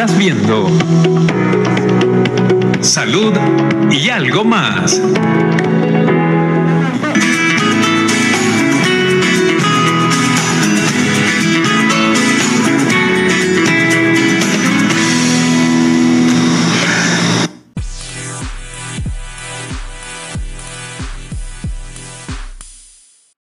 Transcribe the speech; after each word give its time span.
Estás 0.00 0.16
viendo 0.16 0.68
Salud 2.80 3.34
y 3.90 4.08
algo 4.10 4.44
más. 4.44 5.02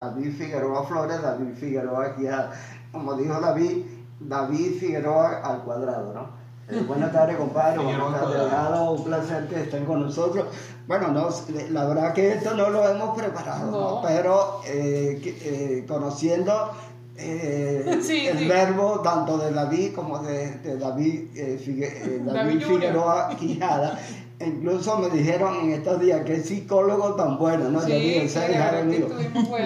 David 0.00 0.32
Figueroa 0.36 0.86
Flores, 0.86 1.20
David 1.22 1.54
Figueroa 1.58 2.06
aquí, 2.06 2.26
a- 2.26 2.50
como 2.92 3.14
dijo 3.14 3.40
David, 3.40 3.84
David 4.20 4.78
Figueroa 4.78 5.40
al 5.44 5.62
cuadrado, 5.62 6.12
¿no? 6.12 6.45
Eh, 6.68 6.82
buenas 6.86 7.12
tardes, 7.12 7.36
compadre, 7.36 7.78
buenas 7.78 8.12
tardes. 8.20 8.38
Delgado, 8.40 8.90
un 8.92 9.04
placer 9.04 9.46
que 9.46 9.60
estén 9.62 9.84
con 9.84 10.02
nosotros. 10.02 10.46
Bueno, 10.88 11.08
no, 11.08 11.28
la 11.70 11.84
verdad 11.84 12.12
que 12.12 12.32
esto 12.32 12.54
no 12.54 12.70
lo 12.70 12.88
hemos 12.88 13.16
preparado, 13.16 13.70
¿no? 13.70 13.80
No. 13.96 14.02
pero 14.02 14.60
eh, 14.66 15.20
eh, 15.44 15.84
conociendo 15.86 16.72
eh, 17.16 18.00
Sí, 18.02 18.26
el 18.26 18.38
sí. 18.40 18.48
verbo 18.48 19.00
tanto 19.00 19.38
de 19.38 19.52
David 19.52 19.94
como 19.94 20.18
de, 20.18 20.50
de 20.58 20.76
David, 20.76 21.28
eh, 21.36 21.60
Figue- 21.64 21.92
eh, 22.02 22.20
David, 22.24 22.60
David. 22.60 22.62
Figueroa 22.66 23.28
Quijada, 23.38 23.98
incluso 24.40 24.98
me 24.98 25.08
dijeron 25.10 25.56
en 25.62 25.72
estos 25.72 26.00
días 26.00 26.24
que 26.24 26.40
psicólogo 26.40 27.14
tan 27.14 27.38
bueno, 27.38 27.70
¿no? 27.70 27.80
Sí, 27.80 27.92
David, 27.92 28.16
en 28.16 28.28
sí, 28.28 29.04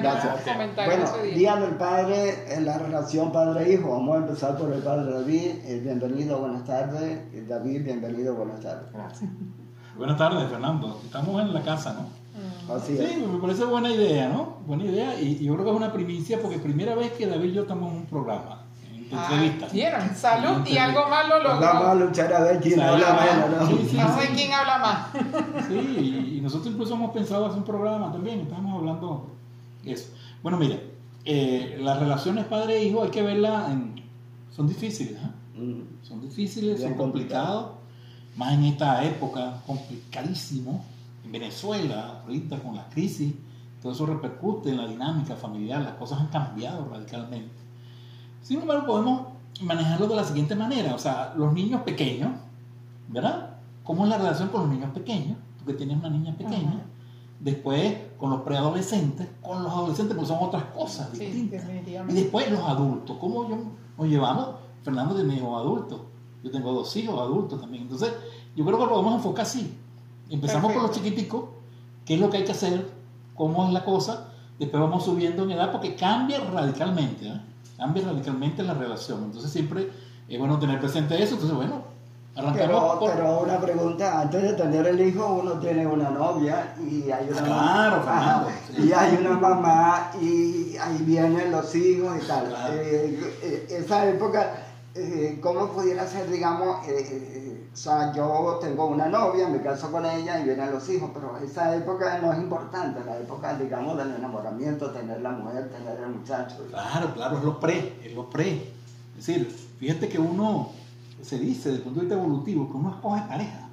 Gracias. 0.00 0.40
comentarios 0.44 0.74
Bueno, 0.96 1.04
ese 1.04 1.22
día. 1.26 1.34
Día 1.34 1.56
del 1.56 1.74
Padre 1.76 2.54
en 2.54 2.64
la 2.64 2.78
relación 2.78 3.32
padre-hijo. 3.32 3.90
Vamos 3.90 4.14
a 4.14 4.18
empezar 4.18 4.56
por 4.56 4.72
el 4.72 4.82
padre 4.82 5.12
David. 5.12 5.50
Eh, 5.64 5.80
bienvenido, 5.82 6.38
buenas 6.38 6.64
tardes. 6.64 7.48
David, 7.48 7.84
bienvenido, 7.84 8.34
buenas 8.34 8.60
tardes. 8.60 8.88
Buenas 9.96 10.16
tardes, 10.16 10.48
Fernando. 10.48 11.00
Estamos 11.04 11.42
en 11.42 11.52
la 11.52 11.62
casa, 11.62 11.94
¿no? 11.94 12.02
Mm. 12.02 12.70
Así 12.72 12.96
es. 12.96 13.10
Sí, 13.10 13.24
me 13.26 13.38
parece 13.40 13.64
buena 13.64 13.90
idea, 13.90 14.28
¿no? 14.28 14.58
Buena 14.66 14.84
idea. 14.84 15.20
Y, 15.20 15.38
y 15.40 15.44
yo 15.44 15.54
creo 15.54 15.64
que 15.64 15.70
es 15.72 15.76
una 15.76 15.92
primicia 15.92 16.40
porque 16.40 16.58
primera 16.58 16.94
vez 16.94 17.12
que 17.12 17.26
David 17.26 17.50
y 17.50 17.52
yo 17.54 17.62
estamos 17.62 17.90
en 17.92 17.98
un 17.98 18.06
programa, 18.06 18.66
entrevista. 19.16 19.66
¿Vieron? 19.72 20.14
Salud 20.14 20.66
y 20.66 20.76
algo 20.78 21.08
más 21.08 21.28
lo 21.28 21.42
Vamos 21.42 21.64
a 21.64 21.94
logró. 21.94 22.06
luchar 22.06 22.32
a 22.32 22.40
ver 22.40 22.60
quién 22.60 22.78
Salud. 22.78 23.02
habla 23.04 23.46
menos, 23.48 23.60
¿no? 23.60 23.66
Sí, 23.78 23.88
sí. 23.90 23.96
No 23.96 24.20
sé 24.20 24.28
quién 24.34 24.52
habla 24.52 24.78
más. 24.78 25.66
Sí, 25.68 26.34
y, 26.36 26.40
nosotros 26.40 26.72
incluso 26.72 26.94
hemos 26.94 27.10
pensado 27.12 27.46
hacer 27.46 27.58
un 27.58 27.64
programa 27.64 28.12
también, 28.12 28.40
estamos 28.40 28.74
hablando 28.78 29.30
eso. 29.84 30.10
Bueno, 30.42 30.58
mira, 30.58 30.76
eh, 31.24 31.78
las 31.80 31.98
relaciones 31.98 32.44
padre-hijo 32.46 33.02
hay 33.02 33.10
que 33.10 33.22
verlas 33.22 33.70
en... 33.70 33.94
Son 34.50 34.66
difíciles, 34.66 35.16
¿eh? 35.16 35.58
Mm. 35.60 36.04
Son 36.06 36.20
difíciles, 36.20 36.78
Bien 36.78 36.88
son 36.90 36.98
complicados, 36.98 37.72
más 38.36 38.54
en 38.54 38.64
esta 38.64 39.04
época, 39.04 39.60
complicadísimo. 39.66 40.84
En 41.24 41.32
Venezuela, 41.32 42.22
ahorita 42.24 42.58
con 42.60 42.74
la 42.74 42.88
crisis, 42.88 43.34
todo 43.82 43.92
eso 43.92 44.06
repercute 44.06 44.70
en 44.70 44.78
la 44.78 44.86
dinámica 44.86 45.36
familiar, 45.36 45.82
las 45.82 45.94
cosas 45.94 46.20
han 46.20 46.28
cambiado 46.28 46.88
radicalmente. 46.90 47.59
Sin 48.42 48.60
embargo, 48.60 48.86
podemos 48.86 49.22
manejarlo 49.60 50.06
de 50.06 50.16
la 50.16 50.24
siguiente 50.24 50.54
manera, 50.54 50.94
o 50.94 50.98
sea, 50.98 51.34
los 51.36 51.52
niños 51.52 51.82
pequeños, 51.82 52.30
¿verdad? 53.08 53.56
¿Cómo 53.84 54.04
es 54.04 54.10
la 54.10 54.18
relación 54.18 54.48
con 54.48 54.62
los 54.62 54.70
niños 54.70 54.90
pequeños? 54.90 55.36
Tú 55.58 55.64
que 55.64 55.74
tienes 55.74 55.98
una 55.98 56.10
niña 56.10 56.34
pequeña. 56.36 56.68
Ajá. 56.68 56.80
Después, 57.40 57.96
con 58.18 58.30
los 58.30 58.42
preadolescentes, 58.42 59.28
con 59.42 59.62
los 59.62 59.72
adolescentes, 59.72 60.14
pues 60.14 60.28
son 60.28 60.38
otras 60.42 60.64
cosas 60.64 61.08
Sí, 61.12 61.24
distintas. 61.24 61.64
Y 62.08 62.12
después 62.12 62.50
los 62.50 62.60
adultos, 62.60 63.16
¿cómo 63.18 63.48
yo 63.48 63.56
nos 63.96 64.08
llevamos? 64.08 64.50
Fernando 64.82 65.14
tiene 65.14 65.36
hijos 65.36 65.58
adultos, 65.58 66.00
yo 66.42 66.50
tengo 66.50 66.72
dos 66.72 66.94
hijos 66.96 67.18
adultos 67.18 67.60
también. 67.60 67.84
Entonces, 67.84 68.12
yo 68.54 68.64
creo 68.64 68.78
que 68.78 68.86
lo 68.86 68.96
vamos 68.96 69.12
a 69.12 69.16
enfocar 69.16 69.44
así. 69.44 69.74
Empezamos 70.28 70.72
con 70.72 70.82
los 70.82 70.92
chiquiticos, 70.92 71.44
qué 72.04 72.14
es 72.14 72.20
lo 72.20 72.30
que 72.30 72.38
hay 72.38 72.44
que 72.44 72.52
hacer, 72.52 72.90
cómo 73.34 73.66
es 73.66 73.72
la 73.72 73.84
cosa, 73.84 74.28
después 74.58 74.80
vamos 74.82 75.04
subiendo 75.04 75.44
en 75.44 75.52
edad 75.52 75.72
porque 75.72 75.94
cambia 75.94 76.40
radicalmente, 76.40 77.26
¿eh? 77.26 77.40
Cambia 77.80 78.04
radicalmente 78.04 78.62
la 78.62 78.74
relación. 78.74 79.24
Entonces, 79.24 79.50
siempre 79.50 79.90
es 80.28 80.38
bueno 80.38 80.58
tener 80.58 80.78
presente 80.78 81.20
eso. 81.20 81.34
Entonces, 81.34 81.56
bueno, 81.56 81.82
arrancamos 82.36 82.58
Pero, 82.68 82.98
por... 83.00 83.12
pero 83.12 83.40
una 83.40 83.58
pregunta, 83.58 84.20
antes 84.20 84.42
de 84.42 84.52
tener 84.52 84.86
el 84.86 85.00
hijo 85.00 85.26
uno 85.42 85.52
tiene 85.54 85.86
una 85.86 86.10
novia 86.10 86.74
y 86.78 87.10
hay 87.10 87.28
una 87.30 87.42
Claro, 87.42 88.02
sí. 88.76 88.82
y 88.86 88.92
hay 88.92 89.16
una 89.20 89.30
mamá 89.38 90.12
y 90.20 90.76
ahí 90.76 90.98
vienen 91.00 91.50
los 91.50 91.74
hijos 91.74 92.22
y 92.22 92.26
tal. 92.26 92.48
Claro. 92.48 92.74
Eh, 92.74 93.36
eh, 93.42 93.66
esa 93.82 94.06
época, 94.06 94.52
eh, 94.92 95.38
¿cómo 95.40 95.68
pudiera 95.68 96.04
ser, 96.04 96.28
digamos, 96.28 96.84
eh, 96.88 97.06
eh, 97.08 97.68
o 97.72 97.76
sea, 97.76 98.12
yo 98.12 98.58
tengo 98.60 98.86
una 98.86 99.08
novia, 99.08 99.48
me 99.48 99.60
caso 99.62 99.92
con 99.92 100.04
ella 100.04 100.40
y 100.40 100.44
vienen 100.44 100.72
los 100.72 100.88
hijos, 100.88 101.10
pero 101.14 101.36
esa 101.38 101.76
época 101.76 102.18
no 102.18 102.32
es 102.32 102.40
importante, 102.40 103.04
la 103.04 103.16
época, 103.18 103.56
digamos, 103.56 103.96
del 103.96 104.16
enamoramiento, 104.16 104.90
tener 104.90 105.20
la 105.20 105.30
mujer, 105.30 105.70
tener 105.70 105.96
el 106.00 106.16
muchacho. 106.16 106.66
Claro, 106.68 107.14
claro, 107.14 107.38
es 107.38 107.44
lo 107.44 107.60
pre, 107.60 108.00
es 108.04 108.12
lo 108.14 108.28
pre. 108.28 108.72
Es 109.16 109.26
decir, 109.26 109.48
fíjate 109.78 110.08
que 110.08 110.18
uno 110.18 110.70
se 111.22 111.38
dice 111.38 111.68
desde 111.68 111.78
el 111.78 111.82
punto 111.84 112.00
de 112.00 112.06
vista 112.06 112.20
evolutivo 112.20 112.68
que 112.68 112.76
uno 112.76 112.90
escoge 112.90 113.22
pareja. 113.28 113.68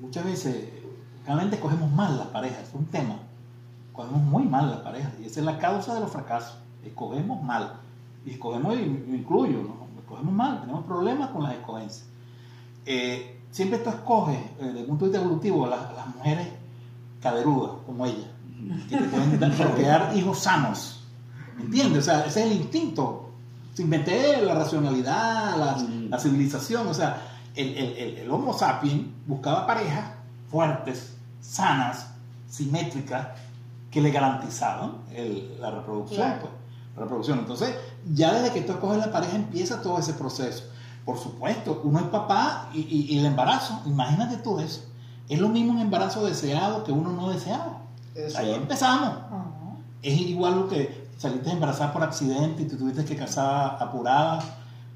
Muchas 0.00 0.24
veces, 0.24 0.68
realmente 1.24 1.56
escogemos 1.56 1.90
mal 1.90 2.16
las 2.16 2.28
parejas, 2.28 2.68
es 2.68 2.74
un 2.74 2.86
tema. 2.86 3.18
Escogemos 3.88 4.22
muy 4.22 4.44
mal 4.44 4.70
las 4.70 4.80
parejas 4.80 5.10
y 5.20 5.26
esa 5.26 5.40
es 5.40 5.46
la 5.46 5.58
causa 5.58 5.94
de 5.94 6.00
los 6.00 6.12
fracasos. 6.12 6.58
Escogemos 6.84 7.42
mal. 7.42 7.80
Y 8.24 8.32
escogemos, 8.32 8.74
y 8.74 8.84
me 8.84 9.16
incluyo, 9.16 9.62
¿no? 9.62 9.85
Escogemos 10.06 10.32
mal, 10.32 10.60
tenemos 10.60 10.84
problemas 10.84 11.30
con 11.30 11.42
las 11.42 11.52
escogencias. 11.54 12.06
Eh, 12.84 13.40
siempre 13.50 13.78
tú 13.80 13.90
escoges, 13.90 14.36
eh, 14.38 14.54
desde 14.60 14.80
el 14.80 14.86
punto 14.86 15.04
de 15.06 15.10
vista 15.10 15.24
evolutivo, 15.24 15.66
las, 15.66 15.92
las 15.94 16.06
mujeres 16.14 16.48
caderudas, 17.20 17.72
como 17.84 18.06
ella, 18.06 18.28
que 18.88 18.96
te 18.96 19.04
pueden 19.04 19.52
procrear 19.56 20.12
hijos 20.16 20.38
sanos. 20.38 21.04
¿Entiendes? 21.58 22.02
O 22.02 22.04
sea, 22.04 22.20
ese 22.26 22.44
es 22.44 22.50
el 22.52 22.56
instinto. 22.60 23.30
Sin 23.74 23.88
meter 23.88 24.42
la 24.44 24.54
racionalidad, 24.54 25.56
la, 25.58 25.72
Mm. 25.76 26.08
la 26.10 26.18
civilización. 26.18 26.86
O 26.86 26.94
sea, 26.94 27.20
el, 27.54 27.68
el- 27.76 27.96
el- 27.96 28.16
el 28.18 28.30
Homo 28.30 28.52
sapiens 28.56 29.06
buscaba 29.26 29.66
parejas 29.66 30.10
fuertes, 30.50 31.16
sanas, 31.40 32.10
simétricas, 32.48 33.28
que 33.90 34.00
le 34.00 34.10
garantizaban 34.10 34.98
la 35.60 35.70
reproducción. 35.70 36.18
Claro. 36.20 36.40
Pues, 36.42 36.52
reproducción. 36.96 37.38
Entonces, 37.40 37.74
ya 38.14 38.32
desde 38.32 38.52
que 38.52 38.62
tú 38.62 38.72
escoges 38.72 38.98
la 38.98 39.12
pareja 39.12 39.36
empieza 39.36 39.82
todo 39.82 39.98
ese 39.98 40.14
proceso. 40.14 40.64
Por 41.04 41.18
supuesto, 41.18 41.80
uno 41.84 41.98
es 42.00 42.06
papá 42.06 42.68
y, 42.74 42.80
y- 42.80 43.06
y 43.14 43.18
el 43.18 43.26
embarazo, 43.26 43.80
imagínate 43.86 44.38
tú 44.38 44.58
eso. 44.58 44.80
Es 45.28 45.38
lo 45.40 45.48
mismo 45.48 45.72
un 45.72 45.80
embarazo 45.80 46.24
deseado 46.24 46.84
que 46.84 46.92
uno 46.92 47.10
no 47.12 47.28
deseado. 47.30 47.76
Eso. 48.14 48.38
Ahí 48.38 48.52
empezamos. 48.54 49.10
Es 50.02 50.20
igual 50.20 50.56
lo 50.56 50.68
que 50.68 51.06
saliste 51.18 51.50
embarazada 51.50 51.92
por 51.92 52.02
accidente 52.02 52.62
y 52.62 52.66
te 52.66 52.76
tuviste 52.76 53.04
que 53.04 53.16
casar 53.16 53.76
apurada 53.80 54.40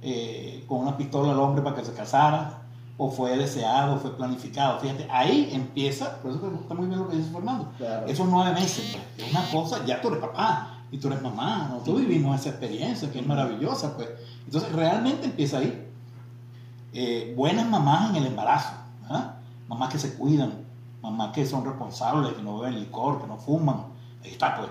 eh, 0.02 0.64
con 0.68 0.78
una 0.80 0.96
pistola 0.96 1.32
al 1.32 1.38
hombre 1.40 1.62
para 1.62 1.76
que 1.76 1.84
se 1.84 1.92
casara, 1.92 2.58
o 2.96 3.10
fue 3.10 3.36
deseado, 3.36 3.98
fue 3.98 4.16
planificado. 4.16 4.78
Fíjate, 4.80 5.06
ahí 5.10 5.50
empieza, 5.52 6.16
por 6.18 6.30
eso 6.32 6.40
que 6.40 6.54
está 6.56 6.74
muy 6.74 6.86
bien 6.86 6.98
lo 6.98 7.08
que 7.08 7.16
dice 7.16 7.30
Fernando. 7.30 7.70
Claro. 7.78 8.06
Esos 8.06 8.28
nueve 8.28 8.52
meses, 8.52 8.94
pues, 9.16 9.26
es 9.28 9.34
una 9.34 9.50
cosa, 9.50 9.84
ya 9.86 10.00
tú 10.02 10.08
eres 10.08 10.20
papá 10.20 10.69
y 10.92 10.98
tú 10.98 11.08
eres 11.08 11.22
mamá, 11.22 11.68
nosotros 11.70 12.00
vivimos 12.00 12.40
esa 12.40 12.50
experiencia 12.50 13.10
que 13.10 13.20
es 13.20 13.26
maravillosa, 13.26 13.96
pues. 13.96 14.08
Entonces, 14.44 14.72
realmente 14.72 15.26
empieza 15.26 15.58
ahí. 15.58 15.86
Eh, 16.92 17.32
buenas 17.36 17.68
mamás 17.68 18.10
en 18.10 18.16
el 18.16 18.26
embarazo, 18.26 18.72
mamás 19.68 19.92
que 19.92 19.98
se 19.98 20.14
cuidan, 20.14 20.52
mamás 21.02 21.32
que 21.32 21.46
son 21.46 21.64
responsables, 21.64 22.32
que 22.32 22.42
no 22.42 22.58
beben 22.58 22.80
licor, 22.80 23.20
que 23.20 23.28
no 23.28 23.36
fuman, 23.36 23.84
ahí 24.24 24.30
está, 24.32 24.56
pues. 24.56 24.68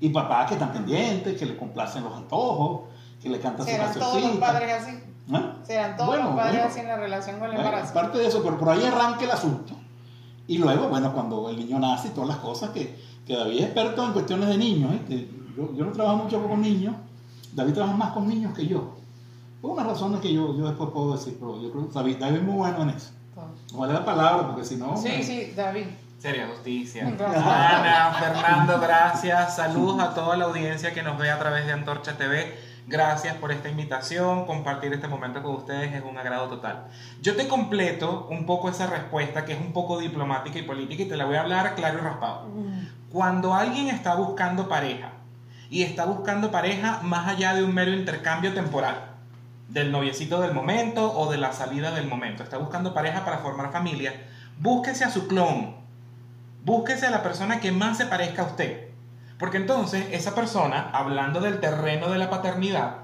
Y 0.00 0.08
papás 0.08 0.48
que 0.48 0.54
están 0.54 0.72
pendientes, 0.72 1.38
que 1.38 1.46
le 1.46 1.56
complacen 1.56 2.02
los 2.02 2.14
antojos, 2.16 2.88
que 3.22 3.28
le 3.28 3.38
cantan 3.38 3.66
su 3.66 3.72
¿Serán 3.72 3.94
todos 3.94 4.22
los 4.22 4.36
padres 4.38 4.82
así? 4.82 4.98
¿Ah? 5.32 5.52
¿Serán 5.62 5.96
todos 5.96 6.08
Bueno, 6.08 6.24
los 6.24 6.34
padres 6.34 6.54
bueno. 6.54 6.68
así 6.68 6.80
en 6.80 6.88
la 6.88 6.96
relación 6.96 7.38
con 7.38 7.50
el 7.50 7.54
Bueno, 7.54 7.68
embarazo? 7.68 7.90
aparte 7.98 8.18
de 8.18 8.26
eso, 8.26 8.42
pero 8.42 8.58
por 8.58 8.70
ahí 8.70 8.82
arranca 8.82 9.22
el 9.24 9.30
asunto. 9.30 9.74
Y 10.48 10.58
luego, 10.58 10.88
bueno, 10.88 11.12
cuando 11.12 11.48
el 11.50 11.56
niño 11.56 11.78
nace 11.78 12.08
y 12.08 12.10
todas 12.10 12.28
las 12.30 12.38
cosas 12.38 12.70
que, 12.70 12.98
que 13.24 13.36
David 13.36 13.58
es 13.58 13.64
experto 13.66 14.04
en 14.04 14.12
cuestiones 14.12 14.48
de 14.48 14.58
niños. 14.58 14.92
¿eh? 14.94 15.28
Yo, 15.60 15.74
yo 15.74 15.84
no 15.84 15.92
trabajo 15.92 16.16
mucho 16.16 16.42
con 16.42 16.62
niños, 16.62 16.94
David 17.52 17.74
trabaja 17.74 17.96
más 17.96 18.12
con 18.12 18.26
niños 18.26 18.56
que 18.56 18.66
yo. 18.66 18.96
Por 19.60 19.72
unas 19.72 19.86
razones 19.86 20.20
que 20.20 20.32
yo, 20.32 20.56
yo 20.56 20.66
después 20.66 20.88
puedo 20.90 21.12
decir, 21.12 21.36
pero 21.38 21.60
yo 21.60 21.70
creo 21.70 21.86
que 21.86 21.92
David, 21.92 22.16
David 22.16 22.36
es 22.36 22.42
muy 22.42 22.54
bueno 22.54 22.82
en 22.82 22.90
eso. 22.90 23.10
No 23.72 23.78
vale 23.78 23.92
la 23.92 24.04
palabra, 24.04 24.46
porque 24.46 24.64
si 24.64 24.76
no... 24.76 24.96
Sí, 24.96 25.22
sí, 25.22 25.52
David. 25.54 25.84
Seria 26.18 26.48
justicia. 26.48 27.06
Ana, 27.06 28.14
Fernando, 28.18 28.80
gracias. 28.80 29.56
Saludos 29.56 30.00
a 30.00 30.14
toda 30.14 30.36
la 30.36 30.46
audiencia 30.46 30.94
que 30.94 31.02
nos 31.02 31.18
ve 31.18 31.30
a 31.30 31.38
través 31.38 31.66
de 31.66 31.72
Antorcha 31.72 32.16
TV. 32.16 32.54
Gracias 32.86 33.36
por 33.36 33.52
esta 33.52 33.68
invitación. 33.68 34.46
Compartir 34.46 34.92
este 34.92 35.08
momento 35.08 35.42
con 35.42 35.56
ustedes 35.56 35.94
es 35.94 36.02
un 36.02 36.16
agrado 36.18 36.48
total. 36.48 36.86
Yo 37.22 37.36
te 37.36 37.48
completo 37.48 38.28
un 38.30 38.46
poco 38.46 38.70
esa 38.70 38.86
respuesta 38.86 39.44
que 39.44 39.52
es 39.52 39.60
un 39.60 39.72
poco 39.72 39.98
diplomática 39.98 40.58
y 40.58 40.62
política 40.62 41.02
y 41.02 41.08
te 41.08 41.16
la 41.16 41.26
voy 41.26 41.36
a 41.36 41.42
hablar 41.42 41.74
claro 41.74 41.98
y 41.98 42.02
raspado. 42.02 42.48
Cuando 43.10 43.54
alguien 43.54 43.88
está 43.88 44.14
buscando 44.14 44.68
pareja 44.68 45.19
y 45.70 45.84
está 45.84 46.04
buscando 46.04 46.50
pareja 46.50 47.00
más 47.02 47.28
allá 47.28 47.54
de 47.54 47.62
un 47.62 47.72
mero 47.72 47.92
intercambio 47.92 48.52
temporal, 48.52 49.12
del 49.68 49.92
noviecito 49.92 50.40
del 50.40 50.52
momento 50.52 51.16
o 51.16 51.30
de 51.30 51.38
la 51.38 51.52
salida 51.52 51.92
del 51.92 52.08
momento. 52.08 52.42
Está 52.42 52.58
buscando 52.58 52.92
pareja 52.92 53.24
para 53.24 53.38
formar 53.38 53.70
familia. 53.70 54.12
Búsquese 54.58 55.04
a 55.04 55.10
su 55.10 55.28
clon. 55.28 55.76
Búsquese 56.64 57.06
a 57.06 57.10
la 57.10 57.22
persona 57.22 57.60
que 57.60 57.70
más 57.70 57.96
se 57.96 58.06
parezca 58.06 58.42
a 58.42 58.46
usted. 58.46 58.88
Porque 59.38 59.58
entonces 59.58 60.06
esa 60.10 60.34
persona, 60.34 60.90
hablando 60.92 61.40
del 61.40 61.60
terreno 61.60 62.10
de 62.10 62.18
la 62.18 62.28
paternidad, 62.28 62.96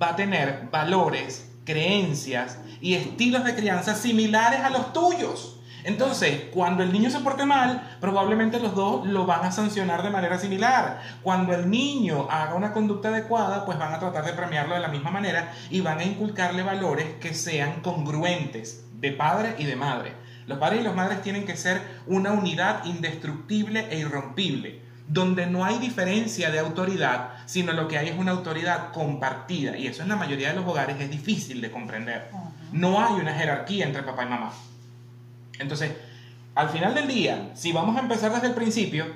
va 0.00 0.10
a 0.10 0.16
tener 0.16 0.68
valores, 0.72 1.50
creencias 1.64 2.58
y 2.80 2.94
estilos 2.94 3.44
de 3.44 3.54
crianza 3.54 3.94
similares 3.94 4.60
a 4.60 4.70
los 4.70 4.92
tuyos. 4.92 5.57
Entonces, 5.88 6.42
cuando 6.52 6.82
el 6.82 6.92
niño 6.92 7.08
se 7.08 7.20
porte 7.20 7.46
mal, 7.46 7.96
probablemente 7.98 8.60
los 8.60 8.74
dos 8.74 9.06
lo 9.06 9.24
van 9.24 9.46
a 9.46 9.50
sancionar 9.50 10.02
de 10.02 10.10
manera 10.10 10.38
similar. 10.38 11.00
Cuando 11.22 11.54
el 11.54 11.70
niño 11.70 12.28
haga 12.30 12.56
una 12.56 12.74
conducta 12.74 13.08
adecuada, 13.08 13.64
pues 13.64 13.78
van 13.78 13.94
a 13.94 13.98
tratar 13.98 14.26
de 14.26 14.34
premiarlo 14.34 14.74
de 14.74 14.82
la 14.82 14.88
misma 14.88 15.10
manera 15.10 15.50
y 15.70 15.80
van 15.80 16.00
a 16.00 16.04
inculcarle 16.04 16.62
valores 16.62 17.14
que 17.20 17.32
sean 17.32 17.80
congruentes 17.80 18.84
de 19.00 19.12
padre 19.12 19.54
y 19.56 19.64
de 19.64 19.76
madre. 19.76 20.12
Los 20.46 20.58
padres 20.58 20.82
y 20.82 20.84
las 20.84 20.94
madres 20.94 21.22
tienen 21.22 21.46
que 21.46 21.56
ser 21.56 21.80
una 22.06 22.32
unidad 22.32 22.84
indestructible 22.84 23.86
e 23.88 24.00
irrompible, 24.00 24.82
donde 25.06 25.46
no 25.46 25.64
hay 25.64 25.78
diferencia 25.78 26.50
de 26.50 26.58
autoridad, 26.58 27.30
sino 27.46 27.72
lo 27.72 27.88
que 27.88 27.96
hay 27.96 28.08
es 28.08 28.18
una 28.18 28.32
autoridad 28.32 28.92
compartida. 28.92 29.74
Y 29.78 29.86
eso 29.86 30.02
en 30.02 30.10
la 30.10 30.16
mayoría 30.16 30.50
de 30.50 30.56
los 30.56 30.66
hogares 30.66 31.00
es 31.00 31.10
difícil 31.10 31.62
de 31.62 31.70
comprender. 31.70 32.28
No 32.72 33.02
hay 33.02 33.14
una 33.14 33.32
jerarquía 33.32 33.86
entre 33.86 34.02
papá 34.02 34.24
y 34.24 34.28
mamá. 34.28 34.52
Entonces, 35.58 35.92
al 36.54 36.68
final 36.70 36.94
del 36.94 37.08
día, 37.08 37.50
si 37.54 37.72
vamos 37.72 37.96
a 37.96 38.00
empezar 38.00 38.32
desde 38.32 38.48
el 38.48 38.54
principio, 38.54 39.06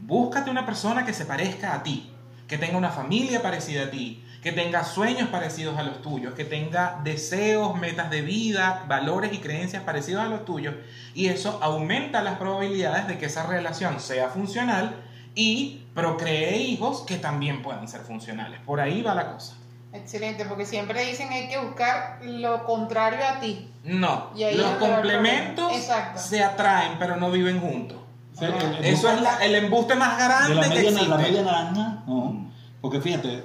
búscate 0.00 0.50
una 0.50 0.66
persona 0.66 1.04
que 1.04 1.12
se 1.12 1.26
parezca 1.26 1.74
a 1.74 1.82
ti, 1.82 2.10
que 2.46 2.58
tenga 2.58 2.76
una 2.76 2.90
familia 2.90 3.42
parecida 3.42 3.84
a 3.84 3.90
ti, 3.90 4.22
que 4.42 4.52
tenga 4.52 4.84
sueños 4.84 5.28
parecidos 5.28 5.78
a 5.78 5.84
los 5.84 6.02
tuyos, 6.02 6.34
que 6.34 6.44
tenga 6.44 7.00
deseos, 7.04 7.78
metas 7.78 8.10
de 8.10 8.22
vida, 8.22 8.84
valores 8.88 9.32
y 9.32 9.38
creencias 9.38 9.84
parecidos 9.84 10.24
a 10.24 10.28
los 10.28 10.44
tuyos, 10.44 10.74
y 11.14 11.26
eso 11.26 11.60
aumenta 11.62 12.22
las 12.22 12.38
probabilidades 12.38 13.06
de 13.06 13.18
que 13.18 13.26
esa 13.26 13.46
relación 13.46 14.00
sea 14.00 14.28
funcional 14.28 14.96
y 15.34 15.84
procree 15.94 16.58
hijos 16.58 17.02
que 17.02 17.16
también 17.16 17.62
puedan 17.62 17.86
ser 17.86 18.00
funcionales. 18.00 18.60
Por 18.66 18.80
ahí 18.80 19.02
va 19.02 19.14
la 19.14 19.32
cosa. 19.32 19.56
Excelente, 19.92 20.44
porque 20.46 20.64
siempre 20.64 21.04
dicen 21.06 21.28
hay 21.30 21.48
que 21.48 21.58
buscar 21.58 22.18
lo 22.24 22.64
contrario 22.64 23.20
a 23.26 23.40
ti. 23.40 23.68
No, 23.84 24.30
Y 24.34 24.42
ahí 24.44 24.56
los 24.56 24.72
complementos 24.76 25.72
se 26.16 26.42
atraen, 26.42 26.98
pero 26.98 27.16
no 27.16 27.30
viven 27.30 27.60
juntos. 27.60 27.98
El- 28.40 28.52
el- 28.54 28.84
Eso 28.86 29.10
es 29.10 29.20
la- 29.20 29.44
el 29.44 29.54
embuste 29.56 29.94
más 29.94 30.16
de 30.16 30.24
grande 30.24 30.54
la 30.54 30.62
que 30.62 30.68
media, 30.70 30.82
existe. 30.90 31.08
la 31.08 31.16
media 31.18 31.42
naranja, 31.42 32.02
no. 32.06 32.50
Porque 32.80 33.00
fíjate, 33.00 33.44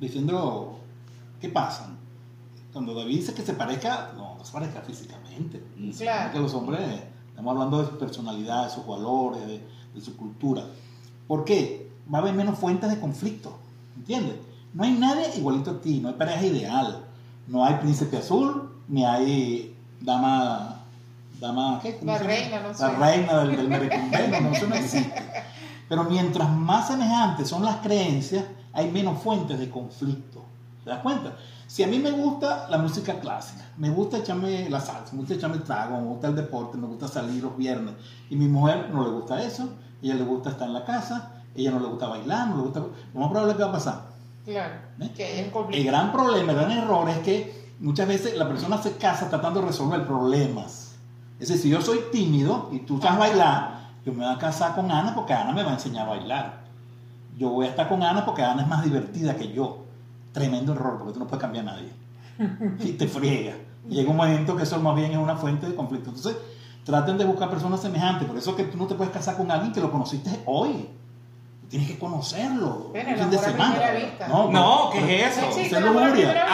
diciendo, 0.00 0.78
¿qué 1.40 1.48
pasa? 1.48 1.90
Cuando 2.72 2.92
David 2.94 3.16
dice 3.16 3.32
que 3.34 3.42
se 3.42 3.54
parezca, 3.54 4.10
no, 4.16 4.34
no 4.36 4.44
se 4.44 4.52
parezca 4.52 4.80
físicamente. 4.82 5.62
Claro. 5.96 6.24
Porque 6.24 6.40
los 6.40 6.54
hombres, 6.54 6.80
estamos 7.28 7.52
hablando 7.52 7.82
de 7.82 7.88
su 7.90 7.98
personalidad, 7.98 8.64
de 8.64 8.70
sus 8.70 8.86
valores, 8.86 9.46
de, 9.46 9.60
de 9.94 10.00
su 10.00 10.16
cultura. 10.16 10.64
¿Por 11.28 11.44
qué? 11.44 11.90
Va 12.12 12.18
a 12.18 12.20
haber 12.22 12.34
menos 12.34 12.58
fuentes 12.58 12.90
de 12.90 12.98
conflicto, 13.00 13.56
¿entiendes? 13.96 14.36
No 14.76 14.84
hay 14.84 14.92
nadie 14.92 15.30
igualito 15.38 15.70
a 15.70 15.80
ti, 15.80 16.00
no 16.00 16.08
hay 16.08 16.14
pareja 16.14 16.44
ideal. 16.44 17.02
No 17.46 17.64
hay 17.64 17.76
príncipe 17.76 18.18
azul, 18.18 18.74
ni 18.88 19.06
hay 19.06 19.74
dama, 20.02 20.82
dama, 21.40 21.80
¿qué? 21.82 21.96
¿Cómo 21.96 22.12
La 22.12 22.18
reina, 22.18 22.60
no 22.60 22.78
La 22.78 22.90
reina 22.90 23.38
del, 23.38 23.70
del 23.70 24.42
no, 24.42 24.50
eso 24.50 24.66
no 24.66 24.74
existe. 24.74 25.24
Pero 25.88 26.04
mientras 26.04 26.50
más 26.50 26.88
semejantes 26.88 27.48
son 27.48 27.64
las 27.64 27.76
creencias, 27.76 28.44
hay 28.74 28.90
menos 28.90 29.18
fuentes 29.22 29.58
de 29.58 29.70
conflicto. 29.70 30.44
¿Te 30.84 30.90
das 30.90 31.00
cuenta? 31.00 31.36
Si 31.66 31.82
a 31.82 31.86
mí 31.86 31.98
me 31.98 32.10
gusta 32.10 32.68
la 32.68 32.76
música 32.76 33.18
clásica, 33.18 33.64
me 33.78 33.88
gusta 33.88 34.18
echarme 34.18 34.68
la 34.68 34.80
salsa, 34.80 35.12
me 35.12 35.20
gusta 35.20 35.34
echarme 35.34 35.56
el 35.56 35.62
trago, 35.62 35.98
me 35.98 36.06
gusta 36.08 36.26
el 36.26 36.36
deporte, 36.36 36.76
me 36.76 36.86
gusta 36.86 37.08
salir 37.08 37.42
los 37.42 37.56
viernes, 37.56 37.94
y 38.28 38.36
mi 38.36 38.46
mujer 38.46 38.90
no 38.92 39.04
le 39.04 39.10
gusta 39.10 39.42
eso, 39.42 39.70
ella 40.02 40.16
le 40.16 40.24
gusta 40.24 40.50
estar 40.50 40.68
en 40.68 40.74
la 40.74 40.84
casa, 40.84 41.32
ella 41.54 41.70
no 41.70 41.80
le 41.80 41.86
gusta 41.86 42.08
bailar, 42.08 42.48
no 42.48 42.56
le 42.56 42.62
gusta... 42.64 42.80
Lo 43.14 43.20
más 43.20 43.30
probable 43.30 43.52
es 43.52 43.56
que 43.56 43.62
va 43.62 43.70
a 43.70 43.72
pasar. 43.72 44.15
Claro. 44.46 44.74
¿Eh? 45.00 45.10
Que 45.14 45.40
El 45.40 45.84
gran 45.84 46.12
problema, 46.12 46.52
el 46.52 46.58
gran 46.58 46.70
error 46.70 47.08
es 47.10 47.18
que 47.18 47.72
muchas 47.80 48.06
veces 48.06 48.38
la 48.38 48.46
persona 48.48 48.80
se 48.80 48.96
casa 48.96 49.28
tratando 49.28 49.60
de 49.60 49.66
resolver 49.66 50.06
problemas. 50.06 50.94
Es 51.40 51.48
decir, 51.48 51.62
si 51.64 51.68
yo 51.70 51.82
soy 51.82 51.98
tímido 52.12 52.70
y 52.72 52.78
tú 52.80 53.00
sabes 53.00 53.18
bailar, 53.18 53.90
yo 54.04 54.12
me 54.12 54.24
voy 54.24 54.34
a 54.34 54.38
casar 54.38 54.74
con 54.76 54.90
Ana 54.90 55.14
porque 55.14 55.34
Ana 55.34 55.52
me 55.52 55.64
va 55.64 55.70
a 55.70 55.74
enseñar 55.74 56.06
a 56.06 56.10
bailar. 56.10 56.64
Yo 57.36 57.50
voy 57.50 57.66
a 57.66 57.70
estar 57.70 57.88
con 57.88 58.02
Ana 58.02 58.24
porque 58.24 58.42
Ana 58.42 58.62
es 58.62 58.68
más 58.68 58.84
divertida 58.84 59.36
que 59.36 59.52
yo. 59.52 59.84
Tremendo 60.32 60.72
error 60.72 60.98
porque 60.98 61.14
tú 61.14 61.18
no 61.18 61.26
puedes 61.26 61.42
cambiar 61.42 61.68
a 61.68 61.72
nadie. 61.72 61.92
Y 62.84 62.92
te 62.92 63.08
friega. 63.08 63.56
Y 63.88 63.96
llega 63.96 64.10
un 64.10 64.16
momento 64.16 64.56
que 64.56 64.62
eso 64.62 64.80
más 64.80 64.94
bien 64.94 65.10
es 65.10 65.18
una 65.18 65.36
fuente 65.36 65.68
de 65.68 65.74
conflicto. 65.74 66.10
Entonces, 66.10 66.36
traten 66.84 67.18
de 67.18 67.24
buscar 67.24 67.50
personas 67.50 67.80
semejantes. 67.80 68.28
Por 68.28 68.38
eso 68.38 68.50
es 68.50 68.56
que 68.56 68.64
tú 68.64 68.78
no 68.78 68.86
te 68.86 68.94
puedes 68.94 69.12
casar 69.12 69.36
con 69.36 69.50
alguien 69.50 69.72
que 69.72 69.80
lo 69.80 69.90
conociste 69.90 70.30
hoy. 70.46 70.88
Tienes 71.68 71.88
que 71.88 71.98
conocerlo. 71.98 72.90
Bueno, 72.90 73.08
un 73.08 73.14
el 73.14 73.20
fin 73.20 73.30
de 73.30 73.36
amor 73.38 73.48
a 73.48 73.50
semana. 73.52 73.74
primera 73.74 73.92
vista. 74.06 74.28
No, 74.28 74.90
¿qué 74.92 75.00
pero- 75.00 75.12
es 75.12 75.32
eso? 75.32 75.40
No 75.40 75.46
existe 75.48 75.66
Eso 75.66 75.76
es 75.78 75.82
lujuria. 75.92 76.46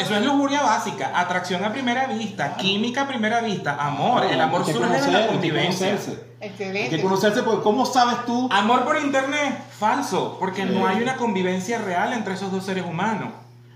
eso 0.00 0.14
es 0.16 0.24
lujuria 0.24 0.62
básica, 0.62 1.12
atracción 1.20 1.64
a 1.64 1.72
primera 1.72 2.06
vista, 2.06 2.56
química 2.56 3.02
a 3.02 3.06
primera 3.08 3.40
vista, 3.40 3.76
amor. 3.78 4.24
El 4.24 4.40
amor 4.40 4.64
surge 4.64 4.80
de 4.80 4.86
conocer, 4.86 5.12
la 5.12 5.18
hay 5.18 5.24
que 5.26 5.30
convivencia. 5.32 5.86
conocerse. 5.90 6.26
Hay 6.42 6.48
Excelente. 6.48 6.96
que 6.96 7.02
conocerse 7.02 7.42
porque 7.44 7.62
¿cómo 7.62 7.86
sabes 7.86 8.24
tú? 8.26 8.48
Amor 8.52 8.84
por 8.84 8.98
internet, 8.98 9.56
falso, 9.78 10.36
porque 10.40 10.64
Sí. 10.66 10.70
no 10.74 10.86
hay 10.86 11.00
una 11.00 11.16
convivencia 11.16 11.78
real 11.78 12.12
entre 12.12 12.34
esos 12.34 12.50
dos 12.50 12.64
seres 12.64 12.84
humanos. 12.84 13.28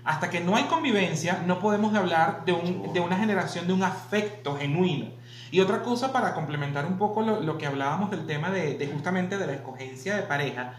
Hasta 0.03 0.29
que 0.29 0.41
no 0.41 0.55
hay 0.55 0.63
convivencia, 0.63 1.41
no 1.45 1.59
podemos 1.59 1.95
hablar 1.95 2.43
de, 2.45 2.53
un- 2.53 2.91
de 2.91 2.99
una 2.99 3.17
generación 3.17 3.65
de 3.67 3.73
un 3.73 3.83
afecto 3.83 4.57
genuino. 4.57 5.05
Y 5.51 5.59
otra 5.59 5.83
cosa 5.83 6.13
para 6.13 6.33
complementar 6.33 6.85
un 6.85 6.97
poco 6.97 7.21
lo, 7.21 7.57
que 7.57 7.67
hablábamos 7.67 8.09
del 8.09 8.25
tema 8.25 8.49
de, 8.49 8.75
de 8.77 8.87
justamente 8.87 9.37
de 9.37 9.47
la 9.47 9.53
escogencia 9.53 10.15
de 10.15 10.23
pareja, 10.23 10.75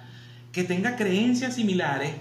que 0.51 0.65
tenga 0.65 0.97
creencias 0.97 1.55
similares, 1.55 2.13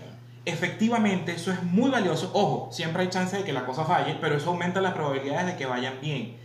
efectivamente 0.45 1.33
eso 1.33 1.51
es 1.51 1.63
muy 1.63 1.89
valioso. 1.89 2.31
Ojo, 2.33 2.69
siempre 2.71 3.03
hay 3.03 3.09
chance 3.09 3.37
de 3.37 3.43
que 3.43 3.53
la 3.53 3.65
cosa 3.65 3.85
falle, 3.85 4.17
pero 4.19 4.35
eso 4.35 4.49
aumenta 4.49 4.81
las 4.81 4.93
probabilidades 4.93 5.47
de 5.47 5.55
que 5.55 5.65
vayan 5.65 5.95
bien. 6.01 6.37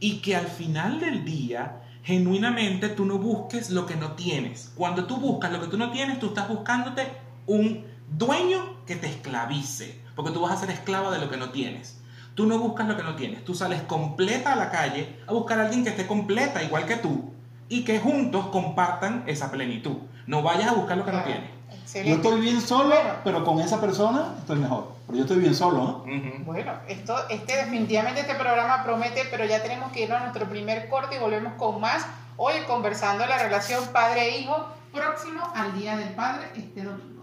Y 0.00 0.18
que 0.18 0.36
al 0.36 0.46
final 0.46 1.00
del 1.00 1.24
día, 1.24 1.80
genuinamente 2.02 2.90
tú 2.90 3.06
no 3.06 3.18
busques 3.18 3.70
lo 3.70 3.86
que 3.86 3.96
no 3.96 4.12
tienes. 4.12 4.72
Cuando 4.76 5.06
tú 5.06 5.16
buscas 5.16 5.50
lo 5.50 5.60
que 5.60 5.68
tú 5.68 5.78
no 5.78 5.90
tienes, 5.90 6.18
tú 6.18 6.26
estás 6.26 6.48
buscándote 6.48 7.06
un 7.46 7.86
dueño 8.10 8.84
que 8.86 8.96
te 8.96 9.06
esclavice, 9.06 10.00
porque 10.14 10.30
tú 10.30 10.40
vas 10.40 10.52
a 10.52 10.60
ser 10.60 10.70
esclava 10.70 11.10
de 11.10 11.20
lo 11.20 11.30
que 11.30 11.38
no 11.38 11.50
tienes. 11.50 12.00
Tú 12.34 12.46
no 12.46 12.58
buscas 12.58 12.88
lo 12.88 12.96
que 12.96 13.02
no 13.02 13.14
tienes, 13.14 13.44
tú 13.44 13.54
sales 13.54 13.82
completa 13.82 14.54
a 14.54 14.56
la 14.56 14.70
calle 14.70 15.20
a 15.26 15.32
buscar 15.32 15.60
a 15.60 15.62
alguien 15.62 15.84
que 15.84 15.90
esté 15.90 16.06
completa 16.06 16.62
igual 16.62 16.84
que 16.84 16.96
tú 16.96 17.32
y 17.68 17.84
que 17.84 18.00
juntos 18.00 18.46
compartan 18.48 19.22
esa 19.26 19.50
plenitud. 19.50 19.96
No 20.26 20.42
vayas 20.42 20.68
a 20.68 20.72
buscar 20.72 20.96
lo 20.96 21.04
que 21.04 21.12
no 21.12 21.22
tienes. 21.22 21.50
Yo 21.70 21.76
Excelente. 21.76 22.28
estoy 22.28 22.40
bien 22.40 22.60
solo, 22.60 22.94
pero 23.22 23.44
con 23.44 23.60
esa 23.60 23.80
persona 23.80 24.34
estoy 24.40 24.58
mejor. 24.58 24.94
Pero 25.06 25.18
yo 25.18 25.24
estoy 25.24 25.38
bien 25.38 25.54
solo, 25.54 26.04
¿no? 26.06 26.44
Bueno, 26.44 26.72
esto, 26.88 27.16
este 27.28 27.56
definitivamente 27.56 28.22
este 28.22 28.34
programa 28.34 28.82
promete, 28.82 29.22
pero 29.30 29.44
ya 29.44 29.62
tenemos 29.62 29.92
que 29.92 30.02
ir 30.04 30.12
a 30.12 30.20
nuestro 30.20 30.48
primer 30.48 30.88
corte 30.88 31.16
y 31.16 31.18
volvemos 31.18 31.52
con 31.54 31.80
más. 31.80 32.04
Hoy 32.36 32.54
conversando 32.66 33.24
la 33.26 33.38
relación 33.38 33.84
padre-hijo 33.92 34.66
próximo 34.92 35.40
al 35.54 35.78
Día 35.78 35.96
del 35.96 36.10
Padre 36.10 36.48
este 36.56 36.82
domingo. 36.82 37.22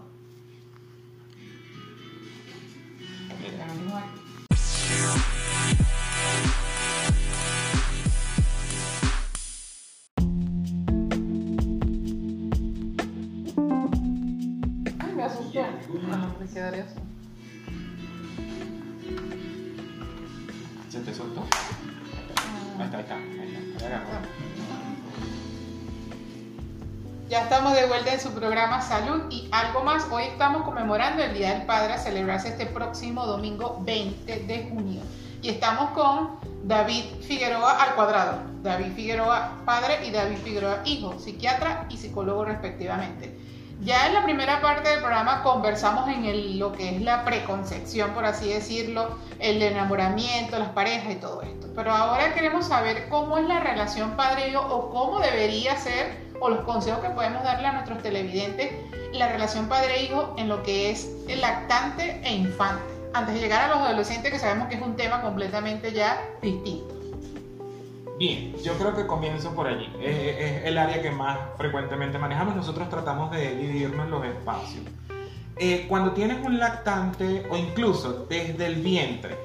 Ay, 3.30 4.21
me 16.42 16.48
quedaré 16.48 16.80
así. 16.80 16.96
¿Se 20.90 21.00
te 21.00 21.14
soltó? 21.14 21.44
Ahí 22.78 22.84
está, 22.84 22.96
ahí 22.96 23.02
está. 23.02 23.14
Ahí 23.16 23.72
está. 23.74 23.86
Ahí 23.86 23.92
agarró. 23.92 24.28
Ya 27.28 27.42
estamos 27.44 27.74
de 27.74 27.86
vuelta 27.86 28.12
en 28.12 28.20
su 28.20 28.30
programa 28.32 28.82
Salud 28.82 29.22
y 29.30 29.48
algo 29.52 29.84
más. 29.84 30.06
Hoy 30.10 30.24
estamos 30.24 30.62
conmemorando 30.64 31.22
el 31.22 31.32
Día 31.32 31.54
del 31.54 31.62
Padre 31.62 31.94
a 31.94 31.98
celebrarse 31.98 32.48
este 32.48 32.66
próximo 32.66 33.24
domingo 33.24 33.80
20 33.84 34.40
de 34.40 34.68
junio. 34.68 35.00
Y 35.40 35.48
estamos 35.48 35.90
con 35.90 36.38
David 36.64 37.04
Figueroa 37.22 37.82
al 37.82 37.94
cuadrado. 37.94 38.40
David 38.62 38.92
Figueroa 38.94 39.62
padre 39.64 40.06
y 40.06 40.10
David 40.10 40.36
Figueroa 40.44 40.82
hijo, 40.84 41.18
psiquiatra 41.18 41.86
y 41.88 41.96
psicólogo 41.96 42.44
respectivamente. 42.44 43.41
Ya 43.84 44.06
en 44.06 44.14
la 44.14 44.22
primera 44.22 44.60
parte 44.60 44.88
del 44.88 45.00
programa 45.00 45.42
conversamos 45.42 46.08
en 46.08 46.58
lo 46.60 46.70
que 46.70 46.94
es 46.94 47.02
la 47.02 47.24
preconcepción, 47.24 48.12
por 48.12 48.24
así 48.24 48.48
decirlo, 48.48 49.18
el 49.40 49.60
enamoramiento, 49.60 50.56
las 50.56 50.68
parejas 50.68 51.12
y 51.12 51.16
todo 51.16 51.42
esto. 51.42 51.66
Pero 51.74 51.90
ahora 51.90 52.32
queremos 52.32 52.66
saber 52.66 53.08
cómo 53.08 53.38
es 53.38 53.48
la 53.48 53.58
relación 53.58 54.12
padre-hijo 54.12 54.60
o 54.60 54.90
cómo 54.90 55.18
debería 55.18 55.74
ser 55.76 56.16
o 56.38 56.48
los 56.48 56.60
consejos 56.60 57.00
que 57.00 57.10
podemos 57.10 57.42
darle 57.42 57.66
a 57.66 57.72
nuestros 57.72 58.00
televidentes 58.02 58.70
la 59.12 59.28
relación 59.28 59.66
padre-hijo 59.68 60.32
en 60.38 60.48
lo 60.48 60.62
que 60.62 60.90
es 60.90 61.10
el 61.28 61.40
lactante 61.40 62.20
e 62.22 62.32
infante. 62.32 62.84
antes 63.14 63.34
de 63.34 63.40
llegar 63.40 63.64
a 63.64 63.68
los 63.68 63.78
adolescentes, 63.78 64.32
que 64.32 64.38
sabemos 64.38 64.68
que 64.68 64.76
es 64.76 64.80
un 64.80 64.96
tema 64.96 65.20
completamente 65.20 65.92
ya 65.92 66.18
distinto. 66.40 66.91
Bien, 68.22 68.54
yo 68.62 68.74
creo 68.74 68.94
que 68.94 69.04
comienzo 69.04 69.52
por 69.52 69.66
allí. 69.66 69.90
Es, 70.00 70.16
es 70.16 70.64
el 70.66 70.78
área 70.78 71.02
que 71.02 71.10
más 71.10 71.36
frecuentemente 71.56 72.18
manejamos. 72.18 72.54
Nosotros 72.54 72.88
tratamos 72.88 73.32
de 73.32 73.56
dividirnos 73.56 74.08
los 74.08 74.24
espacios. 74.24 74.84
Eh, 75.56 75.86
cuando 75.88 76.12
tienes 76.12 76.38
un 76.46 76.60
lactante 76.60 77.44
o 77.50 77.56
incluso 77.56 78.26
desde 78.28 78.66
el 78.66 78.76
vientre, 78.76 79.36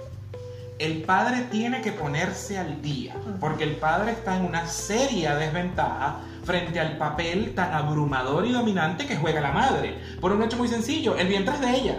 el 0.78 1.02
padre 1.02 1.48
tiene 1.50 1.82
que 1.82 1.92
ponerse 1.92 2.60
al 2.60 2.80
día, 2.84 3.16
porque 3.40 3.64
el 3.64 3.78
padre 3.78 4.12
está 4.12 4.38
en 4.38 4.46
una 4.46 4.68
seria 4.68 5.34
desventaja 5.34 6.20
frente 6.44 6.80
al 6.80 6.98
papel 6.98 7.56
tan 7.56 7.74
abrumador 7.74 8.46
y 8.46 8.52
dominante 8.52 9.08
que 9.08 9.16
juega 9.16 9.42
la 9.42 9.54
madre. 9.54 9.98
Por 10.22 10.32
un 10.34 10.44
hecho 10.44 10.56
muy 10.58 10.68
sencillo, 10.68 11.18
el 11.18 11.28
vientre 11.28 11.56
es 11.56 11.62
de 11.62 11.72
ella. 11.72 11.98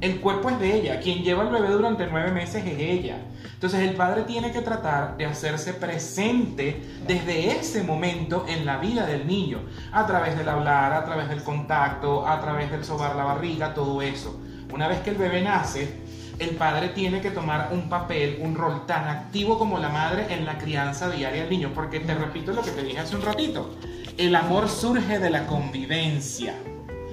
El 0.00 0.20
cuerpo 0.20 0.50
es 0.50 0.60
de 0.60 0.74
ella, 0.74 1.00
quien 1.00 1.22
lleva 1.22 1.42
al 1.42 1.50
bebé 1.50 1.68
durante 1.70 2.06
nueve 2.06 2.30
meses 2.30 2.64
es 2.64 2.78
ella. 2.78 3.18
Entonces 3.54 3.80
el 3.80 3.96
padre 3.96 4.22
tiene 4.22 4.52
que 4.52 4.60
tratar 4.60 5.16
de 5.16 5.26
hacerse 5.26 5.74
presente 5.74 6.80
desde 7.06 7.58
ese 7.58 7.82
momento 7.82 8.44
en 8.48 8.64
la 8.64 8.78
vida 8.78 9.04
del 9.06 9.26
niño, 9.26 9.60
a 9.90 10.06
través 10.06 10.38
del 10.38 10.48
hablar, 10.48 10.92
a 10.92 11.04
través 11.04 11.28
del 11.28 11.42
contacto, 11.42 12.26
a 12.26 12.40
través 12.40 12.70
del 12.70 12.84
sobar 12.84 13.16
la 13.16 13.24
barriga, 13.24 13.74
todo 13.74 14.00
eso. 14.00 14.40
Una 14.72 14.86
vez 14.86 15.00
que 15.00 15.10
el 15.10 15.16
bebé 15.16 15.42
nace, 15.42 15.92
el 16.38 16.50
padre 16.50 16.90
tiene 16.90 17.20
que 17.20 17.32
tomar 17.32 17.70
un 17.72 17.88
papel, 17.88 18.38
un 18.40 18.54
rol 18.54 18.86
tan 18.86 19.08
activo 19.08 19.58
como 19.58 19.78
la 19.78 19.88
madre 19.88 20.32
en 20.32 20.46
la 20.46 20.56
crianza 20.58 21.10
diaria 21.10 21.42
del 21.42 21.50
niño, 21.50 21.72
porque 21.74 21.98
te 21.98 22.14
repito 22.14 22.52
lo 22.52 22.62
que 22.62 22.70
te 22.70 22.84
dije 22.84 23.00
hace 23.00 23.16
un 23.16 23.22
ratito, 23.22 23.74
el 24.16 24.36
amor 24.36 24.68
surge 24.68 25.18
de 25.18 25.30
la 25.30 25.46
convivencia. 25.46 26.54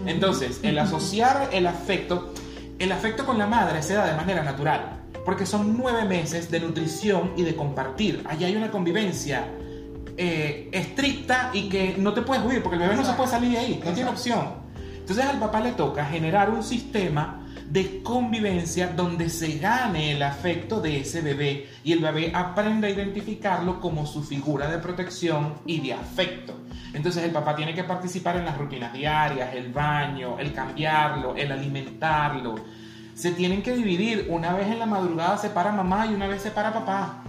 Entonces, 0.06 0.60
el 0.62 0.78
asociar 0.78 1.50
el 1.52 1.66
afecto, 1.66 2.34
el 2.80 2.92
afecto 2.92 3.26
con 3.26 3.38
la 3.38 3.48
madre 3.48 3.82
se 3.82 3.94
da 3.94 4.06
de 4.06 4.16
manera 4.16 4.44
natural, 4.44 5.02
porque 5.26 5.46
son 5.46 5.78
nueve 5.78 6.06
meses 6.06 6.52
de 6.52 6.60
nutrición 6.60 7.34
y 7.38 7.44
de 7.44 7.56
compartir. 7.56 8.24
Allí 8.28 8.46
hay 8.46 8.56
una 8.56 8.72
convivencia 8.72 9.48
eh, 10.18 10.70
estricta 10.72 11.52
y 11.54 11.70
que 11.70 11.96
no 11.98 12.14
te 12.14 12.22
puedes 12.22 12.44
huir, 12.44 12.62
porque 12.62 12.76
el 12.76 12.82
bebé 12.82 12.96
no 12.96 13.06
se 13.06 13.14
puede 13.14 13.30
salir 13.30 13.52
de 13.52 13.58
ahí, 13.58 13.82
no 13.84 13.92
tiene 13.92 14.10
opción. 14.10 14.66
Entonces 15.00 15.26
al 15.26 15.40
papá 15.40 15.60
le 15.62 15.72
toca 15.74 16.06
generar 16.06 16.50
un 16.50 16.64
sistema 16.64 17.45
de 17.70 18.04
convivencia 18.04 18.88
donde 18.88 19.30
se 19.30 19.58
gane 19.58 20.12
el 20.12 20.22
afecto 20.22 20.82
de 20.82 21.00
ese 21.00 21.22
bebé 21.22 21.68
y 21.84 21.94
el 21.94 22.00
bebé 22.00 22.32
aprenda 22.34 22.88
a 22.88 22.92
identificarlo 22.92 23.80
como 23.82 24.06
su 24.06 24.24
figura 24.24 24.70
de 24.70 24.78
protección 24.78 25.56
y 25.66 25.80
de 25.80 25.94
afecto. 25.94 26.54
Entonces 26.94 27.24
el 27.24 27.32
papá 27.32 27.56
tiene 27.56 27.74
que 27.74 27.84
participar 27.84 28.38
en 28.38 28.46
las 28.46 28.58
rutinas 28.58 28.94
diarias, 28.94 29.54
el 29.54 29.74
baño, 29.74 30.40
el 30.40 30.54
cambiarlo, 30.54 31.36
el 31.36 31.52
alimentarlo. 31.52 32.56
Se 33.16 33.32
tienen 33.32 33.64
que 33.64 33.76
dividir. 33.76 34.28
Una 34.30 34.54
vez 34.54 34.68
en 34.68 34.80
la 34.80 34.86
madrugada 34.86 35.38
se 35.38 35.50
para 35.50 35.72
mamá 35.72 36.06
y 36.06 36.14
una 36.14 36.28
vez 36.28 36.42
se 36.42 36.52
para 36.52 36.74
papá. 36.74 37.24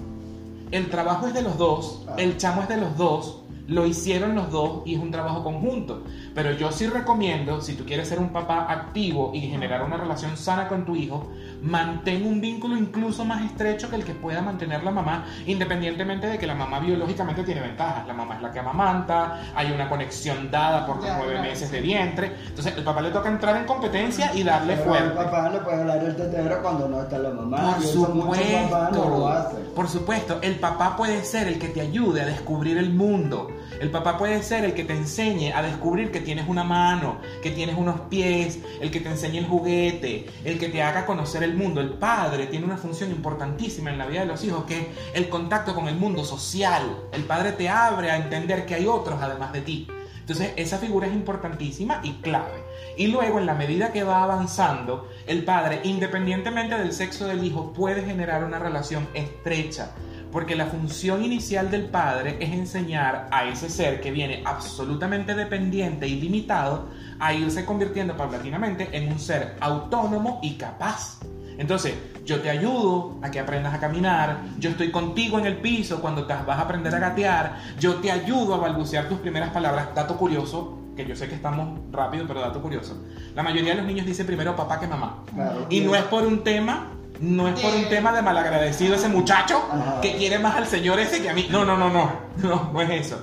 El 0.71 0.91
trabajo 0.91 1.29
es 1.29 1.35
de 1.35 1.43
los 1.43 1.57
dos, 1.59 2.05
el 2.17 2.37
chamo 2.37 2.63
es 2.63 2.69
de 2.69 2.77
los 2.77 2.97
dos, 2.97 3.46
lo 3.69 3.85
hicieron 3.87 4.35
los 4.35 4.51
dos 4.51 4.83
y 4.87 4.95
es 4.95 5.01
un 5.01 5.11
trabajo 5.11 5.43
conjunto. 5.43 6.05
Pero 6.35 6.53
yo 6.53 6.71
sí 6.73 6.87
recomiendo, 6.87 7.61
si 7.61 7.75
tú 7.75 7.85
quieres 7.85 8.09
ser 8.09 8.19
un 8.19 8.29
papá 8.31 8.67
activo 8.71 9.33
y 9.35 9.41
generar 9.41 9.83
una 9.83 9.97
relación 9.97 10.37
sana 10.37 10.69
con 10.69 10.85
tu 10.85 10.95
hijo, 10.95 11.31
mantén 11.63 12.25
un 12.27 12.41
vínculo 12.41 12.77
incluso 12.77 13.25
más 13.25 13.45
estrecho 13.45 13.91
que 13.91 13.97
el 13.97 14.05
que 14.05 14.15
pueda 14.15 14.43
mantener 14.43 14.85
la 14.85 14.91
mamá, 14.91 15.25
independientemente 15.47 16.27
de 16.27 16.39
que 16.39 16.47
la 16.47 16.55
mamá 16.55 16.79
biológicamente 16.81 17.43
tiene 17.43 17.61
ventajas. 17.61 18.07
La 18.07 18.13
mamá 18.15 18.37
es 18.37 18.43
la 18.43 18.53
que 18.53 18.59
amamanta, 18.61 19.41
hay 19.55 19.73
una 19.73 19.89
conexión 19.89 20.51
dada 20.51 20.87
por 20.87 20.97
los 20.97 21.07
Ya, 21.07 21.17
nueve 21.17 21.33
claro. 21.33 21.49
meses 21.49 21.71
de 21.71 21.81
vientre. 21.81 22.33
Entonces, 22.49 22.77
el 22.77 22.85
papá 22.85 23.01
le 23.01 23.11
toca 23.11 23.29
entrar 23.31 23.57
en 23.57 23.65
competencia 23.65 24.33
y 24.35 24.43
darle 24.43 24.77
Pero 24.77 24.95
el 24.95 25.01
fuerte. 25.01 25.17
papá 25.25 25.49
le 25.51 25.59
puede 25.61 25.81
hablar 25.81 26.05
el 26.05 26.15
tetero 26.17 26.63
cuando 26.63 26.89
no 26.89 27.01
está 27.03 27.19
la 27.19 27.31
mamá. 27.31 27.75
Por 27.75 27.83
y 27.85 27.89
eso 27.89 28.09
muchos 28.15 28.39
papás 28.71 28.93
no 28.93 28.99
lo 28.99 29.17
supuesto, 29.17 29.75
por 29.75 29.89
supuesto, 29.89 30.39
el 30.43 30.55
papá 30.59 30.97
puede 30.97 31.25
ser 31.25 31.49
el 31.49 31.59
que 31.59 31.69
te 31.69 31.81
ayude 31.81 32.23
a 32.23 32.27
descubrir 32.27 32.79
el 32.79 32.91
mundo. 32.93 33.51
El 33.81 33.91
papá 33.91 34.17
puede 34.17 34.43
ser 34.43 34.65
el 34.65 34.75
que 34.75 34.85
te 34.85 34.95
enseñe 34.95 35.53
a 35.53 35.63
descubrir 35.63 36.11
que 36.11 36.21
tienes 36.21 36.49
una 36.49 36.65
mano, 36.65 37.19
que 37.43 37.51
tienes 37.51 37.77
unos 37.77 38.01
pies, 38.03 38.59
el 38.81 38.91
que 38.91 39.01
te 39.01 39.11
enseñe 39.11 39.39
el 39.39 39.47
juguete, 39.47 40.27
el 40.45 40.59
que 40.59 40.69
te 40.69 40.83
haga 40.83 41.07
conocer 41.07 41.43
el 41.43 41.55
mundo. 41.55 41.81
El 41.81 41.91
padre 41.91 42.47
tiene 42.47 42.65
una 42.65 42.77
función 42.77 43.11
importantísima 43.11 43.91
en 43.91 43.99
la 43.99 44.07
vida 44.07 44.21
de 44.21 44.27
los 44.27 44.43
hijos, 44.45 44.65
que 44.65 44.79
es 44.79 44.87
el 45.15 45.29
contacto 45.29 45.75
con 45.75 45.89
el 45.89 45.97
mundo 45.97 46.25
social. 46.25 46.97
El 47.13 47.25
padre 47.25 47.53
te 47.53 47.69
abre 47.69 48.11
a 48.11 48.17
entender 48.17 48.67
que 48.67 48.75
hay 48.75 48.87
otros 48.87 49.21
además 49.21 49.53
de 49.53 49.61
ti. 49.61 49.89
Entonces, 50.27 50.55
esa 50.57 50.79
figura 50.79 51.07
es 51.07 51.13
importantísima 51.13 52.01
y 52.03 52.15
clave. 52.15 52.65
Y 52.97 53.07
luego, 53.07 53.39
en 53.39 53.47
la 53.47 53.55
medida 53.55 53.93
que 53.93 54.03
va 54.03 54.25
avanzando, 54.25 55.09
el 55.27 55.45
padre, 55.45 55.83
independientemente 55.85 56.77
del 56.77 56.93
sexo 56.93 57.27
del 57.27 57.45
hijo, 57.45 57.73
puede 57.73 58.03
generar 58.03 58.43
una 58.43 58.59
relación 58.59 59.07
estrecha. 59.15 59.93
Porque 60.33 60.55
la 60.57 60.67
función 60.67 61.25
inicial 61.25 61.71
del 61.71 61.85
padre 61.85 62.37
es 62.41 62.53
enseñar 62.53 63.29
a 63.31 63.45
ese 63.45 63.71
ser 63.71 64.01
que 64.01 64.11
viene 64.11 64.43
absolutamente 64.45 65.35
dependiente 65.35 66.07
y 66.09 66.21
limitado 66.21 66.89
a 67.19 67.33
irse 67.33 67.65
convirtiendo 67.65 68.17
paulatinamente 68.17 68.89
en 68.93 69.11
un 69.11 69.19
ser 69.19 69.57
autónomo 69.61 70.41
y 70.43 70.55
capaz. 70.55 71.21
Entonces, 71.59 71.95
yo 72.25 72.41
te 72.41 72.51
ayudo 72.51 73.19
a 73.23 73.31
que 73.31 73.41
aprendas 73.41 73.73
a 73.73 73.81
caminar, 73.81 74.41
yo 74.59 74.71
estoy 74.71 74.91
contigo 74.91 75.39
en 75.39 75.47
el 75.47 75.57
piso 75.57 76.01
cuando 76.01 76.27
te 76.27 76.35
vas 76.35 76.59
a 76.59 76.63
aprender 76.63 76.95
a 76.95 76.99
gatear, 76.99 77.57
yo 77.79 77.95
te 77.97 78.11
ayudo 78.11 78.55
a 78.55 78.59
balbucear 78.59 79.09
tus 79.09 79.19
primeras 79.19 79.51
palabras. 79.51 79.89
Dato 79.95 80.17
curioso, 80.17 80.79
que 80.97 81.07
yo 81.07 81.17
sé 81.17 81.29
que 81.29 81.35
estamos 81.35 81.79
rápido, 81.93 82.27
pero 82.27 82.41
dato 82.41 82.61
curioso. 82.61 83.03
La 83.35 83.43
mayoría 83.43 83.73
de 83.73 83.79
los 83.79 83.87
niños 83.87 84.07
dice 84.07 84.25
primero 84.25 84.55
papá 84.55 84.79
que 84.81 84.87
mamá. 84.87 85.23
Claro. 85.33 85.67
Y 85.71 85.81
no 85.81 85.95
es 85.95 86.03
por 86.03 86.27
un 86.27 86.45
tema, 86.45 86.89
no 87.21 87.49
es 87.49 87.61
por 87.61 87.75
un 87.75 87.89
tema 87.89 88.13
de 88.13 88.23
malagradecido 88.23 88.95
ese 88.95 89.09
muchacho 89.09 89.63
Ajá. 89.71 90.01
que 90.01 90.17
quiere 90.17 90.39
más 90.39 90.57
al 90.57 90.67
señor 90.67 90.99
ese 91.01 91.23
que 91.23 91.31
a 91.31 91.35
mí. 91.35 91.47
No, 91.51 91.65
no, 91.65 91.77
no, 91.77 91.91
no, 91.91 92.11
no, 92.43 92.71
no 92.73 92.81
es 92.81 93.07
eso. 93.07 93.23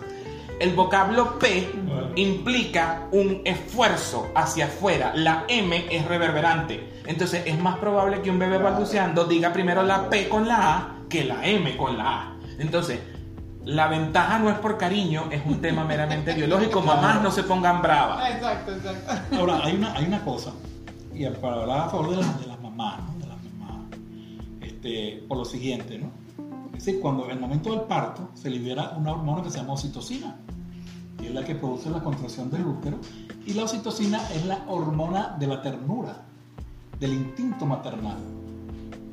El 0.59 0.73
vocablo 0.73 1.39
P 1.39 1.69
implica 2.15 3.07
un 3.11 3.41
esfuerzo 3.43 4.31
hacia 4.35 4.65
afuera. 4.65 5.11
La 5.15 5.45
M 5.47 5.85
es 5.89 6.05
reverberante. 6.05 7.01
Entonces 7.05 7.43
es 7.45 7.59
más 7.59 7.77
probable 7.77 8.21
que 8.21 8.29
un 8.29 8.39
bebé 8.39 8.57
balbuceando 8.59 9.25
diga 9.25 9.51
primero 9.51 9.83
la 9.83 10.09
P 10.09 10.29
con 10.29 10.47
la 10.47 10.75
A 10.75 10.95
que 11.09 11.25
la 11.25 11.45
M 11.45 11.75
con 11.75 11.97
la 11.97 12.21
A. 12.21 12.37
Entonces, 12.59 12.99
la 13.65 13.87
ventaja 13.87 14.39
no 14.39 14.49
es 14.49 14.57
por 14.57 14.77
cariño, 14.77 15.27
es 15.31 15.41
un 15.45 15.61
tema 15.61 15.83
meramente 15.83 16.33
biológico. 16.35 16.81
Mamás 16.81 17.21
no 17.21 17.31
se 17.31 17.43
pongan 17.43 17.81
bravas. 17.81 18.29
Exacto, 18.31 18.73
exacto. 18.73 19.37
Ahora, 19.37 19.59
hay 19.63 19.75
una, 19.75 19.93
hay 19.93 20.05
una 20.05 20.23
cosa, 20.23 20.51
y 21.13 21.25
para 21.25 21.61
hablar 21.61 21.79
a 21.81 21.89
favor 21.89 22.11
de 22.11 22.17
las, 22.17 22.39
de 22.41 22.47
las 22.47 22.59
mamás, 22.61 22.99
¿no? 23.19 23.22
Este, 24.83 25.23
por 25.29 25.37
lo 25.37 25.45
siguiente, 25.45 25.97
¿no? 25.97 26.11
Es 26.75 26.83
decir, 26.83 26.99
cuando 26.99 27.23
en 27.25 27.31
el 27.31 27.39
momento 27.39 27.71
del 27.71 27.81
parto 27.81 28.31
se 28.33 28.49
libera 28.49 28.95
una 28.97 29.13
hormona 29.13 29.41
que 29.41 29.49
se 29.49 29.59
llama 29.59 29.73
oxitocina, 29.73 30.35
que 31.17 31.27
es 31.27 31.33
la 31.33 31.45
que 31.45 31.55
produce 31.55 31.89
la 31.89 32.03
contracción 32.03 32.51
del 32.51 32.65
útero, 32.65 32.97
y 33.45 33.53
la 33.53 33.63
oxitocina 33.63 34.19
es 34.33 34.45
la 34.45 34.65
hormona 34.67 35.37
de 35.39 35.47
la 35.47 35.61
ternura, 35.61 36.25
del 36.99 37.13
instinto 37.13 37.65
maternal. 37.65 38.17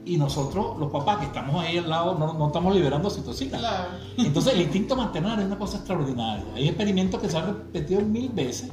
Y 0.04 0.16
nosotros, 0.16 0.76
los 0.76 0.90
papás 0.90 1.18
que 1.18 1.26
estamos 1.26 1.62
ahí 1.62 1.78
al 1.78 1.88
lado, 1.88 2.18
no, 2.18 2.32
no 2.32 2.48
estamos 2.48 2.74
liberando 2.74 3.06
oxitocina. 3.06 3.58
Claro. 3.58 3.90
Entonces 4.16 4.54
el 4.54 4.60
instinto 4.62 4.96
maternal 4.96 5.38
es 5.38 5.46
una 5.46 5.58
cosa 5.58 5.76
extraordinaria. 5.76 6.46
Hay 6.56 6.66
experimentos 6.66 7.20
que 7.20 7.28
se 7.28 7.38
han 7.38 7.46
repetido 7.46 8.00
mil 8.00 8.28
veces, 8.30 8.72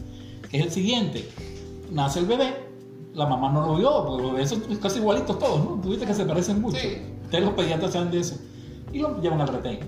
que 0.49 0.57
es 0.57 0.65
el 0.65 0.71
siguiente. 0.71 1.29
Nace 1.91 2.19
el 2.19 2.25
bebé, 2.25 2.66
la 3.17 3.25
mamá 3.25 3.49
no 3.51 3.65
lo 3.65 3.75
vio, 3.75 4.05
porque 4.05 4.23
los 4.23 4.31
bebés 4.33 4.49
son 4.49 4.61
casi 4.81 4.99
igualitos 4.99 5.37
todos, 5.39 5.59
¿no? 5.59 5.81
Tú 5.81 5.89
viste 5.89 6.05
que 6.05 6.13
se 6.13 6.23
parecen 6.25 6.61
mucho. 6.61 6.77
Sí. 6.77 7.01
Ustedes 7.25 7.43
los 7.43 7.53
pediatras 7.55 7.91
saben 7.91 8.11
de 8.11 8.19
eso. 8.19 8.35
Y 8.93 8.99
lo 8.99 9.19
llevan 9.19 9.41
al 9.41 9.47
retén. 9.47 9.79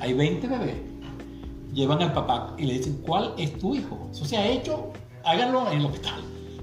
Hay 0.00 0.12
20 0.12 0.46
bebés. 0.46 0.76
Llevan 1.72 2.02
al 2.02 2.12
papá 2.12 2.54
y 2.58 2.64
le 2.64 2.74
dicen, 2.74 3.02
¿cuál 3.06 3.32
es 3.38 3.58
tu 3.58 3.74
hijo? 3.74 4.08
Eso 4.12 4.24
se 4.24 4.36
ha 4.36 4.46
hecho, 4.46 4.90
háganlo 5.24 5.70
en 5.70 5.78
el 5.80 5.86
hospital. 5.86 6.20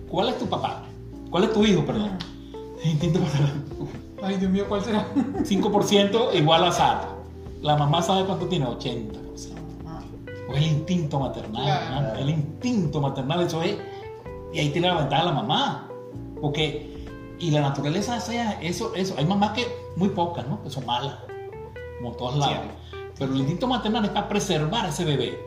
¿Cuál 0.10 0.30
es 0.30 0.38
tu 0.38 0.46
papá? 0.46 0.84
¿Cuál 1.30 1.46
es 1.46 1.54
tu 1.54 1.66
hijo, 1.66 1.84
perdón? 1.86 2.12
El 2.84 2.92
instinto 2.92 3.20
maternal. 3.20 3.64
Ay, 4.24 4.38
Dios 4.38 4.52
mío, 4.52 4.66
¿cuál 4.70 4.84
será? 4.84 5.06
5% 5.44 6.34
igual 6.36 6.64
a 6.64 6.72
SAT. 6.72 7.04
La 7.62 7.76
mamá 7.76 8.02
sabe 8.02 8.26
cuánto 8.26 8.46
tiene, 8.48 8.66
80%. 8.68 9.12
Ah, 9.88 10.02
O 10.50 10.54
el 10.56 10.64
instinto 10.64 11.20
maternal, 11.20 11.64
Claro. 11.64 12.14
¿no? 12.14 12.20
el 12.20 12.30
instinto 12.30 13.02
maternal, 13.02 13.42
eso 13.42 13.62
es. 13.64 13.76
Y 14.54 14.60
ahí 14.60 14.70
tiene 14.70 14.88
la 14.88 14.96
ventaja 15.00 15.24
la 15.26 15.32
mamá. 15.34 15.90
Porque, 16.42 17.06
y 17.40 17.52
la 17.52 17.62
naturaleza 17.62 18.20
sea 18.20 18.60
eso, 18.62 18.94
eso. 18.96 19.16
Hay 19.18 19.26
mamás 19.26 19.52
que, 19.52 19.68
muy 19.96 20.10
pocas, 20.10 20.48
¿no? 20.48 20.62
Que 20.64 20.70
son 20.70 20.86
malas, 20.86 21.16
como 22.00 22.12
todos 22.14 22.38
lados. 22.38 22.66
Pero 23.18 23.34
el 23.34 23.40
instinto 23.40 23.68
maternal 23.68 24.06
es 24.06 24.12
para 24.12 24.28
preservar 24.28 24.86
a 24.86 24.90
ese 24.90 25.06
bebé. 25.06 25.40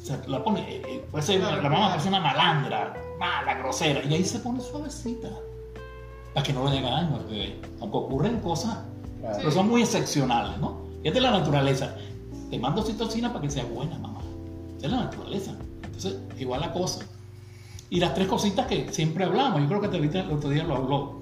O 0.00 0.04
sea, 0.04 0.20
la 0.26 0.44
pone, 0.44 0.60
eh, 0.60 0.82
eh, 0.86 1.04
puede 1.10 1.24
ser, 1.24 1.40
la 1.40 1.56
mamá 1.62 1.98
ser 1.98 2.08
una 2.08 2.20
malandra, 2.20 2.94
mala, 3.18 3.54
grosera, 3.54 4.02
y 4.04 4.14
ahí 4.14 4.24
se 4.24 4.38
pone 4.40 4.60
suavecita. 4.60 5.30
Para 6.34 6.44
que 6.44 6.52
no 6.52 6.68
le 6.68 6.78
haga 6.78 6.90
daño 6.90 7.16
al 7.16 7.24
bebé. 7.24 7.60
Aunque 7.80 7.96
ocurren 7.96 8.40
cosas 8.40 8.78
Claro. 9.20 9.36
pero 9.38 9.50
son 9.52 9.68
muy 9.70 9.80
excepcionales, 9.80 10.58
¿no? 10.58 10.82
Y 11.02 11.08
es 11.08 11.14
de 11.14 11.20
la 11.20 11.30
naturaleza. 11.30 11.94
Te 12.50 12.58
mando 12.58 12.82
oxitocina 12.82 13.32
para 13.32 13.40
que 13.40 13.50
sea 13.50 13.64
buena, 13.64 13.96
mamá. 13.98 14.20
Es 14.82 14.90
la 14.90 15.04
naturaleza. 15.04 15.54
Entonces, 15.82 16.16
igual 16.38 16.60
la 16.60 16.72
cosa. 16.72 17.06
Y 17.90 18.00
las 18.00 18.14
tres 18.14 18.26
cositas 18.28 18.66
que 18.66 18.92
siempre 18.92 19.24
hablamos, 19.24 19.60
yo 19.60 19.68
creo 19.68 19.80
que 19.80 19.88
te 19.88 19.96
el 19.98 20.30
otro 20.32 20.50
día 20.50 20.64
lo 20.64 20.76
habló. 20.76 21.20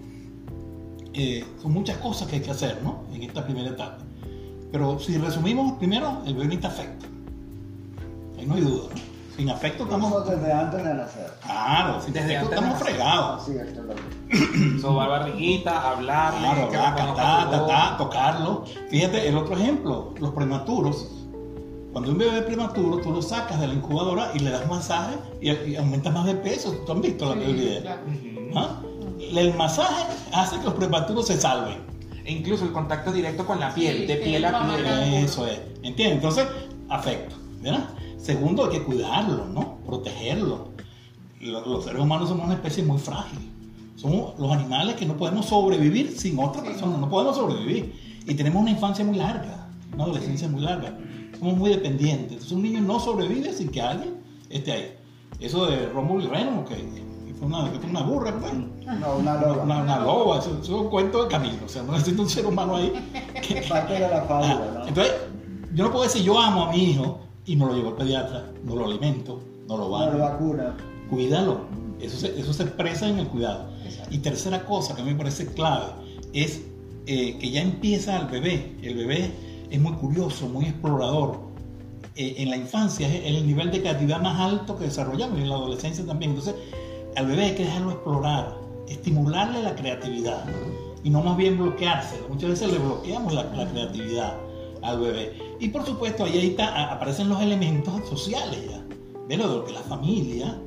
eh, 1.14 1.45
son 1.61 1.73
muchas 1.73 1.99
cosas 1.99 2.26
que 2.28 2.37
hay 2.37 2.42
que 2.42 2.50
hacer, 2.50 2.81
¿no? 2.83 3.02
En 3.12 3.23
esta 3.23 3.45
primera 3.45 3.69
etapa. 3.71 3.99
Pero 4.71 4.99
si 4.99 5.19
resumimos, 5.19 5.73
primero, 5.78 6.23
el 6.25 6.33
bebé 6.35 6.47
necesita 6.47 6.69
afecto. 6.69 7.07
Ahí 8.38 8.47
no 8.47 8.54
hay 8.54 8.61
duda, 8.62 8.88
¿no? 8.95 9.12
Sin 9.37 9.50
afecto 9.50 9.85
estamos... 9.85 10.11
Incluso 10.11 10.31
desde 10.37 10.52
antes 10.52 10.85
de 10.85 10.95
nacer. 10.95 11.31
Claro, 11.45 12.00
sin 12.02 12.12
Desde 12.12 12.37
afecto 12.37 12.49
de 12.50 12.54
estamos 12.54 12.78
nacer. 12.81 12.95
fregados. 12.95 13.45
Sí, 13.47 13.52
esto 13.52 13.81
es 13.81 14.75
lo 14.75 14.81
Sobar 14.81 15.09
barriguita, 15.11 15.90
hablarle, 15.90 16.38
Claro, 16.40 16.66
voz. 17.59 17.69
ta, 17.69 17.97
tocarlo. 17.99 18.64
Fíjate, 18.90 19.28
el 19.28 19.37
otro 19.37 19.57
ejemplo, 19.57 20.14
los 20.19 20.31
prematuros. 20.33 21.22
Cuando 21.92 22.11
un 22.12 22.18
bebé 22.18 22.38
es 22.38 22.44
prematuro, 22.44 22.99
tú 22.99 23.11
lo 23.12 23.20
sacas 23.22 23.61
de 23.61 23.68
la 23.68 23.75
incubadora 23.75 24.30
y 24.34 24.38
le 24.38 24.50
das 24.50 24.66
masaje 24.68 25.14
y, 25.40 25.50
y 25.50 25.76
aumentas 25.76 26.12
más 26.14 26.25
de 26.25 26.34
peso. 26.37 26.72
¿Tú 26.87 26.92
has 26.92 27.00
visto 27.00 27.34
la 27.34 27.44
Sí, 27.44 27.78
claro. 27.82 28.00
Ujú. 28.06 28.58
¿Ah? 28.58 28.80
El 29.32 29.54
masaje 29.54 30.04
hace 30.32 30.58
que 30.58 30.64
los 30.64 30.75
prematuros 30.75 31.26
se 31.26 31.38
salven. 31.38 31.78
E 32.25 32.32
incluso 32.32 32.64
el 32.64 32.72
contacto 32.72 33.12
directo 33.12 33.44
con 33.46 33.58
la 33.61 33.75
piel, 33.75 33.99
Sí, 33.99 34.06
de 34.06 34.16
sí, 34.18 34.25
piel 34.25 34.44
a 34.44 34.66
piel. 34.66 34.87
Eso 35.25 35.46
es. 35.46 35.61
¿Entiendes? 35.82 36.16
Entonces, 36.16 36.46
afecto. 36.88 37.37
¿verdad? 37.61 37.88
Segundo, 38.16 38.64
hay 38.64 38.70
que 38.70 38.82
cuidarlo, 38.84 39.46
¿no? 39.46 39.78
Protegerlo. 39.87 40.68
Lo- 41.40 41.66
Los 41.66 41.84
seres 41.84 42.00
humanos 42.00 42.28
somos 42.28 42.44
una 42.46 42.54
especie 42.54 42.82
muy 42.84 42.99
frágil. 42.99 43.38
Somos 43.96 44.38
los 44.38 44.50
animales 44.52 44.94
que 44.96 45.04
no 45.06 45.16
podemos 45.16 45.46
sobrevivir 45.46 46.16
sin 46.18 46.38
otra 46.38 46.62
Sí. 46.62 46.68
persona. 46.68 46.96
No 46.96 47.08
podemos 47.08 47.37
sobrevivir. 47.37 47.94
Y 48.26 48.34
tenemos 48.34 48.62
una 48.62 48.70
infancia 48.70 49.04
muy 49.04 49.16
larga, 49.16 49.66
una 49.92 50.04
adolescencia 50.04 50.49
muy 50.49 50.61
larga. 50.62 50.96
Somos 51.42 51.56
muy 51.58 51.70
dependientes. 51.70 52.30
Entonces, 52.30 52.52
un 52.52 52.62
niño 52.62 52.80
no 52.80 53.00
sobrevive 53.00 53.52
sin 53.52 53.68
que 53.68 53.82
alguien 53.82 54.14
esté 54.49 54.70
ahí. 54.72 54.94
Eso 55.40 55.66
de 55.66 55.87
Rómulo 55.88 56.22
y 56.22 56.26
Remo, 56.28 56.64
que 56.64 56.76
que 56.76 57.34
fue 57.34 57.49
una, 57.49 57.68
que 57.72 57.80
fue 57.80 57.90
una 57.90 58.02
burra, 58.02 58.32
pues. 58.38 58.52
No, 59.00 59.16
una 59.16 59.40
loba. 59.40 59.62
Una, 59.64 59.82
una 59.82 59.99
loba, 59.99 60.38
eso, 60.38 60.50
eso 60.50 60.61
es 60.62 60.68
un 60.68 60.88
cuento 60.88 61.25
de 61.25 61.28
camino. 61.28 61.56
O 61.66 61.68
sea, 61.68 61.82
no 61.82 61.92
necesita 61.94 62.22
un 62.22 62.28
ser 62.28 62.46
humano 62.46 62.76
ahí 62.76 62.92
que, 63.42 63.61
Parte 63.62 63.94
de 63.94 64.00
la 64.00 64.18
Ah, 64.18 64.25
fábula, 64.28 64.70
¿no? 64.72 64.87
Entonces, 64.87 65.14
yo 65.75 65.82
no 65.84 65.90
puedo 65.90 66.04
decir 66.04 66.22
yo 66.22 66.38
amo 66.38 66.66
a 66.66 66.70
mi 66.72 66.90
hijo 66.92 67.18
y 67.44 67.56
no 67.56 67.66
lo 67.66 67.75
llevo 67.75 67.88
al 67.88 67.96
pediatra, 67.96 68.52
no 68.62 68.76
lo 68.76 68.84
alimento, 68.84 69.40
no 69.66 69.76
lo 69.78 69.84
No 69.87 69.90
baño. 69.90 70.12
lo 70.12 70.18
vacuna. 70.18 70.76
Cuídalo. 71.11 71.62
Eso 72.00 72.18
se, 72.18 72.38
eso 72.38 72.52
se 72.52 72.62
expresa 72.62 73.08
en 73.08 73.18
el 73.18 73.26
cuidado. 73.26 73.68
Exacto. 73.84 74.14
Y 74.14 74.18
tercera 74.18 74.64
cosa 74.64 74.94
que 74.94 75.02
a 75.02 75.04
mí 75.04 75.11
me 75.11 75.18
parece 75.18 75.46
clave 75.46 75.87
es 76.32 76.62
eh, 77.06 77.37
que 77.38 77.50
ya 77.50 77.62
empieza 77.62 78.16
el 78.20 78.26
bebé. 78.28 78.76
El 78.82 78.94
bebé 78.94 79.32
es 79.73 79.81
muy 79.81 79.93
curioso, 79.95 80.47
muy 80.49 80.67
explorador. 80.67 81.41
Eh, 82.14 82.35
en 82.38 82.50
la 82.50 82.57
infancia 82.57 83.09
es 83.09 83.25
el 83.25 83.47
nivel 83.47 83.71
de 83.71 83.81
creatividad 83.81 84.21
más 84.21 84.38
alto 84.38 84.79
que 84.79 84.85
desarrollamos 84.85 85.38
y 85.38 85.43
en 85.43 85.49
la 85.49 85.57
adolescencia 85.57 86.05
también. 86.05 86.33
Entonces, 86.33 86.55
al 87.17 87.26
bebé 87.26 87.45
hay 87.47 87.55
que 87.55 87.64
dejarlo 87.64 87.93
explorar, 87.93 88.55
estimularle 88.87 89.62
la 89.62 89.75
creatividad 89.75 90.45
y 91.02 91.09
no 91.09 91.23
más 91.23 91.38
bien 91.38 91.59
bloqueárselo. 91.59 92.29
Muchas 92.29 92.50
veces 92.50 92.71
le 92.71 92.79
bloqueamos 92.79 93.33
la, 93.33 93.50
creatividad 93.50 94.37
al 94.83 95.00
bebé. 95.00 95.38
Y 95.59 95.69
por 95.69 95.87
supuesto, 95.87 96.25
ahí, 96.25 96.37
ahí 96.38 96.50
está, 96.50 96.93
aparecen 96.93 97.31
los 97.31 97.41
elementos 97.41 98.07
sociales 98.07 98.61
ya, 98.71 98.85
de 99.26 99.37
lo 99.38 99.64
que 99.64 99.71
es 99.71 99.79
la 99.79 99.85
familia, 99.85 100.61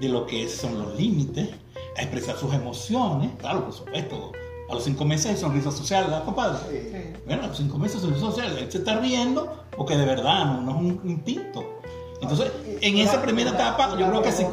de 0.00 0.08
lo 0.08 0.26
que 0.26 0.48
son 0.48 0.78
los 0.80 0.96
límites, 0.98 1.50
a 1.96 2.02
expresar 2.02 2.36
sus 2.36 2.52
emociones, 2.52 3.30
claro, 3.38 3.64
por 3.64 3.72
supuesto. 3.72 4.32
A 4.70 4.74
los 4.74 4.84
cinco 4.84 5.04
meses 5.04 5.26
hay 5.26 5.36
sonrisa 5.36 5.70
social, 5.70 6.04
¿verdad, 6.04 6.24
compadre? 6.24 6.58
Sí. 6.70 6.88
Sí. 6.92 6.98
Bueno, 7.26 7.44
a 7.44 7.46
los 7.48 7.56
cinco 7.56 7.78
meses 7.78 8.00
sonrisa 8.00 8.26
social, 8.26 8.56
él 8.58 8.70
se 8.70 8.78
está 8.78 8.98
riendo 8.98 9.64
porque 9.76 9.96
de 9.96 10.04
verdad 10.04 10.44
no, 10.44 10.60
no 10.62 10.70
es 10.72 10.76
un 10.76 11.00
instinto. 11.10 11.64
Entonces, 12.20 12.52
en 12.80 12.94
Una- 12.96 13.04
esa 13.04 13.22
primera 13.22 13.50
etapa, 13.50 13.96
yo 13.96 14.08
creo 14.08 14.22
que 14.22 14.32
si, 14.32 14.44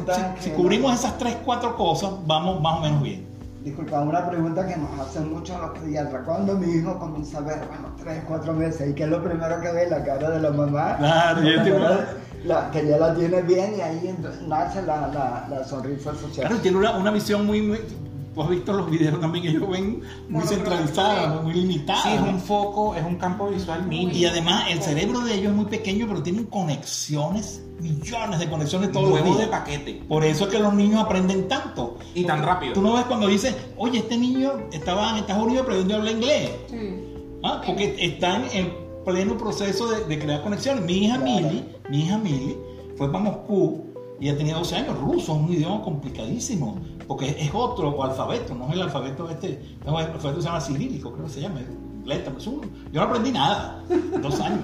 cubrimos 0.56 0.94
esas 0.94 1.18
tres, 1.18 1.36
cuatro 1.44 1.76
cosas, 1.76 2.10
vamos 2.24 2.60
más 2.62 2.78
o 2.78 2.80
menos 2.80 3.02
bien. 3.02 3.26
Disculpa, 3.64 4.00
una 4.00 4.30
pregunta 4.30 4.64
que 4.66 4.76
nos 4.76 5.00
hacen 5.00 5.32
mucho 5.32 5.58
los 5.58 5.76
pediatras. 5.80 6.22
Cuando 6.24 6.54
mi 6.54 6.72
hijo 6.76 6.96
comienza 7.00 7.38
a 7.38 7.40
ver, 7.40 7.58
bueno, 7.66 7.88
tres, 8.00 8.22
cuatro 8.28 8.52
meses, 8.52 8.88
¿y 8.90 8.94
qué 8.94 9.02
es 9.02 9.08
lo 9.08 9.22
primero 9.22 9.60
que 9.60 9.72
ve? 9.72 9.90
La 9.90 10.04
cara 10.04 10.30
de 10.30 10.40
la 10.40 10.50
mamá. 10.52 10.96
Claro, 10.98 11.42
yo 11.42 11.48
la 11.50 11.54
entiendo. 11.56 11.82
cara- 11.88 12.08
la- 12.44 12.70
que 12.70 12.86
ya 12.86 12.96
la 12.96 13.12
tiene 13.14 13.42
bien 13.42 13.74
y 13.76 13.80
ahí 13.80 14.16
nace 14.46 14.82
la, 14.82 15.08
la, 15.08 15.48
la 15.50 15.64
sonrisa 15.64 16.12
social. 16.14 16.46
Claro, 16.46 16.62
tiene 16.62 16.76
una, 16.78 16.92
una 16.96 17.10
visión 17.10 17.44
muy, 17.44 17.60
muy- 17.60 17.80
Tú 18.36 18.42
has 18.42 18.50
visto 18.50 18.74
los 18.74 18.90
videos 18.90 19.18
también, 19.18 19.46
ellos 19.46 19.66
ven 19.66 20.02
muy 20.28 20.46
centralizada, 20.46 21.40
muy, 21.40 21.54
limitada. 21.54 22.02
Sí, 22.02 22.10
es 22.10 22.20
un 22.20 22.38
foco, 22.38 22.94
es 22.94 23.02
un 23.02 23.14
campo 23.16 23.48
visual 23.48 23.86
mínimo. 23.86 24.12
Y 24.12 24.26
además, 24.26 24.66
el 24.68 24.82
cerebro 24.82 25.20
de 25.20 25.32
ellos 25.36 25.52
es 25.52 25.56
muy 25.56 25.64
pequeño, 25.64 26.06
pero 26.06 26.22
tienen 26.22 26.44
conexiones, 26.44 27.62
millones 27.80 28.38
de 28.38 28.50
conexiones 28.50 28.92
todos 28.92 29.08
los 29.08 29.14
Huevo 29.14 29.30
de 29.36 29.46
días. 29.46 29.48
paquete. 29.48 30.02
Por 30.06 30.22
eso 30.22 30.44
es 30.44 30.50
que 30.50 30.58
los 30.58 30.74
niños 30.74 31.02
aprenden 31.02 31.48
tanto. 31.48 31.96
Y 32.14 32.24
tan 32.24 32.42
rápido. 32.42 32.74
Tú 32.74 32.82
no 32.82 32.92
ves 32.92 33.06
cuando 33.06 33.26
dices, 33.26 33.56
oye, 33.78 34.00
este 34.00 34.18
niño 34.18 34.52
estaba 34.70 35.12
en 35.12 35.16
Estados 35.16 35.42
Unidos 35.42 35.62
aprendiendo 35.62 35.94
a 35.94 35.96
hablar 35.96 36.12
inglés. 36.14 36.50
Sí. 36.68 36.94
¿Ah? 37.42 37.62
Porque 37.64 37.96
están 37.98 38.44
en 38.52 38.70
pleno 39.06 39.38
proceso 39.38 39.88
de, 39.88 40.04
de 40.04 40.18
crear 40.18 40.42
conexiones. 40.42 40.84
Mi 40.84 41.06
hija 41.06 41.16
Claro. 41.16 41.40
Mili, 41.40 41.64
mi 41.88 42.00
hija 42.02 42.18
Mili, 42.18 42.54
fue 42.98 43.10
para 43.10 43.24
Moscú 43.24 43.85
y 44.20 44.28
ella 44.28 44.38
tenía 44.38 44.56
12 44.56 44.76
años. 44.76 44.98
Ruso 44.98 45.34
es 45.36 45.42
un 45.42 45.52
idioma 45.52 45.82
complicadísimo, 45.82 46.78
porque 47.06 47.36
es 47.38 47.50
otro 47.54 48.02
alfabeto, 48.02 48.54
no 48.54 48.68
es 48.68 48.72
el 48.74 48.82
alfabeto 48.82 49.28
este, 49.30 49.76
no, 49.84 49.98
el 50.00 50.06
alfabeto 50.06 50.40
se 50.40 50.46
llama 50.48 50.60
cirílico, 50.60 51.12
creo 51.12 51.26
que 51.26 51.32
se 51.32 51.40
llama. 51.40 51.60
letra, 52.04 52.32
pues, 52.32 52.46
un- 52.46 52.60
yo 52.92 53.00
no 53.00 53.02
aprendí 53.08 53.32
nada, 53.32 53.82
en 53.90 54.22
dos 54.22 54.38
años. 54.40 54.60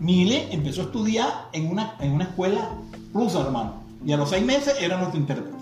Mili 0.00 0.42
empezó 0.50 0.80
a 0.82 0.84
estudiar 0.84 1.28
en 1.52 1.70
una, 1.70 1.94
en 2.00 2.12
una 2.12 2.24
escuela 2.24 2.70
rusa, 3.12 3.40
hermano, 3.42 3.74
y 4.04 4.10
a 4.12 4.16
los 4.16 4.28
seis 4.30 4.44
meses 4.44 4.74
era 4.80 4.96
nuestro 4.98 5.18
intérprete. 5.20 5.54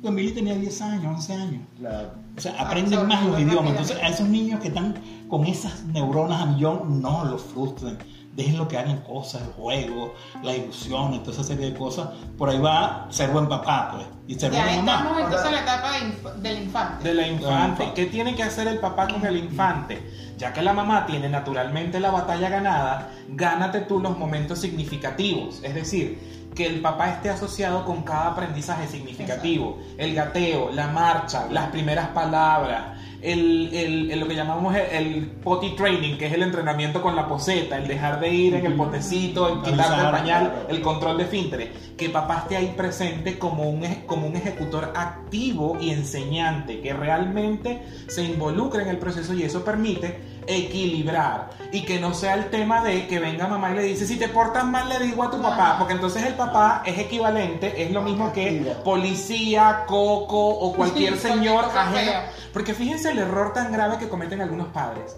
Pues 0.00 0.14
Mili 0.14 0.32
tenía 0.32 0.54
10 0.54 0.80
años, 0.82 1.14
11 1.16 1.32
años. 1.34 1.62
Claro. 1.78 2.08
O 2.36 2.40
sea, 2.40 2.54
aprenden 2.60 3.06
más 3.08 3.24
los 3.26 3.38
idiomas. 3.40 3.70
Entonces, 3.72 3.96
a 4.02 4.08
esos 4.08 4.28
niños 4.28 4.60
que 4.60 4.68
están 4.68 4.94
con 5.28 5.44
esas 5.46 5.84
neuronas 5.84 6.40
a 6.42 6.46
millón, 6.46 7.00
no 7.02 7.24
los 7.24 7.42
frustren. 7.42 7.98
Déjenlo 8.36 8.68
que 8.68 8.76
hagan 8.76 8.98
cosas, 8.98 9.40
el 9.42 9.48
juego, 9.54 10.14
la 10.42 10.54
ilusión, 10.54 11.18
toda 11.20 11.32
esa 11.32 11.42
serie 11.42 11.70
de 11.70 11.78
cosas. 11.78 12.08
Por 12.36 12.50
ahí 12.50 12.58
va 12.58 13.06
ser 13.10 13.30
buen 13.30 13.48
papá, 13.48 13.92
pues. 13.94 14.06
Y 14.28 14.34
ser 14.38 14.52
Ya 14.52 14.62
buena 14.62 14.78
estamos 14.78 15.04
mamá. 15.12 15.20
entonces 15.24 15.46
en 15.46 15.52
la 15.54 15.60
etapa 15.62 15.92
de 15.92 15.98
inf- 16.00 16.34
del 16.34 16.62
infante. 16.62 17.08
de 17.08 17.14
la 17.14 17.26
infante. 17.28 17.82
infante. 17.84 17.92
¿Qué 17.94 18.06
tiene 18.10 18.34
que 18.34 18.42
hacer 18.42 18.68
el 18.68 18.78
papá 18.78 19.08
con 19.08 19.24
el 19.24 19.36
infante? 19.38 20.02
Ya 20.36 20.52
que 20.52 20.60
la 20.60 20.74
mamá 20.74 21.06
tiene 21.06 21.30
naturalmente 21.30 21.98
la 21.98 22.10
batalla 22.10 22.50
ganada, 22.50 23.08
gánate 23.28 23.80
tú 23.80 24.00
los 24.00 24.18
momentos 24.18 24.58
significativos. 24.60 25.60
Es 25.62 25.74
decir, 25.74 26.36
que 26.54 26.66
el 26.66 26.80
papá 26.82 27.08
esté 27.10 27.30
asociado 27.30 27.84
con 27.86 28.02
cada 28.02 28.28
aprendizaje 28.32 28.86
significativo. 28.86 29.78
El 29.96 30.14
gateo, 30.14 30.70
la 30.72 30.88
marcha, 30.88 31.46
las 31.50 31.70
primeras 31.70 32.08
palabras, 32.08 32.95
el, 33.22 33.70
el- 33.74 34.10
el- 34.10 34.20
lo 34.20 34.28
que 34.28 34.34
llamamos 34.34 34.74
el, 34.74 34.82
el 35.06 35.26
potty 35.42 35.70
training, 35.76 36.16
que 36.18 36.26
es 36.26 36.32
el 36.32 36.42
entrenamiento 36.42 37.02
con 37.02 37.16
la 37.16 37.26
poseta, 37.28 37.76
el 37.78 37.88
dejar 37.88 38.20
de 38.20 38.28
ir 38.32 38.54
en 38.54 38.66
el 38.66 38.74
potecito, 38.74 39.48
el 39.48 39.62
quitarte 39.62 39.94
el 40.06 40.10
pañal, 40.10 40.66
el 40.68 40.80
control 40.82 41.18
de 41.18 41.24
finteres, 41.26 41.68
que 41.96 42.10
papá 42.10 42.38
esté 42.42 42.56
ahí 42.56 42.74
presente 42.76 43.38
como 43.38 43.68
un, 43.68 43.82
como 44.06 44.26
un 44.26 44.36
ejecutor 44.36 44.92
activo 44.94 45.76
y 45.80 45.90
enseñante, 45.90 46.80
que 46.80 46.92
realmente 46.92 47.82
se 48.08 48.22
involucre 48.24 48.82
en 48.82 48.88
el 48.88 48.98
proceso 48.98 49.34
y 49.34 49.42
eso 49.42 49.64
permite 49.64 50.35
equilibrar 50.46 51.50
y 51.72 51.82
que 51.82 51.98
no 51.98 52.14
sea 52.14 52.34
el 52.34 52.50
tema 52.50 52.82
de 52.82 53.06
que 53.06 53.18
venga 53.18 53.46
mamá 53.46 53.72
y 53.72 53.76
le 53.76 53.82
dice 53.82 54.06
si 54.06 54.16
te 54.16 54.28
portas 54.28 54.64
mal 54.64 54.88
le 54.88 55.00
digo 55.00 55.22
a 55.22 55.30
tu 55.30 55.40
papá 55.40 55.76
porque 55.78 55.94
entonces 55.94 56.22
el 56.24 56.34
papá 56.34 56.82
es 56.86 56.98
equivalente 56.98 57.82
es 57.82 57.90
lo 57.90 58.02
mismo 58.02 58.32
que 58.32 58.74
policía 58.84 59.84
coco 59.86 60.48
o 60.48 60.72
cualquier 60.74 61.16
señor 61.18 61.64
ajeno. 61.64 62.12
porque 62.52 62.74
fíjense 62.74 63.10
el 63.10 63.18
error 63.18 63.52
tan 63.52 63.72
grave 63.72 63.98
que 63.98 64.08
cometen 64.08 64.40
algunos 64.40 64.68
padres. 64.68 65.16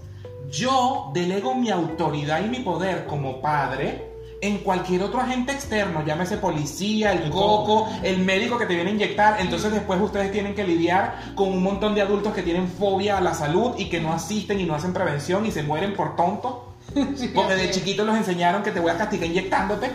Yo 0.50 1.10
delego 1.12 1.54
mi 1.54 1.70
autoridad 1.70 2.42
y 2.42 2.48
mi 2.48 2.60
poder 2.60 3.06
como 3.06 3.40
padre 3.40 4.17
en 4.40 4.58
cualquier 4.58 5.02
otro 5.02 5.20
agente 5.20 5.52
externo, 5.52 6.04
llámese 6.04 6.36
policía, 6.36 7.12
el 7.12 7.24
El 7.24 7.30
coco, 7.30 7.64
coco. 7.84 7.90
el 8.02 8.18
médico 8.24 8.56
que 8.58 8.66
te 8.66 8.74
viene 8.74 8.90
a 8.90 8.94
inyectar. 8.94 9.40
Entonces 9.40 9.72
después 9.72 10.00
ustedes 10.00 10.30
tienen 10.32 10.54
que 10.54 10.64
lidiar 10.64 11.32
con 11.34 11.48
un 11.48 11.62
montón 11.62 11.94
de 11.94 12.02
adultos 12.02 12.32
que 12.34 12.42
tienen 12.42 12.68
fobia 12.68 13.18
a 13.18 13.20
la 13.20 13.34
salud 13.34 13.72
y 13.78 13.88
que 13.88 14.00
no 14.00 14.12
asisten 14.12 14.60
y 14.60 14.64
no 14.64 14.74
hacen 14.74 14.92
prevención 14.92 15.44
y 15.46 15.50
se 15.50 15.62
mueren 15.62 15.94
por 15.94 16.16
tonto. 16.16 16.64
Sí, 17.16 17.28
Porque 17.34 17.54
de 17.54 17.64
es. 17.66 17.70
chiquitos 17.72 18.06
los 18.06 18.16
enseñaron 18.16 18.62
que 18.62 18.70
te 18.70 18.80
voy 18.80 18.90
a 18.90 18.96
castigar 18.96 19.28
inyectándote. 19.28 19.90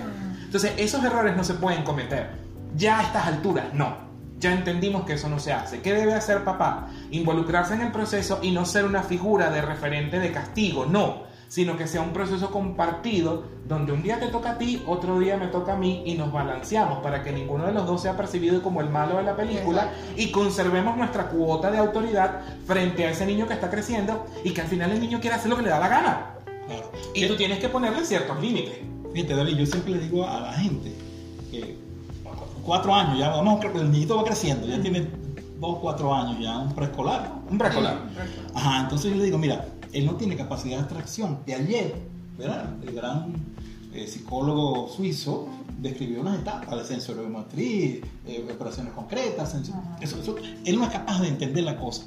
Entonces 0.46 0.74
esos 0.78 1.04
errores 1.04 1.36
no 1.36 1.44
se 1.44 1.56
pueden 1.56 1.84
cometer. 1.84 2.30
Ya 2.76 3.00
a 3.00 3.04
estas 3.04 3.26
alturas, 3.28 3.66
no. 3.74 3.98
Ya 4.40 4.52
entendimos 4.54 5.06
que 5.06 5.14
eso 5.14 5.30
no 5.30 5.40
se 5.40 5.54
hace. 5.54 5.80
¿Qué 5.82 5.94
debe 5.94 6.14
hacer 6.14 6.44
papá? 6.44 6.90
Involucrarse 7.12 7.74
en 7.76 7.82
el 7.82 7.92
proceso 7.92 8.40
y 8.44 8.52
no 8.52 8.66
ser 8.66 8.84
una 8.86 9.02
figura 9.04 9.50
de 9.50 9.62
referente 9.62 10.20
de 10.20 10.32
castigo, 10.32 10.86
no. 10.86 11.24
Sino 11.54 11.78
que 11.78 11.86
sea 11.86 12.02
un 12.02 12.14
proceso 12.14 12.50
compartido 12.50 13.44
donde 13.68 13.92
un 13.92 14.02
día 14.02 14.20
te 14.20 14.26
toca 14.30 14.54
a 14.54 14.58
ti, 14.58 14.82
otro 14.88 15.20
día 15.20 15.38
me 15.38 15.46
toca 15.46 15.74
a 15.74 15.76
mí 15.76 16.02
y 16.04 16.16
nos 16.16 16.32
balanceamos 16.32 17.04
para 17.04 17.22
que 17.22 17.32
ninguno 17.32 17.68
de 17.68 17.74
los 17.74 17.86
dos 17.86 18.02
sea 18.02 18.18
percibido 18.18 18.64
como 18.64 18.82
el 18.82 18.90
malo 18.90 19.18
de 19.18 19.24
la 19.24 19.36
película 19.36 19.84
Exacto. 19.84 20.14
y 20.18 20.32
conservemos 20.32 20.98
nuestra 20.98 21.28
cuota 21.28 21.70
de 21.70 21.78
autoridad 21.78 22.42
frente 22.66 23.06
a 23.06 23.12
ese 23.12 23.28
niño 23.28 23.46
que 23.46 23.54
está 23.54 23.70
creciendo 23.70 24.26
y 24.44 24.50
que 24.50 24.62
al 24.62 24.68
final 24.68 24.94
el 24.94 25.00
niño 25.00 25.22
quiere 25.22 25.36
hacer 25.36 25.52
lo 25.52 25.56
que 25.56 25.62
le 25.62 25.70
da 25.70 25.80
la 25.80 25.90
gana. 25.90 26.26
Claro. 26.66 26.92
Y 27.14 27.28
tú 27.28 27.36
tienes 27.36 27.60
que 27.60 27.70
ponerle 27.70 28.04
ciertos 28.04 28.42
límites. 28.42 28.80
Fíjate, 29.14 29.36
David, 29.36 29.56
yo 29.56 29.66
siempre 29.68 29.92
le 29.94 30.00
digo 30.00 30.28
a 30.28 30.40
la 30.40 30.54
gente 30.54 30.92
que 31.52 31.78
cuatro 32.66 32.96
años, 32.96 33.20
ya 33.20 33.30
vamos, 33.30 33.64
el 33.64 33.92
niñito 33.92 34.18
va 34.18 34.24
creciendo, 34.24 34.66
ya 34.66 34.82
tiene 34.82 35.08
2, 35.60 35.78
4 35.80 36.16
años 36.16 36.40
ya, 36.42 36.58
un 36.58 36.74
preescolar. 36.74 37.32
Un 37.48 37.60
preescolar. 37.60 38.00
Ajá, 38.56 38.82
entonces 38.82 39.12
yo 39.12 39.18
le 39.18 39.26
digo, 39.26 39.38
mira, 39.38 39.66
él 39.94 40.06
no 40.06 40.16
tiene 40.16 40.36
capacidad 40.36 40.76
de 40.78 40.82
abstracción. 40.84 41.40
De 41.46 41.54
ayer, 41.56 41.96
¿verdad? 42.38 42.74
El 42.86 42.94
gran 42.96 43.34
eh, 43.94 44.08
psicólogo 44.08 44.90
suizo 44.90 45.48
describió 45.80 46.22
unas 46.22 46.40
etapas 46.40 46.78
de 46.80 46.86
sensoriometría, 46.86 48.00
eh, 48.28 48.50
operaciones 48.54 48.94
concretas. 48.94 49.54
sensor- 49.54 49.76
eso, 50.02 50.20
eso, 50.20 50.36
él 50.66 50.78
no 50.78 50.86
es 50.86 50.92
capaz 50.92 51.22
de 51.22 51.28
entender 51.30 51.64
la 51.64 51.78
cosa. 51.78 52.04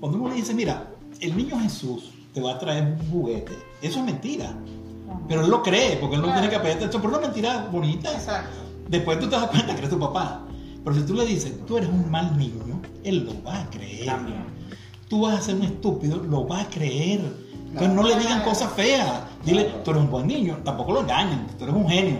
Cuando 0.00 0.18
uno 0.18 0.28
le 0.30 0.36
dice, 0.36 0.54
mira, 0.54 0.88
el 1.20 1.36
niño 1.36 1.58
Jesús 1.60 2.10
te 2.34 2.40
va 2.40 2.52
a 2.52 2.58
traer 2.58 2.96
un 3.00 3.10
juguete, 3.10 3.52
eso 3.82 3.98
es 4.00 4.04
mentira. 4.04 4.54
Pero 5.28 5.44
él 5.44 5.50
lo 5.50 5.62
cree, 5.62 5.96
porque 5.96 6.16
él 6.16 6.20
no 6.22 6.28
Claro. 6.28 6.40
tiene 6.40 6.54
capacidad 6.54 6.78
de 6.78 6.84
atención, 6.86 7.02
pero 7.02 7.12
es 7.14 7.18
una 7.18 7.26
mentira 7.28 7.68
bonita. 7.70 8.12
Exacto. 8.12 8.56
Después 8.88 9.18
tú 9.20 9.26
te 9.28 9.36
das 9.36 9.46
cuenta 9.48 9.72
que 9.72 9.78
eres 9.78 9.90
tu 9.90 9.98
papá. 9.98 10.46
Pero 10.84 10.96
si 10.96 11.02
tú 11.02 11.14
le 11.14 11.26
dices, 11.26 11.52
tú 11.66 11.76
eres 11.78 11.90
un 11.90 12.10
mal 12.10 12.36
niño, 12.38 12.80
él 13.04 13.24
lo 13.24 13.42
va 13.42 13.60
a 13.62 13.70
creer. 13.70 14.06
También. 14.06 14.38
Tú 15.10 15.22
vas 15.22 15.40
a 15.40 15.42
ser 15.42 15.56
un 15.56 15.64
estúpido, 15.64 16.18
lo 16.18 16.46
va 16.46 16.60
a 16.60 16.70
creer. 16.70 17.20
Entonces 17.66 17.92
no 17.92 18.04
le 18.04 18.16
digan 18.16 18.42
cosas 18.44 18.72
feas. 18.74 19.10
Dile, 19.44 19.64
tú 19.84 19.90
eres 19.90 20.04
un 20.04 20.10
buen 20.10 20.28
niño. 20.28 20.58
Tampoco 20.64 20.92
lo 20.92 21.00
engañen, 21.00 21.48
tú 21.58 21.64
eres 21.64 21.74
un 21.74 21.88
genio. 21.88 22.18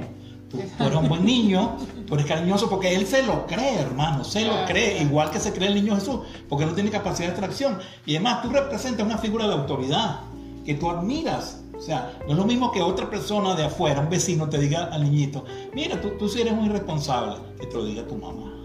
Tú, 0.51 0.59
tú 0.59 0.85
eres 0.85 0.99
un 0.99 1.09
buen 1.09 1.25
niño, 1.25 1.77
tú 2.09 2.15
eres 2.15 2.27
cariñoso, 2.27 2.69
porque 2.69 2.93
él 2.93 3.07
se 3.07 3.23
lo 3.23 3.47
cree, 3.47 3.79
hermano, 3.79 4.25
se 4.25 4.45
lo 4.45 4.65
cree, 4.67 5.01
igual 5.01 5.31
que 5.31 5.39
se 5.39 5.53
cree 5.53 5.69
el 5.69 5.77
niño 5.77 5.95
Jesús, 5.95 6.23
porque 6.49 6.67
no 6.67 6.73
tiene 6.73 6.91
capacidad 6.91 7.29
de 7.29 7.35
abstracción. 7.35 7.79
Y 8.05 8.17
además, 8.17 8.43
tú 8.43 8.51
representas 8.51 9.07
una 9.07 9.19
figura 9.19 9.47
de 9.47 9.55
autoridad 9.55 10.23
que 10.65 10.75
tú 10.75 10.91
admiras. 10.91 11.63
O 11.79 11.81
sea, 11.81 12.19
no 12.27 12.33
es 12.33 12.37
lo 12.37 12.45
mismo 12.45 12.73
que 12.73 12.83
otra 12.83 13.09
persona 13.09 13.55
de 13.55 13.67
afuera, 13.67 14.01
un 14.01 14.11
vecino, 14.11 14.49
te 14.49 14.59
diga 14.59 14.87
al 14.87 15.05
niñito, 15.05 15.45
mira, 15.73 16.01
tú, 16.01 16.11
tú 16.19 16.29
sí 16.29 16.41
eres 16.41 16.55
un 16.55 16.65
irresponsable, 16.65 17.37
que 17.61 17.67
te 17.67 17.77
lo 17.77 17.85
diga 17.85 18.05
tu 18.05 18.17
mamá. 18.17 18.60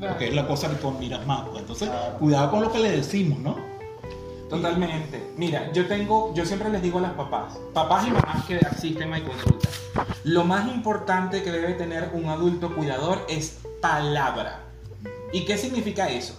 Porque 0.00 0.28
es 0.28 0.34
la 0.34 0.46
cosa 0.46 0.68
que 0.68 0.76
tú 0.76 0.88
admiras 0.88 1.26
más. 1.26 1.48
pues. 1.48 1.60
Entonces, 1.60 1.90
cuidado 2.18 2.50
con 2.50 2.62
lo 2.62 2.72
que 2.72 2.78
le 2.78 2.90
decimos, 2.90 3.38
¿no? 3.38 3.56
Totalmente. 4.48 5.32
Mira, 5.36 5.70
yo 5.72 5.86
tengo, 5.86 6.32
yo 6.34 6.46
siempre 6.46 6.70
les 6.70 6.82
digo 6.82 6.98
a 6.98 7.02
las 7.02 7.12
papás, 7.12 7.58
papás 7.74 8.06
y 8.06 8.10
mamás 8.10 8.44
que 8.46 8.56
asisten 8.56 9.12
a 9.12 9.16
mi 9.16 9.22
consulta, 9.22 9.68
lo 10.24 10.44
más 10.44 10.66
importante 10.68 11.42
que 11.42 11.50
debe 11.50 11.74
tener 11.74 12.10
un 12.14 12.26
adulto 12.26 12.74
cuidador 12.74 13.26
es 13.28 13.58
palabra. 13.82 14.60
¿Y 15.32 15.44
qué 15.44 15.58
significa 15.58 16.08
eso? 16.08 16.34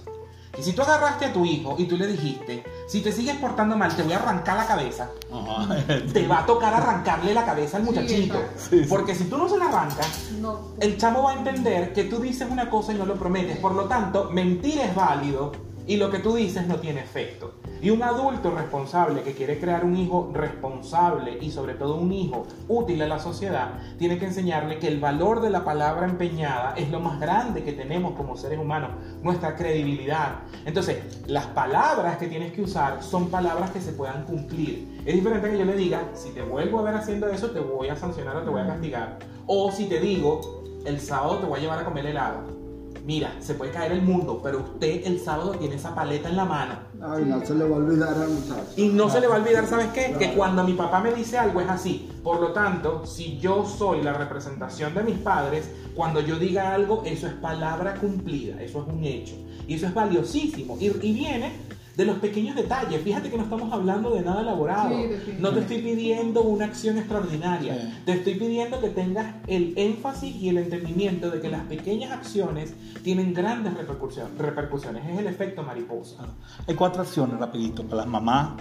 Que 0.56 0.64
si 0.64 0.74
tú 0.74 0.82
agarraste 0.82 1.26
a 1.26 1.34
tu 1.34 1.46
hijo 1.46 1.76
y 1.78 1.86
tú 1.86 1.98
le 1.98 2.08
dijiste, 2.08 2.64
si 2.90 3.02
te 3.02 3.12
sigues 3.12 3.36
portando 3.38 3.78
mal, 3.78 3.96
te 3.96 4.02
voy 4.02 4.14
a 4.14 4.18
arrancar 4.18 4.58
la 4.58 4.66
cabeza, 4.66 5.12
te 6.14 6.28
va 6.28 6.40
a 6.40 6.46
tocar 6.48 6.74
arrancarle 6.74 7.34
la 7.36 7.46
cabeza 7.46 7.78
al 7.78 7.84
muchachito. 7.84 8.34
exacto. 8.36 8.60
Sí, 8.70 8.80
sí. 8.84 8.86
Porque 8.90 9.14
si 9.14 9.26
tú 9.26 9.38
no 9.38 9.48
se 9.48 9.58
la 9.60 9.66
arrancas, 9.68 10.32
No. 10.42 10.60
el 10.80 10.98
chamo 10.98 11.22
va 11.24 11.34
a 11.34 11.36
entender 11.38 11.94
que 11.94 12.06
tú 12.06 12.18
dices 12.20 12.48
una 12.50 12.70
cosa 12.70 12.92
y 12.94 12.96
no 12.96 13.06
lo 13.06 13.16
prometes. 13.16 13.58
Por 13.60 13.74
lo 13.76 13.84
tanto, 13.86 14.30
mentir 14.32 14.80
es 14.80 14.96
válido 14.96 15.52
y 15.86 15.98
lo 15.98 16.10
que 16.10 16.18
tú 16.20 16.34
dices 16.36 16.66
no 16.68 16.78
tiene 16.78 17.02
efecto. 17.02 17.54
Y 17.82 17.92
un 17.92 18.04
adulto 18.04 18.52
responsable 18.52 19.22
que 19.22 19.34
quiere 19.34 19.60
crear 19.60 19.86
un 19.86 19.96
hijo 19.96 20.32
responsable 20.34 21.38
y 21.40 21.50
sobre 21.50 21.76
todo 21.76 21.96
un 21.96 22.12
hijo 22.12 22.46
útil 22.68 23.02
a 23.02 23.08
la 23.08 23.20
sociedad, 23.20 23.80
tiene 23.98 24.20
que 24.20 24.26
enseñarle 24.26 24.80
que 24.80 24.88
el 24.88 25.00
valor 25.00 25.40
de 25.40 25.50
la 25.50 25.64
palabra 25.64 26.06
empeñada 26.06 26.74
es 26.76 26.90
lo 26.90 27.00
más 27.00 27.20
grande 27.20 27.64
que 27.64 27.72
tenemos 27.72 28.14
como 28.16 28.36
seres 28.36 28.60
humanos, 28.60 28.92
nuestra 29.24 29.56
credibilidad. 29.56 30.40
Entonces, 30.66 31.24
las 31.28 31.48
palabras 31.48 32.18
que 32.18 32.28
tienes 32.28 32.52
que 32.52 32.62
usar 32.62 33.02
son 33.02 33.30
palabras 33.30 33.72
que 33.72 33.80
se 33.80 33.94
puedan 33.94 34.26
cumplir. 34.26 35.02
Es 35.06 35.16
diferente 35.16 35.50
que 35.50 35.58
yo 35.58 35.66
le 35.66 35.76
diga, 35.76 36.02
si 36.14 36.32
te 36.32 36.42
vuelvo 36.42 36.80
a 36.80 36.84
ver 36.84 36.96
haciendo 36.96 37.30
eso, 37.30 37.52
te 37.52 37.62
voy 37.62 37.88
a 37.88 37.96
sancionar 37.96 38.36
o 38.36 38.42
te 38.42 38.50
voy 38.50 38.62
a 38.62 38.68
castigar. 38.68 39.20
O 39.48 39.72
si 39.72 39.86
te 39.86 40.00
digo, 40.00 40.64
el 40.86 41.00
sábado 41.00 41.38
te 41.38 41.46
voy 41.46 41.60
a 41.60 41.62
llevar 41.62 41.80
a 41.80 41.86
comer 41.86 42.06
helado. 42.06 42.59
Mira, 43.06 43.36
se 43.40 43.54
puede 43.54 43.72
caer 43.72 43.92
el 43.92 44.02
mundo, 44.02 44.40
pero 44.44 44.60
usted 44.60 45.06
el 45.06 45.20
sábado 45.20 45.52
tiene 45.52 45.76
esa 45.76 45.96
paleta 45.96 46.30
en 46.30 46.36
la 46.36 46.46
mano. 46.46 46.80
Ay, 47.02 47.26
no 47.26 47.46
se 47.46 47.56
le 47.56 47.68
va 47.68 47.76
a 47.76 47.80
olvidar 47.80 48.14
al 48.14 48.30
muchacho. 48.30 48.66
Y 48.76 48.88
no 48.90 49.10
se 49.10 49.22
le 49.22 49.28
va 49.28 49.36
a 49.36 49.40
olvidar, 49.40 49.66
¿sabes 49.68 49.88
qué? 49.88 50.16
Que 50.20 50.34
cuando 50.34 50.64
mi 50.64 50.74
papá 50.74 51.00
me 51.00 51.14
dice 51.14 51.38
algo 51.38 51.62
es 51.62 51.70
así. 51.70 52.10
Por 52.24 52.40
lo 52.40 52.52
tanto, 52.52 53.06
si 53.06 53.38
yo 53.40 53.66
soy 53.66 54.02
la 54.02 54.14
representación 54.14 54.94
de 54.94 55.04
mis 55.04 55.18
padres, 55.18 55.70
cuando 55.96 56.20
yo 56.20 56.38
diga 56.38 56.74
algo, 56.74 57.04
eso 57.06 57.28
es 57.28 57.34
palabra 57.34 57.96
cumplida, 57.96 58.62
eso 58.62 58.82
es 58.82 58.94
un 58.94 59.04
hecho. 59.04 59.36
Y 59.68 59.76
eso 59.76 59.88
es 59.88 59.94
valiosísimo. 59.94 60.78
Y, 60.80 60.88
y 60.88 61.14
viene 61.14 61.52
de 62.00 62.06
los 62.06 62.20
pequeños 62.20 62.56
detalles. 62.56 63.02
Fíjate 63.02 63.30
que 63.30 63.36
no 63.36 63.44
estamos 63.44 63.74
hablando 63.74 64.12
de 64.12 64.22
nada 64.22 64.42
elaborado. 64.42 64.96
Sí, 64.96 65.34
no 65.38 65.50
te 65.50 65.60
estoy 65.60 65.80
pidiendo 65.80 66.44
una 66.44 66.64
acción 66.64 66.98
extraordinaria. 66.98 67.74
Sí. 67.76 67.94
Te 68.06 68.14
estoy 68.14 68.36
pidiendo 68.36 68.80
que 68.80 68.88
tengas 68.88 69.36
el 69.48 69.74
énfasis 69.76 70.34
y 70.34 70.48
el 70.48 70.60
entendimiento 70.60 71.30
de 71.30 71.42
que 71.42 71.50
las 71.50 71.64
pequeñas 71.64 72.14
acciones 72.14 72.74
tienen 73.04 73.34
grandes 73.34 73.74
repercusiones. 73.74 74.32
repercusiones. 74.38 75.06
Es 75.10 75.20
el 75.20 75.28
efecto 75.28 75.62
mariposa. 75.62 76.24
Hay 76.66 76.76
cuatro 76.76 77.02
acciones, 77.02 77.38
rapidito, 77.38 77.84
para 77.84 77.98
las 77.98 78.08
mamás. 78.08 78.52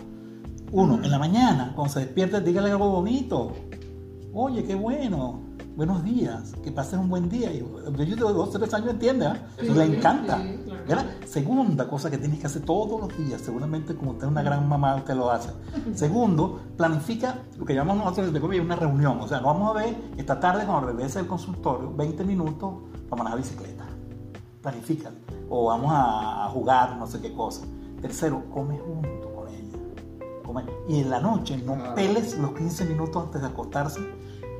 Uno, 0.73 0.99
en 1.01 1.09
la 1.09 1.21
mañana, 1.21 1.73
cuando 1.77 1.95
se 1.95 2.01
despierta, 2.01 2.41
dígale 2.41 2.73
algo 2.73 2.91
bonito. 2.91 3.53
Oye, 4.35 4.65
qué 4.65 4.75
bueno. 4.75 5.43
Buenos 5.77 6.03
días. 6.03 6.55
Que 6.65 6.73
pases 6.73 6.99
un 6.99 7.09
buen 7.09 7.29
día. 7.29 7.53
Y 7.53 7.59
el 7.59 7.93
niño 7.97 8.17
de 8.17 8.33
dos, 8.33 8.51
tres 8.51 8.75
años 8.75 8.91
entiende. 8.91 9.29
Sí, 9.61 9.69
Le 9.69 9.85
encanta. 9.85 10.43
sí, 10.43 10.68
¿verdad? 10.89 11.07
Segunda 11.27 11.89
cosa 11.89 12.11
que 12.11 12.19
tienes 12.19 12.41
que 12.41 12.47
hacer 12.47 12.63
todos 12.63 13.01
los 13.01 13.17
días, 13.19 13.41
seguramente 13.41 13.95
como 13.95 14.13
usted 14.13 14.25
es 14.25 14.31
una 14.31 14.43
gran 14.43 14.69
mamá, 14.69 14.97
usted 14.97 15.15
lo 15.15 15.31
hace. 15.31 15.51
Segundo, 15.95 16.61
planifica 16.77 17.43
lo 17.59 17.65
que 17.65 17.75
llamamos 17.75 18.05
nosotros 18.05 18.33
de 18.33 18.41
comida 18.41 18.63
una 18.63 18.77
reunión. 18.77 19.21
O 19.21 19.29
sea, 19.29 19.41
no 19.41 19.49
vamos 19.49 19.77
a 19.77 19.81
ver 19.81 19.97
esta 20.17 20.41
tarde 20.41 20.65
cuando 20.65 20.89
regrese 20.89 21.19
del 21.19 21.29
consultorio, 21.29 21.93
20 21.95 22.25
minutos 22.25 22.75
para 23.09 23.23
manejar 23.23 23.39
bicicleta. 23.43 23.85
Planifica. 24.63 25.11
O 25.51 25.67
vamos 25.67 25.91
a, 25.95 26.49
jugar, 26.53 26.97
no 26.97 27.07
sé 27.07 27.21
qué 27.21 27.33
cosa. 27.33 27.63
Tercero, 28.01 28.43
come 28.53 28.79
junto 28.79 29.35
con 29.35 29.49
ella. 29.49 29.79
Come. 30.45 30.65
Y 30.89 31.01
en 31.01 31.11
la 31.11 31.21
noche 31.21 31.59
no 31.59 31.75
Claro. 31.75 31.95
peles 31.95 32.37
los 32.39 32.53
15 32.53 32.85
minutos 32.87 33.25
antes 33.25 33.41
de 33.41 33.47
acostarse 33.47 34.01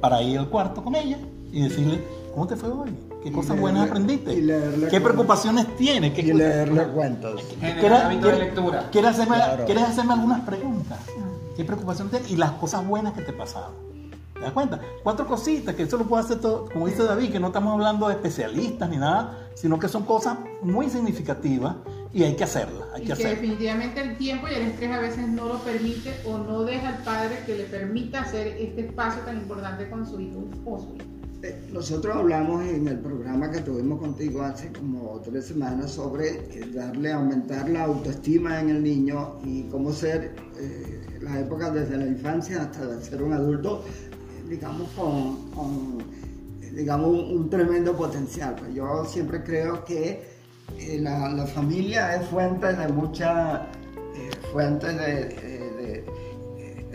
para 0.01 0.23
ir 0.23 0.39
al 0.39 0.49
cuarto 0.49 0.85
con 0.85 0.95
ella 0.95 1.19
y 1.51 1.63
decirle, 1.63 2.05
¿cómo 2.39 2.47
te 2.47 2.55
fue 2.55 2.69
hoy? 2.71 2.91
¿Qué 3.25 3.33
cosas 3.33 3.59
buenas 3.59 3.89
aprendiste? 3.91 4.33
y 4.33 4.43
leerle 4.43 4.87
¿Qué 4.87 5.01
preocupaciones 5.01 5.75
tienes? 5.77 6.13
¿Qué 6.15 6.21
Y 6.23 6.33
leerle 6.33 6.85
cuentos. 6.89 7.43
Generar 7.59 7.81
¿Quieres, 7.81 7.99
hábito 8.01 8.27
de 8.29 8.33
quieres- 8.33 8.55
lectura. 8.55 8.89
quieres 8.93 9.11
hacerme, 9.11 9.35
Claro. 9.37 9.65
quieres 9.65 9.83
hacerme 9.85 10.13
algunas 10.13 10.41
preguntas? 10.43 10.99
¿Qué 11.57 11.65
preocupación 11.65 12.09
tienes? 12.11 12.31
Y 12.31 12.37
las 12.37 12.53
cosas 12.53 12.87
buenas 12.87 13.15
que 13.15 13.23
te 13.23 13.33
pasaron. 13.33 13.73
¿Te 14.35 14.41
das 14.41 14.53
cuenta? 14.53 14.81
Cuatro 15.03 15.27
cositas 15.27 15.75
que 15.75 15.83
eso 15.83 15.97
lo 15.97 16.05
puede 16.05 16.23
hacer 16.23 16.39
todo, 16.41 16.67
como 16.73 16.87
dice 16.87 17.03
David, 17.03 17.33
que 17.33 17.41
no 17.41 17.49
estamos 17.49 17.73
hablando 17.75 18.07
de 18.07 18.15
especialistas 18.15 18.89
ni 18.89 18.99
nada, 18.99 19.49
sino 19.57 19.81
que 19.81 19.89
son 19.89 20.05
cosas 20.05 20.39
muy 20.63 20.89
significativas 20.89 21.75
y 22.15 22.23
hay 22.23 22.37
que 22.37 22.45
hacerlas. 22.45 22.85
Hay 22.95 23.01
Y 23.03 23.03
que 23.03 23.07
que 23.09 23.13
hacerlas. 23.15 23.41
definitivamente 23.41 24.01
el 24.01 24.17
tiempo 24.17 24.47
y 24.47 24.55
el 24.55 24.63
estrés 24.63 24.93
a 24.93 25.01
veces 25.01 25.27
no 25.27 25.47
lo 25.49 25.59
permite 25.59 26.15
o 26.25 26.39
no 26.39 26.63
deja 26.63 26.89
al 26.91 27.03
padre 27.03 27.41
que 27.47 27.57
le 27.57 27.65
permita 27.65 28.21
hacer 28.21 28.47
este 28.47 28.83
espacio 28.83 29.23
tan 29.23 29.39
importante 29.39 29.91
con 29.91 30.07
su 30.07 30.21
hijo 30.21 30.45
o 30.65 30.79
su 30.79 30.95
hija. 30.95 31.05
Eh, 31.43 31.69
Nosotros 31.73 32.17
hablamos 32.17 32.65
en 32.65 32.89
el 32.89 32.99
programa 32.99 33.51
que 33.51 33.61
tuvimos 33.61 34.01
contigo 34.01 34.43
hace 34.43 34.73
como 34.73 35.21
tres 35.25 35.47
semanas 35.47 35.93
sobre 35.93 36.29
eh, 36.31 36.69
darle, 36.75 37.13
aumentar 37.13 37.69
la 37.69 37.85
autoestima 37.85 38.61
en 38.61 38.71
el 38.71 38.83
niño 38.83 39.39
y 39.45 39.63
cómo 39.65 39.93
ser 39.93 40.35
eh, 40.59 41.19
las 41.21 41.37
épocas 41.39 41.73
desde 41.75 41.97
la 41.97 42.07
infancia 42.07 42.63
hasta 42.63 43.01
ser 43.01 43.23
un 43.23 43.33
adulto, 43.33 43.85
eh, 43.87 44.49
digamos, 44.49 44.89
con, 44.97 45.99
eh, 46.63 46.73
digamos, 46.75 47.09
un, 47.31 47.49
tremendo 47.49 47.97
potencial. 47.97 48.57
Pues 48.59 48.75
yo 48.75 49.05
siempre 49.05 49.45
creo 49.45 49.85
que 49.85 50.25
eh, 50.77 50.99
la, 51.01 51.29
la 51.31 51.47
familia 51.47 52.17
es 52.17 52.27
fuente 52.29 52.67
de 52.73 52.89
muchas 52.89 53.61
fuentes 54.53 54.97
de, 54.99 55.05
de- 55.05 55.37
eh, 55.43 55.48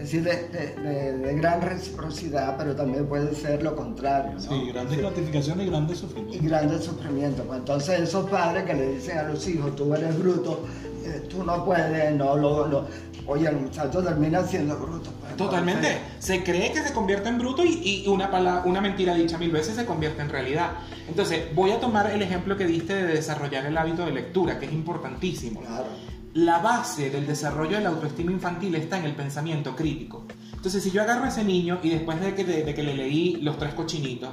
es 0.04 0.12
decir, 0.12 0.24
de, 0.24 0.76
de- 0.82 1.18
de- 1.18 1.34
gran 1.36 1.62
reciprocidad, 1.62 2.58
pero 2.58 2.76
también 2.76 3.06
puede 3.08 3.34
ser 3.36 3.63
lo 3.63 3.76
contrario. 3.76 4.34
¿no? 4.34 4.39
Sí, 4.42 4.70
grandes 4.72 4.98
gratificaciones 4.98 5.66
y 5.66 5.70
grandes 5.70 5.98
y 5.98 6.02
sufrimientos. 6.02 6.50
grandes 6.50 6.84
sufrimientos. 6.84 7.46
Pues 7.46 7.60
entonces 7.60 8.00
esos 8.02 8.30
padres 8.30 8.63
que 8.66 8.74
le 8.74 8.96
dicen 8.96 9.18
a 9.18 9.24
los 9.24 9.48
hijos, 9.48 9.76
tú 9.76 9.94
eres 9.94 10.18
bruto, 10.20 10.66
eh, 11.06 11.26
tú 11.30 11.44
no 11.44 11.63
puedes, 11.66 12.16
no 12.16 12.36
lo, 12.36 12.68
lo- 12.68 12.88
Oye, 13.26 13.48
el 13.48 13.56
muchacho 13.56 14.04
termina 14.04 14.44
siendo 14.44 14.76
bruto. 14.78 15.10
pues, 15.22 15.38
Totalmente. 15.38 15.98
Se 16.20 16.44
cree 16.44 16.74
que 16.74 16.82
se 16.82 16.92
convierte 16.94 17.30
en 17.30 17.38
bruto 17.38 17.63
y, 17.63 18.04
y 18.06 18.08
una, 18.10 18.30
pala- 18.30 18.63
una 18.66 18.82
mentira 18.82 19.16
dicha 19.16 19.38
mil 19.38 19.50
veces 19.52 19.76
se 19.78 19.86
convierte 19.86 20.22
en 20.22 20.28
realidad. 20.28 20.72
Entonces, 21.08 21.44
voy 21.56 21.72
a 21.72 21.80
tomar 21.80 22.12
el 22.12 22.22
ejemplo 22.22 22.58
que 22.58 22.66
diste 22.68 22.94
de 22.94 23.04
desarrollar 23.13 23.66
el 23.66 23.78
hábito 23.78 24.04
de 24.06 24.12
lectura, 24.12 24.60
que 24.60 24.66
es 24.66 24.74
importantísimo. 24.74 25.62
Claro. 25.62 25.86
La 26.34 26.58
base 26.58 27.12
del 27.12 27.28
desarrollo 27.28 27.78
de 27.78 27.84
la 27.84 27.89
autoestima 27.89 28.32
infantil 28.32 28.74
está 28.74 28.98
en 28.98 29.06
el 29.06 29.15
pensamiento 29.15 29.76
crítico. 29.76 30.26
Entonces, 30.54 30.82
si 30.82 30.89
yo 30.89 31.04
agarro 31.04 31.26
a 31.26 31.28
ese 31.28 31.43
niño 31.43 31.80
y 31.84 31.89
después 31.89 32.19
de 32.19 32.34
que, 32.34 32.43
de, 32.43 32.63
de 32.63 32.74
que 32.74 32.82
le 32.82 32.96
leí 32.96 33.36
los 33.41 33.60
tres 33.60 33.76
cochinitos, 33.76 34.32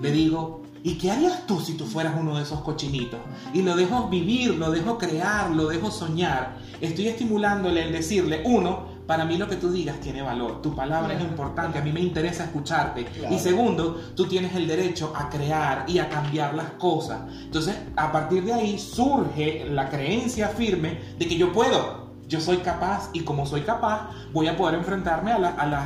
le 0.00 0.10
digo, 0.10 0.62
¿y 0.82 0.94
qué 0.94 1.10
harías 1.10 1.46
tú 1.46 1.60
si 1.60 1.74
tú 1.74 1.84
fueras 1.84 2.14
uno 2.18 2.36
de 2.36 2.44
esos 2.44 2.62
cochinitos? 2.62 3.20
Y 3.52 3.60
lo 3.60 3.76
dejo 3.76 4.08
vivir, 4.08 4.54
lo 4.54 4.70
dejo 4.70 4.96
crear, 4.96 5.50
lo 5.50 5.66
dejo 5.66 5.90
soñar. 5.90 6.56
Estoy 6.80 7.08
estimulándole 7.08 7.82
el 7.82 7.92
decirle, 7.92 8.42
uno, 8.46 8.86
para 9.12 9.26
mí 9.26 9.36
lo 9.36 9.46
que 9.46 9.56
tú 9.56 9.70
digas 9.70 10.00
tiene 10.00 10.22
valor. 10.22 10.62
Tu 10.62 10.74
palabra 10.74 11.12
es 11.12 11.18
Claro. 11.18 11.30
importante, 11.32 11.78
a 11.78 11.82
mí 11.82 11.92
me 11.92 12.00
interesa 12.00 12.44
escucharte. 12.44 13.04
Claro. 13.04 13.34
Y 13.34 13.38
segundo, 13.38 14.00
tú 14.16 14.24
tienes 14.26 14.54
el 14.54 14.66
derecho 14.66 15.12
a 15.14 15.28
crear 15.28 15.84
y 15.86 15.98
a 15.98 16.08
cambiar 16.08 16.54
las 16.54 16.70
cosas. 16.78 17.20
Entonces, 17.44 17.76
a 17.94 18.10
partir 18.10 18.42
de 18.42 18.54
ahí 18.54 18.78
surge 18.78 19.66
la 19.68 19.90
creencia 19.90 20.48
firme 20.48 20.98
de 21.18 21.26
que 21.28 21.36
yo 21.36 21.52
puedo, 21.52 22.08
yo 22.26 22.40
soy 22.40 22.56
capaz 22.58 23.10
y 23.12 23.20
como 23.20 23.44
soy 23.44 23.60
capaz, 23.60 24.08
voy 24.32 24.48
a 24.48 24.56
poder 24.56 24.76
enfrentarme 24.76 25.30
a, 25.32 25.38
la- 25.38 25.50
a 25.50 25.66
las 25.66 25.84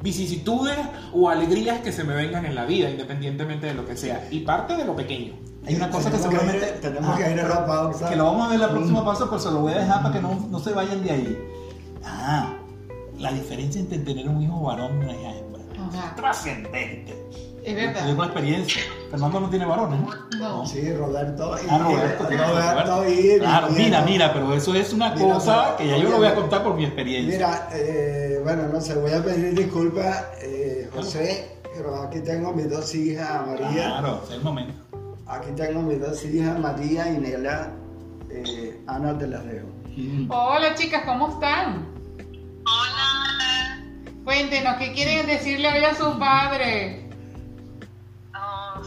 vicisitudes 0.00 0.78
o 1.12 1.28
alegrías 1.28 1.80
que 1.80 1.90
se 1.90 2.04
me 2.04 2.14
vengan 2.14 2.46
en 2.46 2.54
la 2.54 2.66
vida, 2.66 2.88
independientemente 2.88 3.66
de 3.66 3.74
lo 3.74 3.84
que 3.84 3.96
sea. 3.96 4.28
Y 4.30 4.40
parte 4.40 4.76
de 4.76 4.84
lo 4.84 4.94
pequeño. 4.94 5.32
Hay 5.66 5.74
una 5.74 5.90
cosa 5.90 6.08
que 6.12 6.18
seguramente. 6.18 6.74
ir- 6.76 6.80
tenemos 6.80 7.16
que 7.18 7.32
ir 7.32 7.40
a 7.40 7.48
la 7.48 7.66
pausa. 7.66 8.08
Que 8.08 8.14
lo 8.14 8.26
vamos 8.26 8.42
a 8.46 8.48
ver 8.50 8.54
en 8.54 8.60
la 8.60 8.70
próxima 8.70 9.04
pausa, 9.04 9.24
pero 9.24 9.40
se 9.40 9.50
lo 9.50 9.60
voy 9.60 9.72
a 9.72 9.78
dejar 9.80 10.02
para 10.02 10.14
que 10.14 10.20
no, 10.22 10.46
no 10.48 10.58
se 10.60 10.72
vayan 10.72 11.02
de 11.02 11.10
ahí. 11.10 11.38
Ah, 12.04 12.54
la 13.20 13.32
diferencia 13.32 13.80
entre 13.80 13.98
tener 13.98 14.28
un 14.28 14.42
hijo 14.42 14.60
varón 14.62 15.00
y 15.00 15.04
una 15.04 15.12
hija 15.14 15.36
hembra. 15.36 15.60
Ajá. 15.98 16.14
Trascendente. 16.16 17.14
Es 17.62 17.74
Yo 17.74 17.76
verdad. 17.76 18.06
tengo 18.06 18.24
experiencia. 18.24 18.82
Fernando 19.10 19.40
no 19.40 19.50
tiene 19.50 19.66
varones, 19.66 20.00
¿no? 20.00 20.38
No. 20.38 20.66
Sí, 20.66 20.92
Roberto. 20.94 21.56
y- 21.62 21.66
Ah, 21.68 21.78
Roberto. 21.78 22.26
tiene- 22.26 22.46
Roberto 22.46 23.08
y 23.10 23.38
Claro, 23.38 23.68
mira, 23.70 24.02
mira, 24.02 24.32
pero 24.32 24.54
eso 24.54 24.74
es 24.74 24.92
una 24.94 25.14
Mira, 25.14 25.34
cosa 25.34 25.74
que 25.76 25.86
ya 25.88 25.96
yo 25.98 26.08
lo 26.08 26.16
voy 26.18 26.26
a 26.26 26.34
contar 26.34 26.62
por 26.62 26.74
mi 26.74 26.84
experiencia. 26.86 27.36
Mira, 27.36 27.68
eh, 27.74 28.40
bueno, 28.42 28.62
no 28.72 28.80
sé, 28.80 28.94
voy 28.94 29.12
a 29.12 29.22
pedir 29.22 29.54
disculpas, 29.54 30.24
eh, 30.40 30.88
José, 30.94 31.58
pero 31.74 32.02
aquí 32.02 32.20
tengo 32.20 32.52
mis 32.54 32.70
dos 32.70 32.94
hijas, 32.94 33.46
María. 33.46 33.68
Claro, 33.70 34.22
es 34.26 34.30
el 34.34 34.40
momento. 34.42 34.72
Aquí 35.26 35.50
tengo 35.54 35.82
mis 35.82 36.00
dos 36.00 36.24
hijas, 36.24 36.58
María 36.58 37.12
y 37.12 37.18
Nela. 37.18 37.72
Eh, 38.30 38.80
Ana 38.86 39.18
te 39.18 39.26
las 39.26 39.44
dejo. 39.44 39.66
Hola 40.30 40.74
chicas, 40.76 41.02
¿cómo 41.04 41.28
están? 41.28 41.86
Hola. 42.64 42.99
Cuéntenos, 44.34 44.76
¿qué 44.76 44.92
quieren 44.92 45.26
decirle 45.26 45.68
hoy 45.72 45.82
a 45.84 45.92
su 45.96 46.16
padre? 46.16 47.04
Oh, 48.32 48.80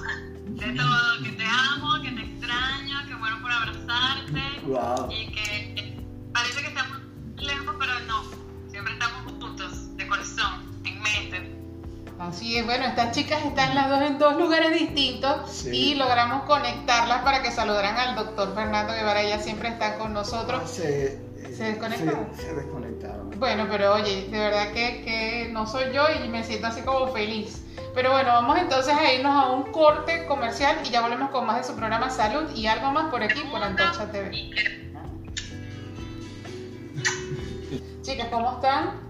de 0.48 0.72
todo, 0.72 1.22
que 1.22 1.32
te 1.34 1.44
amo, 1.44 2.02
que 2.02 2.12
te 2.12 2.22
extraño, 2.22 3.06
que 3.06 3.16
muero 3.16 3.42
por 3.42 3.52
abrazarte 3.52 4.42
Wow. 4.66 5.12
y 5.12 5.28
que 5.34 6.02
parece 6.34 6.62
que 6.62 6.68
estamos 6.70 6.98
lejos, 7.36 7.76
pero 7.78 7.92
no. 8.08 8.24
Siempre 8.72 8.94
estamos 8.94 9.34
juntos, 9.34 9.98
de 9.98 10.08
corazón, 10.08 10.82
en 10.86 11.02
mente. 11.02 11.56
Así 12.20 12.56
es, 12.56 12.64
bueno, 12.66 12.86
estas 12.86 13.12
chicas 13.14 13.44
están 13.44 13.76
las 13.76 13.90
dos 13.90 14.02
en 14.02 14.18
dos 14.20 14.38
lugares 14.38 14.72
distintos 14.80 15.52
Sí. 15.52 15.70
y 15.92 15.96
logramos 15.96 16.44
conectarlas 16.44 17.22
para 17.24 17.42
que 17.42 17.52
saludaran 17.52 17.98
al 17.98 18.16
doctor 18.16 18.56
Fernando 18.56 18.94
Guevara. 18.94 19.22
Ellas 19.22 19.44
siempre 19.44 19.68
están 19.68 20.00
con 20.00 20.14
nosotros. 20.14 20.72
Se, 20.72 21.08
eh, 21.08 21.54
¿Se 21.54 21.64
desconectaron? 21.66 22.30
Se, 22.34 22.44
se 22.44 22.54
desconectaron. 22.56 23.23
Bueno, 23.44 23.68
pero 23.70 23.96
oye, 23.96 24.30
de 24.30 24.40
verdad 24.40 24.72
que, 24.72 25.04
que 25.04 25.50
no 25.52 25.68
soy 25.68 25.92
yo 25.94 26.06
y 26.24 26.30
me 26.30 26.46
siento 26.46 26.68
así 26.68 26.82
como 26.82 27.12
feliz. 27.12 27.62
Pero 27.94 28.12
bueno, 28.12 28.30
vamos 28.30 28.58
entonces 28.58 28.94
a 28.94 29.12
irnos 29.12 29.34
a 29.36 29.50
un 29.50 29.64
corte 29.74 30.26
comercial 30.28 30.78
y 30.86 30.92
ya 30.92 31.02
volvemos 31.02 31.30
con 31.30 31.46
más 31.46 31.58
de 31.58 31.66
su 31.66 31.76
programa 31.76 32.10
Salud 32.10 32.50
y 32.56 32.68
algo 32.68 32.90
más 32.92 33.12
por 33.12 33.22
aquí, 33.22 33.42
por 33.52 33.62
Antorcha 33.62 34.10
TV. 34.10 34.50
Chicas, 38.02 38.28
¿cómo 38.32 38.54
están? 38.54 39.02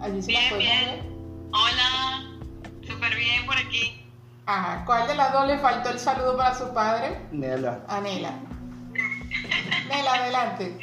Allí 0.00 0.22
sí 0.22 0.32
Bien, 0.32 0.58
bien. 0.58 1.48
Hola, 1.52 2.36
súper 2.84 3.14
bien 3.14 3.46
por 3.46 3.56
aquí. 3.56 4.04
Ajá, 4.46 4.84
¿cuál 4.84 5.06
de 5.06 5.14
las 5.14 5.32
dos 5.32 5.46
le 5.46 5.56
faltó 5.58 5.90
el 5.90 6.00
saludo 6.00 6.36
para 6.36 6.58
su 6.58 6.74
padre? 6.74 7.20
Nela. 7.30 7.78
Anela. 7.86 8.32
Nela, 9.88 10.14
adelante. 10.14 10.80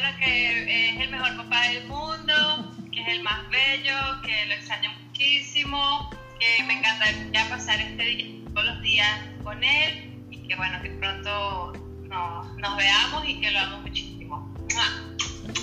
Que 0.00 0.06
bueno, 0.06 0.18
que 0.18 0.94
es 0.94 1.00
el 1.00 1.10
mejor 1.10 1.36
papá 1.36 1.68
del 1.68 1.86
mundo, 1.86 2.72
que 2.90 3.02
es 3.02 3.08
el 3.08 3.22
más 3.22 3.38
bello, 3.50 3.96
que 4.24 4.46
lo 4.46 4.54
extraño 4.54 4.90
muchísimo, 5.04 6.08
que 6.38 6.64
me 6.64 6.78
encantaría 6.78 7.50
pasar 7.50 7.78
este 7.80 8.02
día 8.02 8.44
todos 8.54 8.66
los 8.66 8.80
días 8.80 9.20
con 9.44 9.62
él 9.62 10.24
y 10.30 10.48
que 10.48 10.56
bueno, 10.56 10.80
que 10.82 10.88
pronto 10.90 11.72
nos, 12.04 12.56
nos 12.56 12.76
veamos 12.78 13.28
y 13.28 13.40
que 13.42 13.50
lo 13.50 13.58
amo 13.58 13.80
muchísimo. 13.80 14.54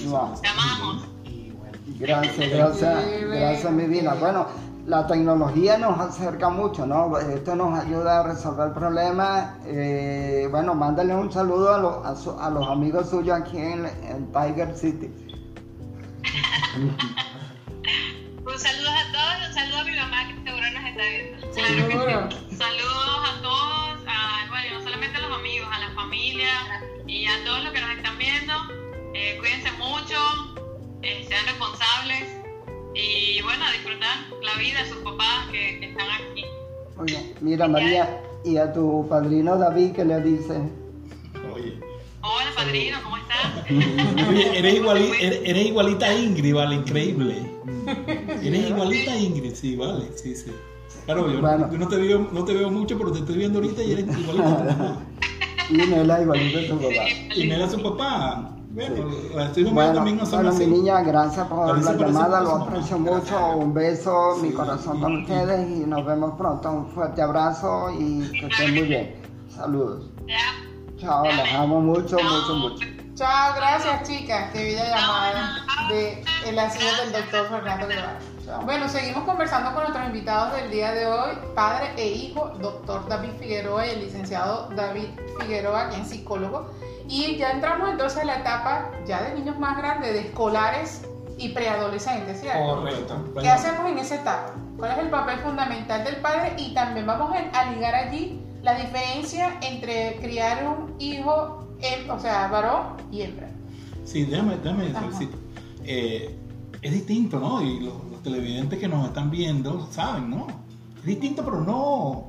¡Mua! 0.05 0.39
Te 0.39 0.47
amamos. 0.49 1.07
Gracias, 1.99 2.49
gracias, 2.49 3.21
gracias 3.21 3.71
mi 3.71 3.85
vida. 3.87 4.13
Bueno, 4.13 4.47
la 4.87 5.05
tecnología 5.05 5.77
nos 5.77 5.99
acerca 5.99 6.49
mucho, 6.49 6.85
¿no? 6.87 7.17
Esto 7.19 7.55
nos 7.55 7.77
ayuda 7.77 8.21
a 8.21 8.23
resolver 8.23 8.71
problemas. 8.73 9.51
Eh, 9.65 10.47
bueno, 10.49 10.73
mándale 10.75 11.13
un 11.13 11.29
saludo 11.31 11.73
a, 11.75 11.77
los- 11.77 12.05
a 12.05 12.15
su- 12.15 12.39
a 12.39 12.49
los 12.49 12.65
amigos 12.67 13.09
suyos 13.09 13.37
aquí 13.39 13.57
en, 13.57 13.85
en 13.85 14.31
Tiger 14.31 14.73
City. 14.75 15.09
Un 18.45 18.57
saludo 18.57 18.89
a 18.89 19.11
todos 19.11 19.33
y 19.41 19.47
un 19.47 19.53
saludo 19.53 19.77
a 19.79 19.83
mi 19.83 19.95
mamá 19.97 20.27
que 20.27 20.33
seguro 20.49 20.71
nos 20.71 20.83
está 20.85 21.03
viendo. 21.03 21.53
Seguro. 21.53 22.29
Saludos 22.57 23.29
a 23.29 23.41
todos, 23.41 23.99
a, 24.07 24.47
bueno, 24.49 24.67
y 24.69 24.73
no 24.73 24.83
solamente 24.83 25.17
a 25.17 25.21
los 25.21 25.37
amigos, 25.37 25.67
a 25.73 25.79
la 25.79 25.89
familia 25.95 26.47
y 27.07 27.25
a 27.25 27.43
todos 27.45 27.63
los 27.65 27.73
que 27.73 27.81
nos 27.81 27.89
están 27.91 28.17
viendo. 28.17 28.53
Eh, 29.13 29.35
cuídense 29.39 29.71
mucho, 29.73 30.15
eh, 31.01 31.25
sean 31.27 31.45
responsables 31.45 32.36
y 32.97 33.41
bueno, 33.43 33.63
a 33.65 33.71
disfrutar 33.71 34.17
la 34.43 34.55
vida 34.61 34.81
de 34.83 34.89
sus 34.89 34.97
papás 34.97 35.47
que, 35.51 35.79
que 35.79 35.89
están 35.91 36.07
aquí. 36.09 36.43
Oye, 36.97 37.33
mira 37.41 37.67
María, 37.67 38.21
y 38.43 38.57
a 38.57 38.73
tu 38.73 39.05
padrino 39.07 39.57
David, 39.57 39.91
¿qué 39.93 40.05
le 40.05 40.19
dices? 40.21 40.59
Oye, 41.53 41.79
Hola 42.21 42.51
padrino, 42.55 42.97
¿cómo 43.03 43.17
estás? 43.17 44.27
Oye, 44.29 44.57
eres, 44.59 44.73
iguali- 44.75 45.11
eres- 45.21 45.41
eres 45.45 45.65
igualita 45.67 46.07
a 46.07 46.13
Ingrid, 46.15 46.53
vale, 46.55 46.75
increíble. 46.75 47.35
Eres 48.43 48.69
igualita 48.69 49.11
a 49.13 49.17
Ingrid, 49.17 49.53
sí, 49.53 49.75
vale, 49.75 50.05
sí, 50.15 50.35
sí. 50.35 50.51
Claro, 51.05 51.31
yo, 51.31 51.39
Bueno. 51.39 51.69
yo 51.71 51.77
no, 51.77 51.87
te 51.87 51.95
veo, 51.95 52.27
no 52.33 52.43
te 52.43 52.53
veo 52.53 52.69
mucho, 52.69 52.97
pero 52.97 53.11
te 53.13 53.19
estoy 53.19 53.37
viendo 53.37 53.59
ahorita 53.59 53.81
y 53.83 53.91
eres 53.93 54.05
igualita 54.17 54.51
a 54.51 54.57
tu 54.57 54.63
mamá. 54.77 55.05
Y 55.69 55.73
Nela 55.73 56.21
igualito 56.21 56.59
a 56.59 56.61
tu 56.67 56.77
papá. 56.81 57.05
Y 57.35 57.47
me 57.47 57.57
da 57.57 57.69
su 57.69 57.81
papá. 57.81 58.56
Bueno, 59.73 59.93
también 59.93 60.17
no 60.17 60.23
así. 60.23 60.65
mi 60.67 60.77
niña, 60.77 61.01
gracias 61.01 61.47
por 61.47 61.67
Parece- 61.67 61.93
la 61.95 62.07
llamada, 62.07 62.41
lo 62.41 62.51
aprecio 62.57 62.99
mucho, 62.99 63.57
un 63.57 63.73
beso, 63.73 64.37
mi 64.41 64.51
corazón 64.51 65.11
y- 65.11 65.21
ustedes 65.23 65.69
y 65.69 65.79
nos 65.85 66.05
vemos 66.05 66.35
pronto, 66.37 66.71
un 66.71 66.87
fuerte 66.91 67.21
abrazo 67.21 67.89
y 67.97 68.29
que 68.39 68.45
estén 68.47 68.73
muy 68.75 68.83
bien. 68.83 69.15
Saludos. 69.55 70.05
Chao, 70.99 71.25
las 71.25 71.53
amo 71.53 71.81
mucho, 71.81 72.17
mucho, 72.17 72.53
mucho. 72.55 72.85
Chao, 73.15 73.55
gracias 73.55 74.07
chicas. 74.07 74.51
Qué 74.51 74.59
bella 74.63 74.89
llamada 74.95 75.55
de 75.89 76.23
el 76.45 76.59
ácido 76.59 76.85
del 77.03 77.11
doctor 77.13 77.49
Fernando 77.49 77.87
Guevara. 77.87 78.19
Bueno, 78.63 78.87
seguimos 78.87 79.23
conversando 79.25 79.73
con 79.73 79.81
nuestros 79.83 80.05
invitados 80.05 80.53
del 80.53 80.71
día 80.71 80.91
de 80.91 81.05
hoy, 81.07 81.31
padre 81.55 81.91
e 81.97 82.07
hijo, 82.09 82.51
doctor 82.61 83.07
David 83.09 83.31
Figueroa 83.39 83.85
y 83.87 83.89
el 83.89 83.99
licenciado 84.05 84.69
David 84.75 85.07
Figueroa, 85.39 85.89
quien 85.89 86.01
es 86.01 86.09
psicólogo. 86.09 86.67
Y 87.07 87.37
ya 87.37 87.51
entramos 87.51 87.89
entonces 87.89 88.21
a 88.21 88.25
la 88.25 88.39
etapa 88.39 88.91
ya 89.05 89.23
de 89.23 89.35
niños 89.35 89.57
más 89.59 89.77
grandes, 89.77 90.13
de 90.13 90.19
escolares 90.21 91.03
y 91.37 91.49
preadolescentes, 91.49 92.41
¿cierto? 92.41 92.75
Correcto. 92.75 93.33
¿Qué 93.41 93.49
hacemos 93.49 93.89
en 93.91 93.97
esa 93.99 94.15
etapa? 94.15 94.53
¿Cuál 94.77 94.91
es 94.91 94.97
el 94.99 95.09
papel 95.09 95.39
fundamental 95.39 96.03
del 96.03 96.17
padre? 96.17 96.53
Y 96.57 96.73
también 96.73 97.05
vamos 97.05 97.31
a, 97.53 97.71
ligar 97.71 97.95
allí 97.95 98.39
la 98.61 98.73
diferencia 98.75 99.57
entre 99.61 100.17
criar 100.21 100.65
un 100.67 100.95
hijo, 100.99 101.67
hem- 101.81 102.09
o 102.09 102.19
sea, 102.19 102.47
varón 102.47 102.97
y 103.11 103.21
hembra. 103.21 103.47
Sí, 104.03 104.25
déjame, 104.25 104.57
déjame 104.57 104.85
decir, 104.89 105.29
eh, 105.85 106.37
es 106.81 106.91
distinto, 106.91 107.39
¿no? 107.39 107.61
Y 107.61 107.79
los, 107.79 107.93
los 108.11 108.21
televidentes 108.23 108.79
que 108.79 108.87
nos 108.87 109.07
están 109.07 109.29
viendo 109.31 109.87
saben, 109.91 110.29
¿no? 110.29 110.47
Es 110.99 111.05
distinto, 111.05 111.43
pero 111.45 111.61
no. 111.61 112.27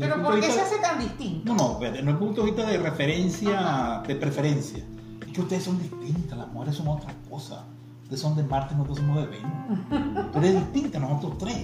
Pero 0.00 0.22
¿por 0.22 0.40
qué 0.40 0.50
se 0.50 0.60
hace 0.60 0.78
tan 0.78 0.98
distinto? 0.98 1.54
No, 1.54 1.74
no, 1.74 1.78
desde 1.78 2.00
el 2.00 2.16
punto 2.16 2.40
de 2.42 2.46
vista 2.50 2.66
de 2.66 2.78
referencia, 2.78 4.02
de 4.06 4.14
preferencia. 4.16 4.84
Es 5.26 5.32
que 5.32 5.40
ustedes 5.42 5.64
son 5.64 5.78
distintas, 5.78 6.36
las 6.38 6.48
mujeres 6.48 6.74
son 6.76 6.88
otra 6.88 7.14
cosa. 7.28 7.64
Ustedes 8.02 8.20
son 8.20 8.34
de 8.36 8.42
Marte, 8.42 8.74
nosotros 8.74 8.98
somos 8.98 9.16
de 9.18 9.26
Venus. 9.26 10.30
Tú 10.32 10.38
eres 10.38 10.54
distinta, 10.72 10.98
nosotros 10.98 11.38
tres. 11.38 11.56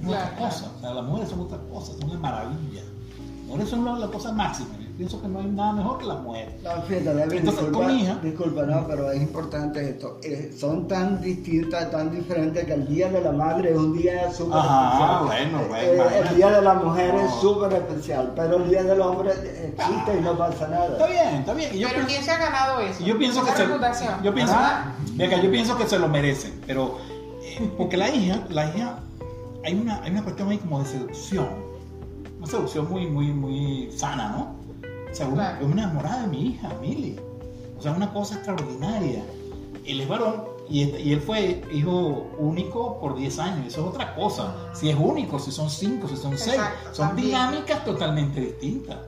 Es 0.00 0.06
otra 0.06 0.30
Claro, 0.30 0.36
cosa. 0.38 0.72
O 0.76 0.80
sea, 0.80 0.94
las 0.94 1.04
mujeres 1.04 1.28
son 1.28 1.40
otra 1.40 1.58
cosa, 1.70 1.92
son 2.00 2.10
de 2.10 2.16
maravilla. 2.18 2.82
Las 2.82 3.46
mujeres 3.48 3.68
son 3.68 3.84
la, 3.84 3.98
la 3.98 4.06
cosa 4.08 4.32
máxima. 4.32 4.68
Pienso 4.96 5.20
que 5.20 5.28
no 5.28 5.40
hay 5.40 5.46
nada 5.48 5.72
mejor 5.74 5.98
que 5.98 6.06
las 6.06 6.20
mujeres. 6.22 6.54
No, 6.62 6.70
fíjate, 6.82 7.04
David, 7.04 7.20
Entonces, 7.20 7.44
disculpa, 7.44 7.78
con 7.78 7.86
mi 7.86 8.02
hija- 8.02 8.18
disculpa, 8.22 8.62
no, 8.62 8.86
pero 8.86 9.10
es 9.12 9.20
importante 9.20 9.90
esto. 9.90 10.18
Eh, 10.22 10.54
son 10.58 10.88
tan 10.88 11.20
distintas, 11.20 11.90
tan 11.90 12.10
diferentes 12.10 12.64
que 12.64 12.72
el 12.72 12.88
Día 12.88 13.10
de 13.10 13.20
la 13.20 13.32
Madre 13.32 13.72
es 13.72 13.76
un 13.76 13.92
día 13.94 14.32
súper 14.32 14.58
Ajá, 14.58 15.20
especial. 15.24 15.24
bueno, 15.26 15.76
Eh, 15.76 15.94
bueno, 15.98 16.10
eh, 16.10 16.22
el 16.30 16.36
Día 16.36 16.50
de 16.50 16.62
la 16.62 16.74
Mujer 16.74 17.14
es 17.14 17.30
súper 17.42 17.72
especial, 17.74 18.32
pero 18.34 18.56
el 18.56 18.70
Día 18.70 18.84
del 18.84 19.00
Hombre 19.02 19.32
existe 19.32 20.18
y 20.18 20.22
no 20.22 20.38
pasa 20.38 20.52
Está 20.64 20.68
nada. 20.68 21.06
bien, 21.06 21.34
está 21.40 21.52
bien. 21.52 21.74
Y 21.74 21.78
yo 21.80 21.88
Pero 21.88 22.00
pienso- 22.06 22.08
¿quién 22.14 22.24
se 22.24 22.30
ha 22.30 22.38
ganado 22.38 22.80
eso? 22.80 23.04
Yo 23.04 23.18
pienso 23.18 23.44
que 23.44 23.50
Esa 23.50 23.92
se, 23.94 24.06
yo 24.24 24.34
pienso, 24.34 24.54
¿Ah? 24.56 24.92
venga, 25.12 25.42
yo 25.42 25.50
pienso 25.50 25.76
que 25.76 25.86
se 25.86 25.98
lo 25.98 26.08
merecen, 26.08 26.58
pero 26.66 26.96
eh, 27.42 27.70
porque 27.76 27.98
la 27.98 28.08
hija, 28.08 28.40
la 28.48 28.74
hija, 28.74 28.98
hay 29.62 29.74
una, 29.74 30.02
hay 30.02 30.10
una 30.12 30.22
cuestión 30.22 30.48
ahí 30.48 30.56
como 30.56 30.78
de 30.78 30.86
seducción, 30.86 31.48
una 32.38 32.46
seducción 32.46 32.88
muy, 32.90 33.06
muy, 33.08 33.26
muy 33.26 33.92
sana, 33.94 34.30
¿no? 34.30 34.56
O 35.16 35.18
sea, 35.18 35.28
una, 35.28 35.34
Claro. 35.52 35.66
es 35.66 35.72
una 35.72 35.82
enamorada 35.84 36.20
de 36.22 36.26
mi 36.28 36.46
hija, 36.48 36.68
Mili, 36.78 37.16
o 37.78 37.80
sea, 37.80 37.92
una 37.92 38.12
cosa 38.12 38.34
extraordinaria. 38.34 39.24
él 39.86 40.00
es 40.00 40.08
varón 40.08 40.42
y, 40.68 40.82
este- 40.82 41.00
y 41.00 41.12
él 41.12 41.20
fue 41.20 41.62
hijo 41.72 42.26
único 42.38 42.98
por 43.00 43.14
10 43.16 43.38
años. 43.38 43.68
Eso 43.68 43.82
es 43.82 43.86
otra 43.86 44.14
cosa. 44.16 44.52
Si 44.74 44.90
es 44.90 44.96
único, 44.98 45.38
si 45.38 45.52
son 45.52 45.70
5, 45.70 46.08
si 46.08 46.16
son 46.16 46.36
6. 46.36 46.54
Exacto, 46.56 46.88
Son 46.92 47.06
también. 47.06 47.28
dinámicas 47.28 47.84
totalmente 47.84 48.40
distintas. 48.40 48.98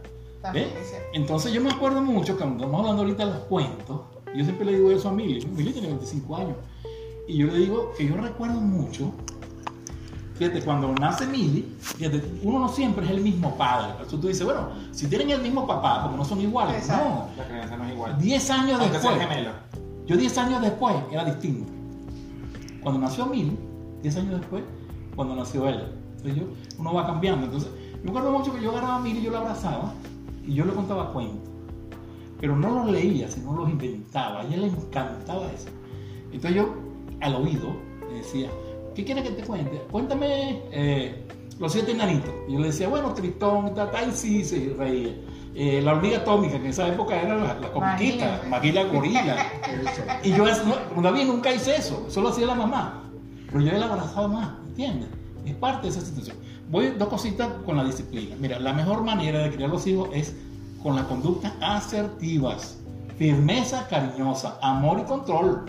Cierto. 0.52 0.70
Entonces 1.12 1.52
yo 1.52 1.60
me 1.60 1.70
acuerdo 1.70 2.00
mucho, 2.00 2.38
cuando 2.38 2.56
estamos 2.64 2.78
hablando 2.80 3.02
ahorita 3.02 3.26
de 3.26 3.32
los 3.32 3.42
cuentos, 3.42 4.00
yo 4.36 4.44
siempre 4.44 4.64
le 4.66 4.76
digo 4.76 4.90
eso 4.92 5.08
a 5.08 5.12
Mili, 5.12 5.44
Mili 5.46 5.72
tiene 5.72 5.88
25 5.88 6.36
años, 6.36 6.56
y 7.26 7.36
yo 7.38 7.48
le 7.48 7.58
digo 7.58 7.92
que 7.98 8.06
yo 8.06 8.16
recuerdo 8.16 8.60
mucho, 8.60 9.10
fíjate, 10.38 10.62
cuando 10.62 10.92
nace 10.94 11.26
Mili, 11.26 11.74
fíjate, 11.80 12.22
uno 12.42 12.60
no 12.60 12.68
siempre 12.68 13.04
es 13.04 13.10
el 13.10 13.20
mismo 13.20 13.56
padre, 13.56 13.92
por 13.94 14.06
eso 14.06 14.18
tú 14.18 14.28
dices, 14.28 14.44
bueno, 14.44 14.68
si 14.92 15.06
tienen 15.08 15.30
el 15.30 15.42
mismo 15.42 15.66
papá, 15.66 16.02
porque 16.02 16.16
no 16.16 16.24
son 16.24 16.40
iguales, 16.40 16.76
Exacto. 16.76 17.28
La 17.36 17.46
creencia 17.46 17.76
no 17.76 17.84
es 17.84 17.92
igual. 17.92 18.12
no, 18.12 18.18
10 18.18 18.50
años 18.50 18.80
Aunque 18.80 18.98
sea 18.98 19.10
después, 19.10 19.28
gemelo. 19.28 19.50
yo 20.06 20.16
10 20.16 20.38
años 20.38 20.62
después 20.62 20.96
era 21.10 21.24
distinto. 21.24 21.72
Cuando 22.82 23.00
nació 23.00 23.26
Mili, 23.26 23.58
10 24.02 24.16
años 24.16 24.40
después, 24.40 24.62
cuando 25.16 25.34
nació 25.34 25.68
él, 25.68 25.82
entonces 26.16 26.36
yo, 26.36 26.44
uno 26.78 26.94
va 26.94 27.06
cambiando, 27.06 27.46
entonces, 27.46 27.70
yo 27.96 28.04
me 28.04 28.10
acuerdo 28.10 28.38
mucho 28.38 28.54
que 28.54 28.62
yo 28.62 28.70
agarraba 28.70 28.96
a 28.96 29.00
Mili, 29.00 29.22
yo 29.22 29.30
la 29.30 29.38
abrazaba, 29.40 29.92
y 30.46 30.54
yo 30.54 30.64
le 30.64 30.72
contaba 30.72 31.12
cuentos 31.12 31.48
pero 32.40 32.56
no 32.56 32.70
los 32.70 32.90
leía, 32.90 33.28
sino 33.28 33.52
los 33.52 33.68
inventaba. 33.68 34.40
A 34.40 34.44
ella 34.44 34.58
le 34.58 34.66
encantaba 34.68 35.50
eso. 35.52 35.68
Entonces 36.32 36.54
yo, 36.54 36.74
al 37.20 37.34
oído, 37.34 37.76
le 38.08 38.18
decía, 38.18 38.50
¿qué 38.98 39.04
quieres 39.04 39.28
que 39.28 39.30
te 39.30 39.42
cuente? 39.44 39.80
Cuéntame 39.92 40.60
eh, 40.72 41.24
los 41.60 41.72
siete 41.72 41.92
enanitos. 41.92 42.34
Y 42.48 42.54
yo 42.54 42.58
le 42.58 42.66
decía, 42.66 42.88
bueno, 42.88 43.14
Tritón, 43.14 43.72
tata, 43.72 44.02
y 44.02 44.10
sí, 44.10 44.44
se 44.44 44.74
reía. 44.76 45.14
Eh, 45.54 45.80
la 45.82 45.92
hormiga 45.92 46.18
atómica, 46.18 46.54
que 46.54 46.64
en 46.64 46.70
esa 46.70 46.88
época 46.88 47.20
era 47.20 47.36
la, 47.36 47.54
la 47.54 47.72
comiquita. 47.72 48.42
Maquila 48.48 48.82
gorila. 48.84 49.36
Y 50.24 50.30
yo, 50.30 50.44
no, 50.96 51.00
David, 51.00 51.26
nunca 51.26 51.52
hice 51.52 51.76
eso, 51.76 52.06
eso 52.08 52.20
lo 52.20 52.30
hacía 52.30 52.46
la 52.46 52.56
mamá. 52.56 53.04
Pero 53.46 53.60
yo 53.60 53.70
la 53.70 53.86
abrazaba 53.86 54.26
más, 54.26 54.50
¿entiendes? 54.66 55.08
Es 55.46 55.54
parte 55.54 55.82
de 55.82 55.88
esa 55.90 56.00
situación. 56.00 56.36
Voy 56.68 56.88
dos 56.98 57.08
cositas 57.08 57.48
con 57.64 57.76
la 57.76 57.84
disciplina. 57.84 58.34
Mira, 58.40 58.58
la 58.58 58.72
mejor 58.72 59.04
manera 59.04 59.38
de 59.38 59.50
criar 59.52 59.70
los 59.70 59.86
hijos 59.86 60.08
es 60.12 60.34
con 60.82 60.96
las 60.96 61.04
conductas 61.04 61.52
asertivas, 61.60 62.78
firmeza 63.16 63.86
cariñosa, 63.86 64.58
amor 64.60 64.98
y 65.00 65.04
control. 65.04 65.66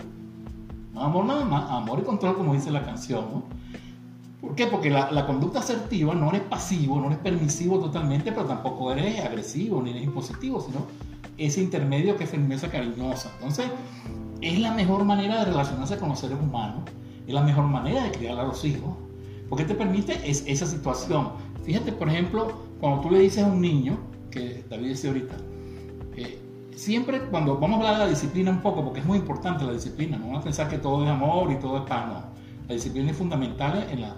No 0.92 1.02
amor 1.02 1.24
nada 1.24 1.44
más, 1.44 1.70
amor 1.70 2.00
y 2.00 2.02
control, 2.02 2.36
como 2.36 2.54
dice 2.54 2.70
la 2.70 2.84
canción, 2.84 3.24
¿no? 3.32 3.42
¿Por 4.40 4.54
qué? 4.54 4.66
Porque 4.66 4.88
la, 4.88 5.26
conducta 5.26 5.58
asertiva 5.58 6.14
no 6.14 6.30
eres 6.30 6.42
pasivo, 6.42 6.98
no 6.98 7.06
eres 7.06 7.18
permisivo 7.18 7.78
totalmente, 7.78 8.32
pero 8.32 8.46
tampoco 8.46 8.90
eres 8.90 9.22
agresivo 9.24 9.82
ni 9.82 9.90
eres 9.90 10.02
impositivo, 10.02 10.60
sino 10.60 10.86
ese 11.36 11.62
intermedio 11.62 12.16
que 12.16 12.24
es 12.24 12.30
firmeza 12.30 12.68
cariñosa. 12.70 13.30
Entonces, 13.34 13.66
es 14.40 14.58
la 14.58 14.72
mejor 14.72 15.04
manera 15.04 15.40
de 15.40 15.44
relacionarse 15.50 15.98
con 15.98 16.08
los 16.08 16.18
seres 16.18 16.38
humanos, 16.40 16.82
es 17.26 17.34
la 17.34 17.42
mejor 17.42 17.64
manera 17.64 18.02
de 18.04 18.10
criar 18.12 18.38
a 18.38 18.44
los 18.44 18.64
hijos, 18.64 18.96
porque 19.50 19.64
te 19.64 19.74
permite 19.74 20.18
es, 20.28 20.42
esa 20.46 20.66
situación. 20.66 21.28
Fíjate, 21.62 21.92
por 21.92 22.08
ejemplo, 22.08 22.52
cuando 22.80 23.02
tú 23.02 23.10
le 23.10 23.18
dices 23.18 23.44
a 23.44 23.46
un 23.46 23.60
niño, 23.60 23.98
que 24.30 24.64
David 24.70 24.88
decía 24.88 25.10
ahorita, 25.10 25.36
siempre 26.80 27.20
cuando 27.26 27.58
vamos 27.58 27.76
a 27.76 27.80
hablar 27.80 27.98
de 27.98 28.04
la 28.04 28.10
disciplina 28.10 28.50
un 28.50 28.62
poco, 28.62 28.82
porque 28.82 29.00
es 29.00 29.06
muy 29.06 29.18
importante 29.18 29.64
la 29.64 29.72
disciplina, 29.72 30.16
no 30.16 30.26
vamos 30.26 30.40
a 30.40 30.44
pensar 30.44 30.68
que 30.68 30.78
todo 30.78 31.04
es 31.04 31.10
amor 31.10 31.52
y 31.52 31.56
todo 31.56 31.76
es 31.78 31.82
paz, 31.82 32.08
no. 32.08 32.22
La 32.68 32.74
disciplina 32.74 33.10
es 33.10 33.16
fundamental 33.18 33.86
en 33.90 34.00
la, 34.00 34.16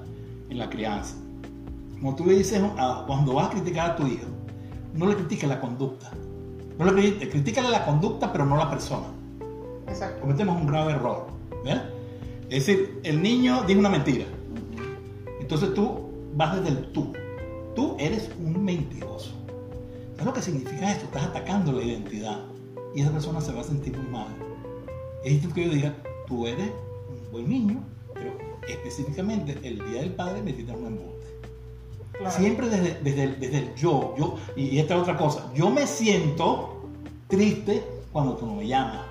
en 0.48 0.58
la 0.58 0.70
crianza. 0.70 1.16
Como 1.94 2.14
tú 2.14 2.24
le 2.26 2.34
dices, 2.34 2.62
cuando 3.06 3.34
vas 3.34 3.48
a 3.48 3.50
criticar 3.50 3.90
a 3.90 3.96
tu 3.96 4.06
hijo, 4.06 4.26
no 4.94 5.06
le 5.06 5.16
critiques 5.16 5.48
la 5.48 5.60
conducta. 5.60 6.10
No 6.78 6.84
le 6.84 6.92
critiques, 6.92 7.28
critícale 7.30 7.68
la 7.68 7.84
conducta, 7.84 8.30
pero 8.30 8.46
no 8.46 8.56
la 8.56 8.70
persona. 8.70 9.06
Exacto. 9.88 10.20
Cometemos 10.20 10.60
un 10.60 10.66
grave 10.68 10.92
error. 10.92 11.26
¿verdad? 11.64 11.90
Es 12.48 12.66
decir, 12.66 13.00
el 13.02 13.20
niño 13.22 13.62
dice 13.62 13.80
una 13.80 13.88
mentira. 13.88 14.26
Entonces 15.40 15.74
tú 15.74 16.10
vas 16.36 16.54
desde 16.56 16.78
el 16.78 16.92
tú. 16.92 17.12
Tú 17.74 17.96
eres 17.98 18.30
un 18.38 18.64
mentiroso. 18.64 19.32
¿Sabes 20.12 20.26
lo 20.26 20.32
que 20.32 20.42
significa 20.42 20.92
esto? 20.92 21.06
Estás 21.06 21.24
atacando 21.24 21.72
la 21.72 21.82
identidad. 21.82 22.51
Y 22.94 23.00
esa 23.00 23.10
persona 23.10 23.40
se 23.40 23.52
va 23.52 23.60
a 23.60 23.64
sentir 23.64 23.96
muy 23.96 24.06
mal. 24.06 24.28
Es 25.24 25.32
distinto 25.32 25.54
que 25.54 25.64
yo 25.66 25.72
diga, 25.72 25.96
tú 26.26 26.46
eres 26.46 26.70
un 27.08 27.32
buen 27.32 27.48
niño, 27.48 27.82
pero 28.12 28.32
específicamente 28.68 29.58
el 29.62 29.78
día 29.90 30.00
del 30.00 30.14
padre 30.14 30.42
metiste 30.42 30.72
un 30.72 30.86
embuste. 30.86 31.26
Claro. 32.12 32.30
Siempre 32.30 32.68
desde, 32.68 33.00
desde, 33.02 33.24
el, 33.24 33.40
desde 33.40 33.58
el 33.58 33.74
yo, 33.74 34.14
yo. 34.18 34.36
Y, 34.56 34.64
y 34.64 34.78
esta 34.78 34.96
es 34.96 35.02
otra 35.02 35.16
cosa. 35.16 35.50
Yo 35.54 35.70
me 35.70 35.86
siento 35.86 36.82
triste 37.28 37.82
cuando 38.12 38.36
tú 38.36 38.46
no 38.46 38.56
me 38.56 38.66
llamas. 38.66 39.06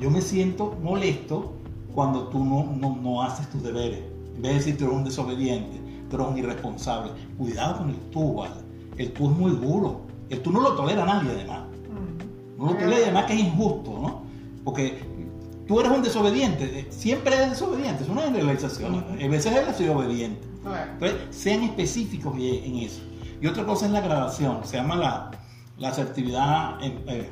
Yo 0.00 0.10
me 0.10 0.20
siento 0.20 0.76
molesto 0.82 1.52
cuando 1.94 2.28
tú 2.28 2.44
no, 2.44 2.64
no, 2.76 2.96
no 2.96 3.22
haces 3.22 3.48
tus 3.50 3.62
deberes. 3.62 4.00
En 4.34 4.42
vez 4.42 4.52
de 4.52 4.58
decir 4.58 4.78
tú 4.78 4.84
eres 4.84 4.96
un 4.96 5.04
desobediente, 5.04 5.80
tú 6.10 6.16
eres 6.16 6.28
un 6.28 6.38
irresponsable. 6.38 7.12
Cuidado 7.38 7.78
con 7.78 7.90
el 7.90 7.96
tú, 8.10 8.34
¿vale? 8.34 8.56
El 8.98 9.12
tú 9.12 9.30
es 9.30 9.36
muy 9.36 9.52
duro. 9.52 10.02
El 10.28 10.42
tú 10.42 10.50
no 10.50 10.60
lo 10.60 10.74
tolera 10.74 11.04
nadie, 11.06 11.30
además. 11.30 11.65
No 12.56 12.66
lo 12.66 12.74
tolera, 12.74 13.02
además 13.04 13.24
que 13.26 13.34
es 13.34 13.40
injusto, 13.40 13.90
¿no? 14.00 14.22
Porque 14.64 14.98
tú 15.68 15.78
eres 15.80 15.92
un 15.92 16.02
desobediente. 16.02 16.64
eh, 16.80 16.86
Siempre 16.90 17.34
eres 17.36 17.50
desobediente. 17.50 18.04
Es 18.04 18.08
una 18.08 18.22
generalización. 18.22 19.04
A 19.22 19.28
veces 19.28 19.76
sido 19.76 19.96
obediente. 19.98 20.46
Entonces, 20.92 21.18
sean 21.30 21.62
específicos 21.62 22.34
en 22.36 22.76
eso. 22.76 23.00
Y 23.40 23.46
otra 23.46 23.64
cosa 23.64 23.86
es 23.86 23.92
la 23.92 24.00
gradación, 24.00 24.60
se 24.64 24.78
llama 24.78 24.96
la, 24.96 25.30
la 25.78 25.88
asertividad 25.90 26.82
eh, 26.82 26.98
eh, 27.06 27.28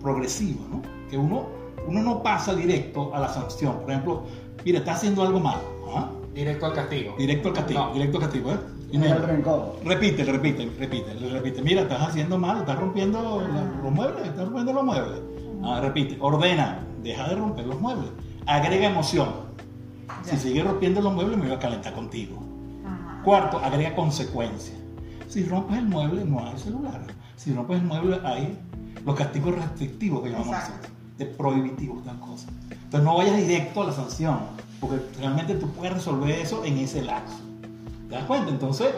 progresiva, 0.00 0.62
¿no? 0.70 0.82
Que 1.10 1.18
uno, 1.18 1.46
uno 1.86 2.02
no 2.02 2.22
pasa 2.22 2.54
directo 2.54 3.14
a 3.14 3.20
la 3.20 3.28
sanción. 3.28 3.80
Por 3.82 3.90
ejemplo, 3.90 4.22
mira, 4.64 4.78
está 4.78 4.92
haciendo 4.94 5.22
algo 5.22 5.38
malo. 5.40 5.62
¿ah? 5.94 6.10
Directo 6.34 6.66
al 6.66 6.72
castigo. 6.72 7.14
Directo 7.18 7.48
al 7.48 7.54
castigo, 7.54 7.80
No. 7.86 7.92
directo 7.94 8.16
al 8.18 8.22
castigo, 8.24 8.52
¿eh? 8.52 8.56
Y 8.92 8.98
rencor. 8.98 9.76
repite, 9.84 10.22
repite, 10.24 10.70
repite, 10.78 11.14
repite. 11.14 11.62
Mira, 11.62 11.82
estás 11.82 12.08
haciendo 12.08 12.36
mal, 12.38 12.58
estás 12.58 12.78
rompiendo 12.78 13.40
la- 13.40 13.82
los 13.82 13.90
muebles, 13.92 14.26
estás 14.26 14.44
rompiendo 14.44 14.72
los 14.74 14.84
muebles. 14.84 15.20
Ah, 15.64 15.80
repite, 15.80 16.18
ordena, 16.20 16.80
deja 17.02 17.28
de 17.28 17.36
romper 17.36 17.66
los 17.66 17.80
muebles. 17.80 18.10
Agrega 18.46 18.88
emoción. 18.90 19.30
Si 20.24 20.36
sigues 20.36 20.64
rompiendo 20.64 21.00
los 21.00 21.12
muebles, 21.14 21.38
me 21.38 21.46
voy 21.46 21.54
a 21.54 21.58
calentar 21.58 21.94
contigo. 21.94 22.36
Ajá. 22.86 23.22
Cuarto, 23.24 23.58
agrega 23.58 23.94
consecuencias. 23.94 24.76
Si 25.28 25.44
rompes 25.44 25.78
el 25.78 25.86
mueble, 25.86 26.24
no 26.26 26.46
hay 26.46 26.58
celular. 26.58 27.00
Si 27.36 27.52
rompes 27.54 27.78
el 27.80 27.86
mueble, 27.86 28.20
hay 28.24 28.58
los 29.06 29.16
castigos 29.16 29.54
restrictivos 29.54 30.22
que 30.22 30.30
llamamos 30.30 30.54
Exacto. 30.54 30.72
nosotros, 30.88 30.92
de 31.18 31.26
prohibitivos, 31.26 32.04
tal 32.04 32.20
cosa. 32.20 32.48
Entonces 32.70 33.02
no 33.02 33.16
vayas 33.16 33.36
directo 33.36 33.82
a 33.82 33.86
la 33.86 33.92
sanción, 33.92 34.38
porque 34.80 34.96
realmente 35.18 35.54
tú 35.54 35.68
puedes 35.70 35.94
resolver 35.94 36.30
eso 36.30 36.62
en 36.64 36.76
ese 36.78 37.02
lapso. 37.02 37.38
¿Te 38.12 38.18
das 38.18 38.26
cuenta? 38.26 38.50
Entonces, 38.50 38.88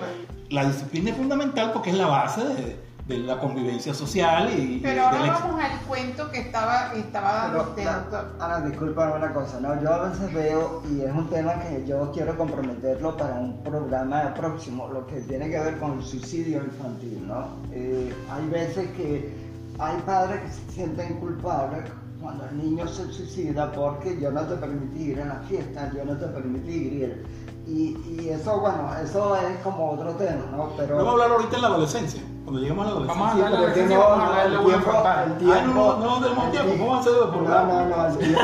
la 0.51 0.65
disciplina 0.65 1.11
es 1.11 1.17
fundamental 1.17 1.71
porque 1.73 1.91
es 1.91 1.97
la 1.97 2.07
base 2.09 2.43
de, 2.45 2.77
de 3.07 3.19
la 3.19 3.39
convivencia 3.39 3.95
social 3.95 4.51
y, 4.59 4.81
Pero 4.83 5.05
ahora 5.05 5.19
éxito. 5.19 5.39
vamos 5.49 5.61
al 5.65 5.79
cuento 5.87 6.31
que 6.33 6.39
estaba, 6.41 6.93
estaba 6.95 7.33
dando 7.35 7.59
Pero, 7.59 7.69
usted, 7.71 7.85
la- 7.85 7.99
doctor. 8.01 8.37
Ana, 8.41 8.61
disculpa 8.63 9.13
una 9.17 9.33
cosa, 9.33 9.61
¿no? 9.61 9.81
Yo 9.81 9.95
a 9.95 10.09
veces 10.09 10.35
veo, 10.35 10.83
y 10.91 11.03
es 11.03 11.13
un 11.13 11.29
tema 11.31 11.55
que 11.61 11.85
yo 11.87 12.11
quiero 12.13 12.37
comprometerlo 12.37 13.17
para 13.17 13.35
un 13.35 13.63
programa 13.63 14.35
próximo, 14.35 14.89
lo 14.89 15.07
que 15.07 15.21
tiene 15.21 15.49
que 15.49 15.61
ver 15.61 15.79
con 15.79 15.99
el 15.99 16.05
suicidio 16.05 16.65
infantil, 16.65 17.25
¿no? 17.29 17.47
Eh, 17.73 18.13
hay 18.33 18.47
veces 18.49 18.89
que 18.97 19.33
hay 19.79 19.97
padres 20.05 20.41
que 20.41 20.49
se 20.51 20.73
sienten 20.73 21.21
culpables 21.21 21.85
cuando 22.21 22.47
el 22.49 22.57
niño 22.57 22.89
se 22.89 23.05
suicida 23.13 23.71
porque 23.71 24.19
yo 24.21 24.31
no 24.33 24.41
te 24.43 24.57
permití 24.57 25.11
ir 25.13 25.21
a 25.21 25.27
la 25.27 25.35
fiesta, 25.49 25.93
yo 25.95 26.05
no 26.05 26.17
te 26.17 26.27
permití 26.27 26.73
ir. 26.73 27.25
Y, 27.67 27.97
y 28.21 28.29
eso, 28.29 28.61
bueno, 28.61 28.91
eso 29.03 29.37
es 29.37 29.57
como 29.63 29.93
otro 29.93 30.11
tema, 30.13 30.43
¿no? 30.55 30.71
Pero... 30.77 30.97
Vamos 30.97 31.09
a 31.09 31.13
hablar 31.13 31.31
ahorita 31.31 31.57
en 31.57 31.63
la 31.63 31.69
adolescencia, 31.69 32.23
cuando 32.45 32.61
lleguemos 32.61 32.85
a 32.85 32.91
la 32.91 32.95
adolescencia. 32.97 33.25
Vamos 33.25 33.33
a 33.33 33.35
Sí, 33.37 33.43
hablar 33.43 33.51
de 33.53 33.57
adolescencia, 33.57 33.97
no, 33.97 34.03
vamos 34.03 34.15
a 34.15 34.19
no, 34.19 34.31
hablar 34.31 34.45
del 34.45 34.53
el 34.61 34.65
tiempo, 34.67 34.91
frontal. 34.91 35.25
el 35.25 35.39
tiempo, 35.39 35.73
no, 35.75 35.97
no, 35.97 36.05
no 36.21 36.21
tenemos 36.21 36.45
el 36.45 36.51
tiempo, 36.51 36.73
ti- 36.73 36.79
¿cómo 36.79 36.95
hacer 36.97 37.13
por 37.15 37.43
No, 37.43 37.65
no, 37.65 37.87
no, 37.87 38.07
el 38.07 38.19
tiempo, 38.19 38.41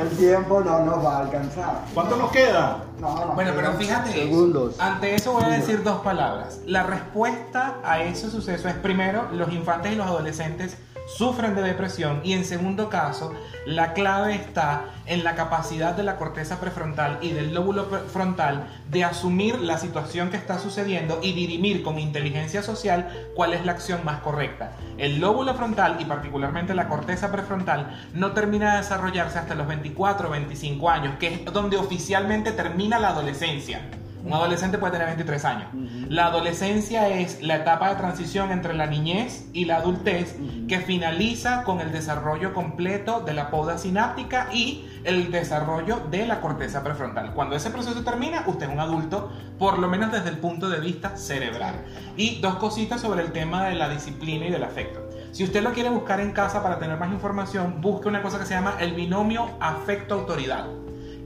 el 0.00 0.08
tiempo 0.16 0.60
no 0.60 0.78
nos 0.84 1.04
va 1.04 1.16
a 1.16 1.18
alcanzar. 1.20 1.80
¿Cuánto 1.94 2.16
nos 2.16 2.30
queda? 2.30 2.76
No, 3.00 3.26
no, 3.26 3.32
Bueno, 3.34 3.52
pero 3.56 3.72
fíjate, 3.72 4.12
Segundos. 4.12 4.74
ante 4.80 5.14
eso 5.16 5.32
voy 5.32 5.44
a 5.44 5.48
decir 5.48 5.82
dos 5.82 6.00
palabras. 6.02 6.60
La 6.66 6.84
respuesta 6.84 7.74
a 7.84 8.02
ese 8.02 8.30
suceso 8.30 8.68
es 8.68 8.74
primero, 8.74 9.24
los 9.32 9.52
infantes 9.52 9.92
y 9.92 9.96
los 9.96 10.06
adolescentes 10.06 10.76
sufren 11.08 11.54
de 11.54 11.62
depresión 11.62 12.20
y 12.22 12.34
en 12.34 12.44
segundo 12.44 12.90
caso, 12.90 13.32
la 13.64 13.94
clave 13.94 14.34
está 14.34 14.84
en 15.06 15.24
la 15.24 15.34
capacidad 15.34 15.94
de 15.94 16.02
la 16.02 16.16
corteza 16.16 16.60
prefrontal 16.60 17.18
y 17.22 17.30
del 17.30 17.54
lóbulo 17.54 17.86
frontal 18.12 18.68
de 18.90 19.04
asumir 19.04 19.58
la 19.58 19.78
situación 19.78 20.30
que 20.30 20.36
está 20.36 20.58
sucediendo 20.58 21.20
y 21.22 21.32
dirimir 21.32 21.82
con 21.82 21.98
inteligencia 21.98 22.62
social 22.62 23.08
cuál 23.34 23.54
es 23.54 23.64
la 23.64 23.72
acción 23.72 24.04
más 24.04 24.20
correcta. 24.20 24.72
El 24.98 25.18
lóbulo 25.18 25.54
frontal 25.54 25.96
y 25.98 26.04
particularmente 26.04 26.74
la 26.74 26.88
corteza 26.88 27.32
prefrontal 27.32 28.08
no 28.12 28.32
termina 28.32 28.72
de 28.72 28.78
desarrollarse 28.78 29.38
hasta 29.38 29.54
los 29.54 29.66
24 29.66 30.28
o 30.28 30.30
25 30.30 30.90
años, 30.90 31.14
que 31.18 31.34
es 31.34 31.44
donde 31.46 31.78
oficialmente 31.78 32.52
termina 32.52 32.98
la 32.98 33.08
adolescencia. 33.08 33.80
Un 34.24 34.32
adolescente 34.32 34.78
puede 34.78 34.92
tener 34.92 35.06
23 35.06 35.44
años. 35.44 35.68
La 36.08 36.26
adolescencia 36.26 37.08
es 37.08 37.42
la 37.42 37.56
etapa 37.56 37.90
de 37.90 37.96
transición 37.96 38.50
entre 38.50 38.74
la 38.74 38.86
niñez 38.86 39.46
y 39.52 39.64
la 39.64 39.76
adultez 39.76 40.36
que 40.68 40.80
finaliza 40.80 41.62
con 41.64 41.80
el 41.80 41.92
desarrollo 41.92 42.52
completo 42.52 43.20
de 43.20 43.34
la 43.34 43.50
poda 43.50 43.78
sináptica 43.78 44.48
y 44.52 44.86
el 45.04 45.30
desarrollo 45.30 46.00
de 46.10 46.26
la 46.26 46.40
corteza 46.40 46.82
prefrontal. 46.82 47.32
Cuando 47.34 47.56
ese 47.56 47.70
proceso 47.70 48.02
termina, 48.02 48.44
usted 48.46 48.66
es 48.66 48.72
un 48.72 48.80
adulto, 48.80 49.30
por 49.58 49.78
lo 49.78 49.88
menos 49.88 50.12
desde 50.12 50.28
el 50.30 50.38
punto 50.38 50.68
de 50.68 50.80
vista 50.80 51.16
cerebral. 51.16 51.74
Y 52.16 52.40
dos 52.40 52.56
cositas 52.56 53.00
sobre 53.00 53.22
el 53.22 53.32
tema 53.32 53.64
de 53.66 53.74
la 53.74 53.88
disciplina 53.88 54.46
y 54.46 54.50
del 54.50 54.64
afecto. 54.64 55.08
Si 55.30 55.44
usted 55.44 55.62
lo 55.62 55.72
quiere 55.72 55.90
buscar 55.90 56.20
en 56.20 56.32
casa 56.32 56.62
para 56.62 56.78
tener 56.78 56.98
más 56.98 57.12
información, 57.12 57.80
busque 57.80 58.08
una 58.08 58.22
cosa 58.22 58.38
que 58.38 58.46
se 58.46 58.54
llama 58.54 58.76
el 58.80 58.94
binomio 58.94 59.50
afecto-autoridad, 59.60 60.66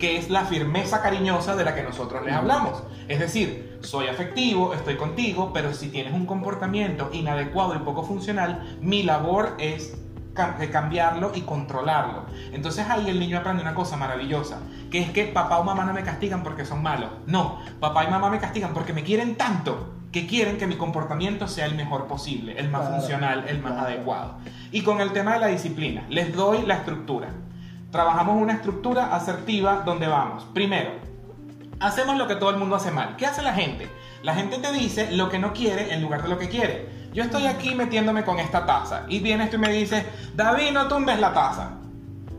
que 0.03 0.17
es 0.17 0.31
la 0.31 0.45
firmeza 0.45 1.01
cariñosa 1.01 1.55
de 1.55 1.65
la 1.65 1.77
que 1.77 1.85
nosotros 1.85 2.25
les 2.25 2.35
hablamos. 2.35 2.83
Es 3.07 3.21
decir, 3.21 3.79
soy 3.83 4.09
afectivo, 4.09 4.75
estoy 4.75 4.97
contigo, 4.97 5.53
pero 5.55 5.73
si 5.73 5.91
tienes 5.91 6.13
un 6.13 6.27
comportamiento 6.27 7.09
inadecuado 7.13 7.77
y 7.77 7.79
poco 7.79 8.03
funcional, 8.03 8.79
mi 8.81 9.05
labor 9.05 9.55
es 9.61 9.97
cambiarlo 10.35 11.31
y 11.37 11.43
controlarlo. 11.43 12.25
Entonces 12.53 12.85
ahí 12.91 13.09
el 13.11 13.21
niño 13.21 13.39
aprende 13.39 13.63
una 13.63 13.77
cosa 13.77 13.97
maravillosa, 13.97 14.59
que 14.91 14.99
es 14.99 15.11
que 15.11 15.27
papá 15.27 15.61
o 15.61 15.63
mamá 15.63 15.85
no 15.85 15.93
me 15.93 16.03
castigan 16.03 16.43
porque 16.43 16.65
son 16.65 16.83
malos. 16.83 17.11
No, 17.29 17.61
papá 17.79 18.03
y 18.03 18.09
mamá 18.09 18.29
me 18.29 18.41
castigan 18.41 18.75
porque 18.75 18.93
me 18.93 19.05
quieren 19.05 19.37
tanto 19.37 19.93
que 20.11 20.27
quieren 20.27 20.59
que 20.59 20.67
mi 20.67 20.75
comportamiento 20.75 21.47
sea 21.47 21.67
el 21.67 21.77
mejor 21.77 22.09
posible, 22.09 22.59
el 22.59 22.69
más 22.71 22.81
Claro, 22.81 22.97
funcional, 22.97 23.45
el 23.47 23.63
más 23.63 23.75
claro. 23.75 23.87
adecuado. 23.87 24.35
Y 24.73 24.83
con 24.83 25.01
el 25.01 25.13
tema 25.13 25.35
de 25.35 25.39
la 25.39 25.47
disciplina, 25.47 26.05
les 26.09 26.35
doy 26.35 26.63
la 26.63 26.75
estructura. 26.75 27.29
Trabajamos 27.93 28.41
una 28.41 28.55
estructura 28.55 29.15
asertiva 29.15 29.83
donde 29.85 30.07
vamos. 30.07 30.45
Primero, 30.55 30.93
hacemos 31.79 32.17
lo 32.17 32.27
que 32.27 32.37
todo 32.37 32.49
el 32.49 32.57
mundo 32.57 32.75
hace 32.75 32.91
mal. 32.91 33.17
¿Qué 33.17 33.27
hace 33.27 33.43
la 33.43 33.53
gente? 33.53 33.87
La 34.23 34.35
gente 34.35 34.57
te 34.57 34.73
dice 34.73 35.13
lo 35.13 35.29
que 35.29 35.39
no 35.39 35.53
quiere 35.53 35.93
en 35.93 36.01
lugar 36.01 36.23
de 36.23 36.31
lo 36.31 36.39
que 36.39 36.49
quiere. 36.49 36.89
Yo 37.13 37.23
estoy 37.23 37.45
aquí 37.47 37.75
metiéndome 37.75 38.25
con 38.25 38.39
esta 38.39 38.65
taza 38.65 39.03
y 39.09 39.19
vienes 39.19 39.51
tú 39.51 39.57
y 39.57 39.59
me 39.59 39.69
dices, 39.69 40.07
David, 40.35 40.73
no 40.73 40.89
tumbes 40.89 41.21
la 41.21 41.35
taza. 41.35 41.73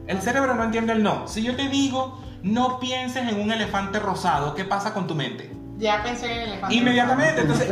El 0.08 0.24
cerebro 0.24 0.56
no 0.56 0.64
entiende 0.64 0.94
el 0.94 1.04
no. 1.04 1.28
Si 1.28 1.44
yo 1.44 1.56
te 1.56 1.70
digo, 1.70 2.20
no 2.42 2.80
pienses 2.80 3.32
en 3.32 3.40
un 3.40 3.52
elefante 3.52 4.00
rosado, 4.00 4.56
¿qué 4.56 4.66
pasa 4.66 4.92
con 4.92 5.06
tu 5.06 5.14
mente? 5.14 5.56
Ya 5.78 6.02
pensé 6.02 6.32
en 6.32 6.32
el 6.32 6.50
elefante. 6.50 6.76
Inmediatamente, 6.76 7.42
entonces. 7.42 7.72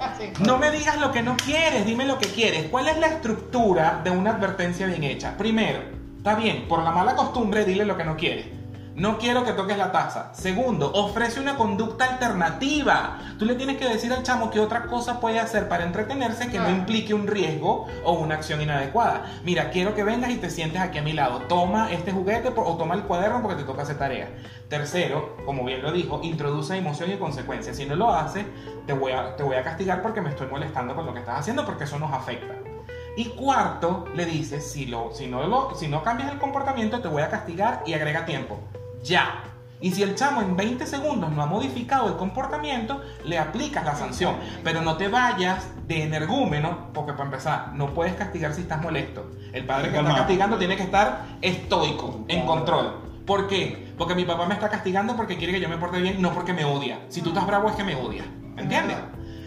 Ah. 0.00 0.14
No 0.40 0.56
me 0.56 0.70
digas 0.70 0.98
lo 0.98 1.12
que 1.12 1.22
no 1.22 1.36
quieres, 1.36 1.84
dime 1.84 2.06
lo 2.06 2.18
que 2.18 2.28
quieres. 2.28 2.68
¿Cuál 2.70 2.88
es 2.88 2.96
la 2.96 3.08
estructura 3.08 4.00
de 4.02 4.12
una 4.12 4.30
advertencia 4.30 4.86
bien 4.86 5.04
hecha? 5.04 5.36
Primero, 5.36 5.97
está 6.18 6.34
bien, 6.34 6.66
por 6.68 6.82
la 6.82 6.90
mala 6.90 7.16
costumbre, 7.16 7.64
dile 7.64 7.84
lo 7.86 7.96
que 7.96 8.04
no 8.04 8.16
quieres. 8.16 8.46
No 8.94 9.16
quiero 9.18 9.44
que 9.44 9.52
toques 9.52 9.78
la 9.78 9.92
taza. 9.92 10.34
Segundo, 10.34 10.90
ofrece 10.92 11.38
una 11.38 11.54
conducta 11.56 12.04
alternativa. 12.06 13.18
Tú 13.38 13.44
le 13.44 13.54
tienes 13.54 13.76
que 13.76 13.88
decir 13.88 14.12
al 14.12 14.24
chamo 14.24 14.50
que 14.50 14.58
otra 14.58 14.86
cosa 14.86 15.20
puede 15.20 15.38
hacer 15.38 15.68
para 15.68 15.84
entretenerse 15.84 16.48
que 16.50 16.58
no 16.58 16.64
Claro. 16.64 16.78
implique 16.78 17.14
un 17.14 17.28
riesgo 17.28 17.86
o 18.04 18.14
una 18.14 18.34
acción 18.34 18.60
inadecuada. 18.60 19.24
Mira, 19.44 19.70
quiero 19.70 19.94
que 19.94 20.02
vengas 20.02 20.30
y 20.30 20.38
te 20.38 20.50
sientes 20.50 20.80
aquí 20.80 20.98
a 20.98 21.02
mi 21.02 21.12
lado. 21.12 21.42
Toma 21.42 21.92
este 21.92 22.10
juguete 22.10 22.48
o 22.56 22.76
toma 22.76 22.96
el 22.96 23.02
cuaderno 23.02 23.40
porque 23.40 23.58
te 23.58 23.62
toca 23.62 23.82
hacer 23.82 23.98
tarea. 23.98 24.30
Tercero, 24.68 25.36
como 25.46 25.64
bien 25.64 25.80
lo 25.80 25.92
dijo, 25.92 26.18
introduce 26.24 26.76
emoción 26.76 27.12
y 27.12 27.18
consecuencias. 27.18 27.76
Si 27.76 27.86
no 27.86 27.94
lo 27.94 28.12
haces, 28.12 28.46
te 28.84 28.92
voy, 28.94 29.12
a, 29.12 29.36
te 29.36 29.44
voy 29.44 29.54
a 29.54 29.62
castigar 29.62 30.02
porque 30.02 30.20
me 30.20 30.30
estoy 30.30 30.48
molestando 30.48 30.96
con 30.96 31.06
lo 31.06 31.12
que 31.14 31.20
estás 31.20 31.38
haciendo 31.38 31.64
porque 31.64 31.84
eso 31.84 32.00
nos 32.00 32.12
afecta. 32.12 32.52
Y 33.18 33.24
cuarto, 33.30 34.04
le 34.14 34.26
dices, 34.26 34.70
si, 34.70 34.86
lo, 34.86 35.12
si, 35.12 35.26
no 35.26 35.42
lo, 35.42 35.74
si 35.74 35.88
no 35.88 36.04
cambias 36.04 36.30
el 36.30 36.38
comportamiento, 36.38 37.00
te 37.00 37.08
voy 37.08 37.20
a 37.22 37.28
castigar 37.28 37.82
y 37.84 37.92
agrega 37.94 38.24
tiempo. 38.24 38.60
Ya. 39.02 39.42
Y 39.80 39.90
si 39.90 40.04
el 40.04 40.14
chamo 40.14 40.40
en 40.40 40.56
20 40.56 40.86
segundos 40.86 41.28
no 41.32 41.42
ha 41.42 41.46
modificado 41.46 42.06
el 42.06 42.14
comportamiento, 42.14 43.02
le 43.24 43.36
aplicas 43.36 43.84
la 43.84 43.96
sanción. 43.96 44.36
Pero 44.62 44.82
no 44.82 44.96
te 44.96 45.08
vayas 45.08 45.66
de 45.88 46.04
energúmeno, 46.04 46.92
porque 46.94 47.10
para 47.10 47.24
empezar, 47.24 47.72
no 47.74 47.92
puedes 47.92 48.14
castigar 48.14 48.54
si 48.54 48.60
estás 48.60 48.80
molesto. 48.80 49.28
El 49.52 49.66
padre 49.66 49.90
que 49.90 49.98
está 49.98 50.14
castigando 50.14 50.56
tiene 50.56 50.76
que 50.76 50.84
estar 50.84 51.24
estoico, 51.42 52.24
en 52.28 52.46
control. 52.46 53.00
¿Por 53.26 53.48
qué? 53.48 53.94
Porque 53.98 54.14
mi 54.14 54.26
papá 54.26 54.46
me 54.46 54.54
está 54.54 54.68
castigando 54.68 55.16
porque 55.16 55.36
quiere 55.36 55.52
que 55.52 55.60
yo 55.60 55.68
me 55.68 55.78
porte 55.78 56.00
bien, 56.00 56.22
no 56.22 56.32
porque 56.32 56.52
me 56.52 56.64
odia. 56.64 57.00
Si 57.08 57.20
tú 57.20 57.30
estás 57.30 57.48
bravo 57.48 57.68
es 57.68 57.74
que 57.74 57.82
me 57.82 57.96
odia. 57.96 58.22
¿Me 58.54 58.62
entiendes? 58.62 58.96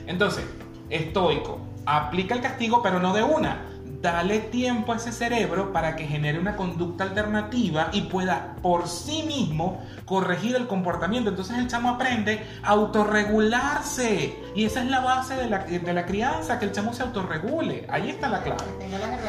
Entonces, 0.07 0.43
estoico, 0.89 1.70
aplica 1.85 2.35
el 2.35 2.41
castigo, 2.41 2.81
pero 2.81 2.99
no 2.99 3.13
de 3.13 3.23
una. 3.23 3.67
Dale 4.01 4.39
tiempo 4.39 4.93
a 4.93 4.95
ese 4.95 5.11
cerebro 5.11 5.71
para 5.71 5.95
que 5.95 6.07
genere 6.07 6.39
una 6.39 6.55
conducta 6.55 7.03
alternativa 7.03 7.89
y 7.93 8.01
pueda 8.01 8.55
por 8.63 8.87
sí 8.87 9.23
mismo 9.27 9.79
corregir 10.05 10.55
el 10.55 10.65
comportamiento. 10.65 11.29
Entonces 11.29 11.55
el 11.59 11.67
chamo 11.67 11.89
aprende 11.89 12.43
a 12.63 12.69
autorregularse. 12.69 14.35
Y 14.55 14.65
esa 14.65 14.83
es 14.83 14.89
la 14.89 15.01
base 15.01 15.35
de 15.35 15.47
la, 15.47 15.59
de 15.59 15.93
la 15.93 16.07
crianza, 16.07 16.57
que 16.57 16.65
el 16.65 16.71
chamo 16.71 16.93
se 16.93 17.03
autorregule. 17.03 17.85
Ahí 17.89 18.09
está 18.09 18.27
la 18.27 18.41
clave. 18.41 18.63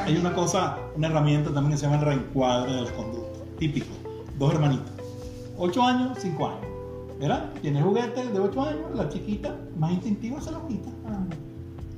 Hay 0.07 0.16
una 0.16 0.32
cosa, 0.32 0.78
una 0.96 1.09
herramienta 1.09 1.53
también 1.53 1.72
que 1.72 1.76
se 1.76 1.84
llama 1.84 1.98
el 1.98 2.07
reencuadre 2.07 2.72
de 2.72 2.80
las 2.80 2.92
conductas. 2.92 3.42
Típico. 3.59 3.94
Dos 4.38 4.55
hermanitas. 4.55 4.92
8 5.59 5.82
años, 5.82 6.18
5 6.18 6.46
años. 6.46 6.66
¿Verdad? 7.20 7.50
Tiene 7.61 7.82
juguete 7.82 8.26
de 8.26 8.40
8 8.40 8.62
años, 8.62 8.86
la 8.94 9.09
chiquita 9.09 9.55
más 9.76 9.92
instintiva 9.92 10.40
se 10.40 10.50
lo 10.50 10.66
quita. 10.66 10.88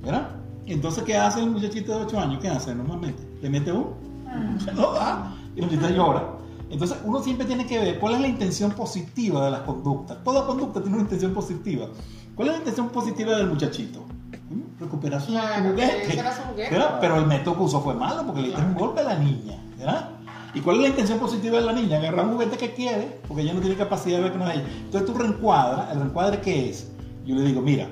¿Verdad? 0.02 0.28
Entonces, 0.66 1.04
¿qué 1.04 1.16
hace 1.16 1.40
el 1.40 1.50
muchachito 1.50 1.96
de 1.98 2.04
8 2.04 2.18
años? 2.20 2.38
¿Qué 2.40 2.48
hace 2.48 2.74
normalmente? 2.74 3.22
Le 3.42 3.50
mete 3.50 3.72
un, 3.72 3.86
se 4.64 4.72
lo 4.72 4.92
da 4.92 5.34
y 5.54 5.60
la 5.60 5.66
muchachita 5.66 5.90
llora. 5.90 6.24
Entonces, 6.70 6.96
uno 7.04 7.22
siempre 7.22 7.46
tiene 7.46 7.66
que 7.66 7.78
ver 7.78 7.98
cuál 8.00 8.14
es 8.14 8.20
la 8.22 8.28
intención 8.28 8.72
positiva 8.72 9.44
de 9.44 9.50
las 9.50 9.60
conductas. 9.60 10.22
Toda 10.24 10.46
conducta 10.46 10.80
tiene 10.80 10.94
una 10.96 11.02
intención 11.04 11.32
positiva. 11.34 11.86
¿Cuál 12.34 12.48
es 12.48 12.54
la 12.54 12.58
intención 12.58 12.88
positiva 12.88 13.36
del 13.36 13.46
muchachito? 13.48 14.00
¿Mm? 14.50 14.80
Recuperar 14.82 15.20
su 15.20 15.28
Claro, 15.32 15.70
juguete. 15.70 16.02
ese 16.04 16.18
era 16.18 16.34
su 16.34 16.42
juguete. 16.42 16.70
¿verdad? 16.74 16.98
Pero 17.00 17.16
el 17.16 17.26
método 17.26 17.56
que 17.56 17.62
usó 17.62 17.80
fue 17.80 17.94
malo 17.94 18.24
porque 18.26 18.40
le 18.40 18.48
diste 18.48 18.62
un 18.62 18.74
golpe 18.74 19.00
a 19.02 19.04
la 19.04 19.18
niña. 19.18 19.62
¿verdad? 19.78 20.10
¿Y 20.54 20.60
cuál 20.60 20.76
es 20.76 20.82
la 20.82 20.88
intención 20.88 21.18
positiva 21.18 21.58
de 21.58 21.64
la 21.66 21.72
niña? 21.72 21.98
Agarrar 21.98 22.24
un 22.26 22.32
juguete 22.32 22.56
que 22.56 22.72
quiere, 22.72 23.20
porque 23.28 23.42
ella 23.42 23.54
no 23.54 23.60
tiene 23.60 23.76
capacidad 23.76 24.16
de 24.18 24.22
ver 24.24 24.32
que 24.32 24.38
no 24.38 24.48
es 24.48 24.54
ella. 24.56 24.64
Entonces 24.84 25.12
tú 25.12 25.18
reencuadras, 25.18 25.92
¿el 25.92 25.98
reencuadre 25.98 26.40
qué 26.40 26.70
es? 26.70 26.90
Yo 27.26 27.34
le 27.36 27.42
digo, 27.42 27.60
mira, 27.60 27.88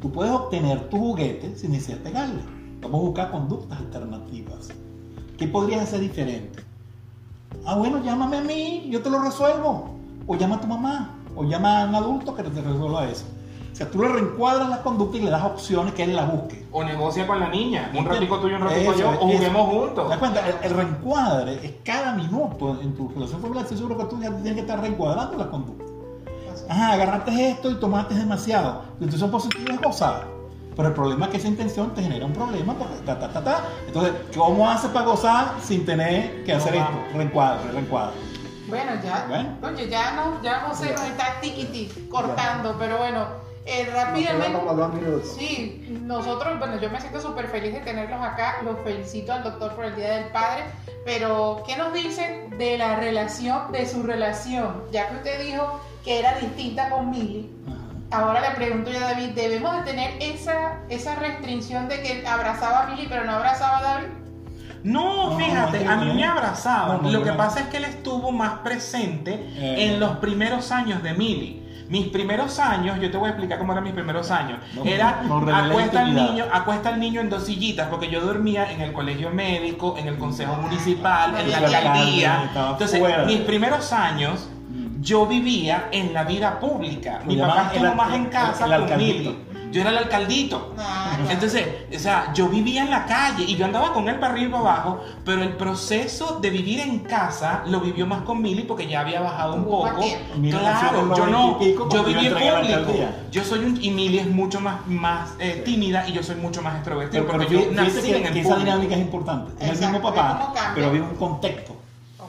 tú 0.00 0.10
puedes 0.12 0.32
obtener 0.32 0.88
tu 0.88 0.98
juguete 0.98 1.56
sin 1.56 1.72
necesidad 1.72 1.98
de 1.98 2.04
pegarle. 2.04 2.42
Vamos 2.80 3.00
a 3.00 3.04
buscar 3.04 3.30
conductas 3.30 3.78
alternativas. 3.78 4.68
¿Qué 5.38 5.48
podrías 5.48 5.82
hacer 5.82 6.00
diferente? 6.00 6.62
Ah, 7.64 7.76
bueno, 7.76 8.02
llámame 8.02 8.38
a 8.38 8.42
mí, 8.42 8.88
yo 8.90 9.02
te 9.02 9.10
lo 9.10 9.20
resuelvo. 9.20 9.90
O 10.26 10.34
llama 10.36 10.56
a 10.56 10.60
tu 10.60 10.66
mamá, 10.66 11.14
o 11.36 11.44
llama 11.44 11.82
a 11.82 11.86
un 11.86 11.94
adulto 11.94 12.34
que 12.34 12.42
te 12.42 12.60
resuelva 12.60 13.08
eso. 13.08 13.24
O 13.72 13.76
sea, 13.76 13.90
tú 13.90 14.00
le 14.00 14.08
reencuadras 14.08 14.70
la 14.70 14.82
conducta 14.82 15.18
y 15.18 15.20
le 15.20 15.30
das 15.30 15.44
opciones 15.44 15.92
que 15.92 16.04
él 16.04 16.16
la 16.16 16.24
busque. 16.24 16.66
O 16.72 16.82
negocia 16.82 17.26
con 17.26 17.38
la 17.38 17.50
niña. 17.50 17.92
Un 17.96 18.06
ratico 18.06 18.38
tuyo, 18.40 18.56
un 18.56 18.62
ratico 18.62 18.94
yo. 18.94 19.10
O 19.10 19.12
juguemos 19.12 19.70
¿Te 19.70 19.76
juntos. 19.76 20.08
das 20.08 20.18
cuenta? 20.18 20.48
El, 20.48 20.54
el 20.62 20.70
reencuadre 20.76 21.66
es 21.66 21.72
cada 21.84 22.14
minuto 22.14 22.78
en 22.80 22.94
tu 22.94 23.08
relación 23.10 23.40
familiar. 23.40 23.64
Estoy 23.64 23.76
seguro 23.78 23.98
que 23.98 24.04
tú 24.04 24.20
ya 24.20 24.30
tienes 24.30 24.54
que 24.54 24.60
estar 24.60 24.80
reencuadrando 24.80 25.36
la 25.36 25.50
conducta. 25.50 25.84
Ajá, 26.68 26.92
agarraste 26.92 27.50
esto 27.50 27.70
y 27.70 27.74
tomaste 27.80 28.14
demasiado. 28.14 28.82
Tu 28.98 29.04
intención 29.04 29.30
positiva 29.30 29.74
es 29.74 29.80
gozar. 29.80 30.36
Pero 30.76 30.88
el 30.88 30.94
problema 30.94 31.26
es 31.26 31.30
que 31.32 31.36
esa 31.38 31.48
intención 31.48 31.94
te 31.94 32.02
genera 32.02 32.26
un 32.26 32.34
problema 32.34 32.74
porque 32.74 32.96
ta, 33.06 33.18
ta, 33.18 33.32
ta, 33.32 33.42
ta. 33.42 33.64
Entonces, 33.86 34.12
¿cómo 34.36 34.68
haces 34.68 34.90
para 34.90 35.06
gozar 35.06 35.54
sin 35.62 35.86
tener 35.86 36.44
que 36.44 36.52
hacer 36.52 36.74
esto? 36.74 36.92
Reencuadre, 37.14 37.72
reencuadre. 37.72 38.14
Bueno, 38.68 38.92
ya. 39.02 39.26
Bueno. 39.28 39.56
Oye, 39.62 39.88
ya 39.88 40.12
no, 40.12 40.42
ya 40.42 40.66
José 40.68 40.92
nos 40.92 41.02
está 41.02 41.40
tiquiti 41.40 42.08
cortando, 42.10 42.76
pero 42.78 42.98
bueno, 42.98 43.26
eh, 43.64 43.88
rápidamente. 43.92 44.58
como 44.58 44.74
dos 44.74 44.92
minutos. 44.92 45.34
Sí, 45.38 45.98
nosotros, 46.02 46.58
bueno, 46.58 46.78
yo 46.78 46.90
me 46.90 47.00
siento 47.00 47.20
súper 47.20 47.48
feliz 47.48 47.72
de 47.72 47.80
tenerlos 47.80 48.20
acá. 48.20 48.58
Los 48.62 48.78
felicito 48.84 49.32
al 49.32 49.44
doctor 49.44 49.72
por 49.74 49.86
el 49.86 49.96
Día 49.96 50.16
del 50.16 50.28
Padre. 50.30 50.64
Pero, 51.04 51.62
¿qué 51.66 51.76
nos 51.76 51.92
dicen 51.92 52.58
de 52.58 52.76
la 52.76 52.96
relación, 52.96 53.72
de 53.72 53.88
su 53.88 54.02
relación? 54.02 54.82
Ya 54.90 55.08
que 55.08 55.16
usted 55.16 55.44
dijo 55.44 55.80
que 56.06 56.18
era 56.20 56.38
distinta 56.38 56.88
con 56.88 57.10
Milly. 57.10 57.50
Ajá. 57.66 58.22
Ahora 58.22 58.40
le 58.40 58.50
pregunto 58.54 58.90
yo 58.90 58.98
a 58.98 59.12
David, 59.12 59.30
¿debemos 59.34 59.76
de 59.76 59.82
tener 59.82 60.10
esa, 60.22 60.78
esa 60.88 61.16
restricción 61.16 61.88
de 61.88 62.00
que 62.02 62.24
abrazaba 62.26 62.84
a 62.84 62.86
Milly 62.86 63.06
pero 63.08 63.24
no 63.24 63.32
abrazaba 63.32 63.78
a 63.78 63.82
David? 63.82 64.06
No, 64.84 65.30
No, 65.30 65.36
fíjate, 65.38 65.84
no, 65.84 65.90
a 65.90 65.96
mí 65.96 66.06
no. 66.06 66.14
me 66.14 66.24
abrazaba. 66.24 66.94
No, 66.94 67.02
no, 67.02 67.10
Lo 67.10 67.22
que 67.24 67.30
no. 67.32 67.36
pasa 67.36 67.60
es 67.60 67.66
que 67.66 67.78
él 67.78 67.84
estuvo 67.86 68.30
más 68.30 68.60
presente 68.60 69.32
Eh. 69.58 69.86
en 69.92 69.98
los 70.00 70.18
primeros 70.18 70.70
años 70.70 71.02
de 71.02 71.12
Mili. 71.14 71.62
Mis 71.88 72.06
primeros 72.08 72.58
años, 72.58 72.98
yo 73.00 73.10
te 73.12 73.16
voy 73.16 73.26
a 73.28 73.30
explicar 73.30 73.58
cómo 73.58 73.70
eran 73.72 73.84
mis 73.84 73.92
primeros 73.92 74.30
años. 74.32 74.58
No, 74.74 74.84
Era 74.84 75.22
no 75.22 75.38
acuesta 75.38 76.00
al 76.00 76.14
niño, 76.14 76.44
acuesta 76.52 76.88
al 76.88 76.98
niño 77.00 77.20
en 77.20 77.30
dos 77.30 77.46
sillitas, 77.46 77.88
porque 77.88 78.10
yo 78.10 78.20
dormía 78.20 78.72
en 78.72 78.80
el 78.80 78.92
colegio 78.92 79.30
médico, 79.30 79.94
en 79.96 80.08
el 80.08 80.18
consejo 80.18 80.56
municipal, 80.56 81.36
en 81.38 81.50
la 81.50 81.58
alcaldía. 81.58 82.50
Entonces, 82.52 83.00
mis 83.26 83.40
primeros 83.40 83.92
años. 83.92 84.48
Yo 85.06 85.24
vivía 85.24 85.88
en 85.92 86.12
la 86.12 86.24
vida 86.24 86.58
pública. 86.58 87.22
Mi 87.24 87.36
papá 87.36 87.70
estuvo 87.72 87.90
el- 87.90 87.96
más 87.96 88.12
en 88.12 88.26
casa 88.26 88.64
el. 88.66 88.96
Mili. 88.96 89.38
yo 89.70 89.80
era 89.80 89.90
el 89.90 89.98
alcaldito. 89.98 90.74
Ah. 90.78 91.16
Entonces, 91.28 91.64
o 91.94 91.98
sea, 91.98 92.32
yo 92.34 92.48
vivía 92.48 92.82
en 92.82 92.90
la 92.90 93.04
calle 93.06 93.44
y 93.44 93.56
yo 93.56 93.64
andaba 93.66 93.92
con 93.92 94.08
él 94.08 94.16
para 94.16 94.32
arriba 94.32 94.48
y 94.48 94.50
para 94.50 94.62
abajo, 94.62 95.00
pero 95.24 95.42
el 95.42 95.50
proceso 95.50 96.38
de 96.40 96.50
vivir 96.50 96.80
en 96.80 97.00
casa 97.00 97.62
lo 97.66 97.80
vivió 97.80 98.06
más 98.06 98.22
con 98.22 98.42
Mili 98.42 98.62
porque 98.62 98.88
ya 98.88 99.00
había 99.00 99.20
bajado 99.20 99.54
un 99.54 99.64
poco. 99.64 100.02
Claro, 100.50 101.14
yo 101.16 101.26
no, 101.26 101.40
90 101.52 101.64
y 101.64 101.68
pico 101.68 101.88
yo 101.88 102.04
viví 102.04 102.26
en 102.26 102.32
público. 102.32 102.92
Yo 103.30 103.44
soy 103.44 103.60
un, 103.60 103.78
y 103.80 103.90
Mili 103.90 104.18
es 104.18 104.26
mucho 104.26 104.60
más, 104.60 104.86
más 104.86 105.34
eh, 105.38 105.62
tímida 105.64 106.08
y 106.08 106.12
yo 106.12 106.22
soy 106.22 106.36
mucho 106.36 106.62
más 106.62 106.74
extrovertido 106.76 107.26
Pero, 107.26 107.38
pero 107.38 107.48
porque 107.48 107.64
yo 107.66 107.72
nací 107.72 108.00
que, 108.00 108.16
en 108.16 108.22
que 108.24 108.40
el 108.40 108.46
esa 108.46 108.56
dinámica 108.56 108.94
es 108.94 109.00
importante. 109.00 109.64
Es 109.64 109.80
el 109.80 109.90
mismo 109.90 110.02
papá, 110.02 110.52
pero 110.74 110.88
había 110.88 111.02
un 111.02 111.14
contexto. 111.14 111.76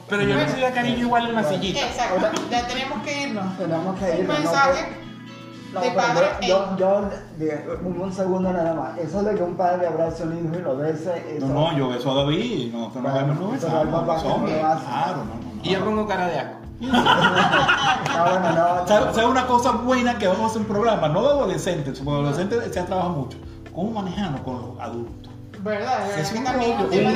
Pero 0.10 0.24
yo 0.24 0.36
recibía 0.36 0.72
cariño 0.74 1.00
igual 1.00 1.28
en 1.28 1.36
la 1.36 1.44
sillita. 1.44 1.80
Exacto, 1.82 2.42
ya 2.50 2.68
tenemos 2.68 3.04
que 3.04 3.22
irnos. 3.24 3.58
Tenemos 3.58 4.00
que 4.00 4.06
Un 4.06 4.18
irnos, 4.20 4.28
¿no? 4.38 4.44
mensaje 4.44 4.98
No, 5.74 5.82
de 5.82 5.92
padre 5.92 6.26
yo, 6.48 6.78
yo, 6.78 7.10
yo- 7.38 7.80
un, 7.86 8.02
un 8.02 8.14
segundo 8.14 8.52
nada 8.54 8.74
más. 8.74 8.98
Eso 8.98 9.22
de 9.24 9.36
que 9.36 9.44
un 9.44 9.56
padre 9.58 9.88
abrace 9.88 10.24
a 10.24 10.26
un 10.28 10.38
hijo 10.46 10.56
y 10.58 10.62
lo 10.62 10.78
bese, 10.78 11.36
eso. 11.38 11.46
No, 11.48 11.72
no, 11.72 11.78
yo 11.78 11.90
beso 11.90 12.12
a 12.12 12.24
David 12.24 12.40
y 12.40 12.70
no, 12.72 12.80
no 12.88 12.90
Bueno, 13.02 13.14
vemos, 13.14 13.38
no 13.40 13.46
hombres. 13.48 13.64
no 13.64 14.62
lo 14.62 14.68
hace. 14.68 14.86
Claro, 14.86 15.18
no, 15.18 15.24
no, 15.26 15.56
no. 15.56 15.62
Y 15.64 15.70
yo 15.72 15.84
pongo 15.84 16.08
cara 16.08 16.28
de 16.28 16.40
asco. 16.40 16.58
Ah, 18.20 18.26
bueno, 18.32 18.52
no. 18.82 18.88
¿Sabes 18.88 19.16
sabe 19.16 19.28
una 19.28 19.46
cosa 19.46 19.72
buena 19.72 20.18
que 20.18 20.28
vamos 20.28 20.44
a 20.44 20.46
hacer 20.48 20.62
un 20.62 20.68
programa? 20.68 21.08
No 21.10 21.22
de 21.22 21.28
adolescentes, 21.30 22.00
porque 22.00 22.20
adolescentes 22.22 22.74
se 22.74 22.82
trabaja 22.84 23.10
mucho. 23.10 23.38
¿Cómo 23.76 23.92
manejarnos 23.92 24.42
con 24.42 24.56
los 24.56 24.80
adultos? 24.80 25.27
¿Verdad? 25.68 26.20
Es 26.20 26.32
un 26.32 26.38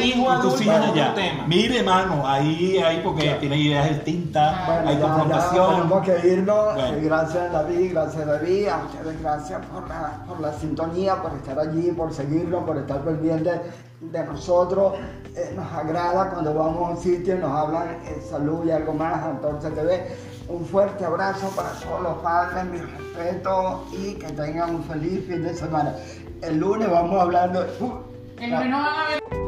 hijo 0.01 0.29
adulto 0.29 0.61
hijas 0.61 0.83
es 0.83 0.89
otro 0.91 1.13
tema. 1.15 1.47
Mire, 1.47 1.79
hermano, 1.79 2.27
ahí, 2.27 2.77
ahí, 2.79 3.01
porque 3.03 3.25
Ya. 3.25 3.39
tiene 3.39 3.57
ideas 3.57 3.89
distintas, 3.89 4.67
Bueno, 4.67 4.89
hay 4.89 4.95
ya, 4.95 5.01
ya 5.01 5.07
confrontación. 5.07 5.75
tenemos 5.75 6.05
que 6.05 6.27
irnos. 6.27 6.73
Bueno. 6.75 6.97
Eh, 6.97 7.01
Gracias 7.03 7.51
David, 7.51 7.91
gracias 7.93 8.25
David. 8.27 8.67
A 8.67 8.77
ustedes 8.85 9.21
gracias 9.21 9.65
por 9.67 9.87
la, 9.87 10.23
por 10.27 10.39
la 10.41 10.53
sintonía, 10.53 11.15
por 11.21 11.31
estar 11.33 11.57
allí, 11.59 11.91
por 11.91 12.13
seguirnos, 12.13 12.63
por 12.65 12.77
estar 12.77 12.99
pendientes 13.01 13.61
de 14.01 14.23
nosotros. 14.25 14.93
Eh, 15.35 15.53
nos 15.55 15.71
agrada 15.71 16.29
cuando 16.31 16.53
vamos 16.53 16.89
a 16.89 16.91
un 16.91 16.97
sitio 17.01 17.35
y 17.35 17.39
nos 17.39 17.51
hablan 17.57 17.87
eh, 18.05 18.21
salud 18.29 18.65
y 18.65 18.71
algo 18.71 18.93
más, 18.93 19.23
Antorcha 19.23 19.69
TV. 19.69 20.15
Un 20.49 20.65
fuerte 20.65 21.05
abrazo 21.05 21.47
para 21.55 21.69
todos 21.69 22.01
los 22.01 22.13
padres, 22.21 22.65
mi 22.65 22.79
respeto 22.79 23.85
y 23.93 24.15
que 24.15 24.27
tengan 24.33 24.75
un 24.75 24.83
feliz 24.83 25.25
fin 25.25 25.41
de 25.43 25.53
semana. 25.53 25.95
El 26.41 26.57
lunes 26.57 26.89
vamos 26.91 27.21
hablando. 27.21 27.65
Uh, 27.79 28.10
el 28.41 28.49
menú 28.49 28.77
van 28.77 28.95
a 28.95 29.09
ver. 29.09 29.40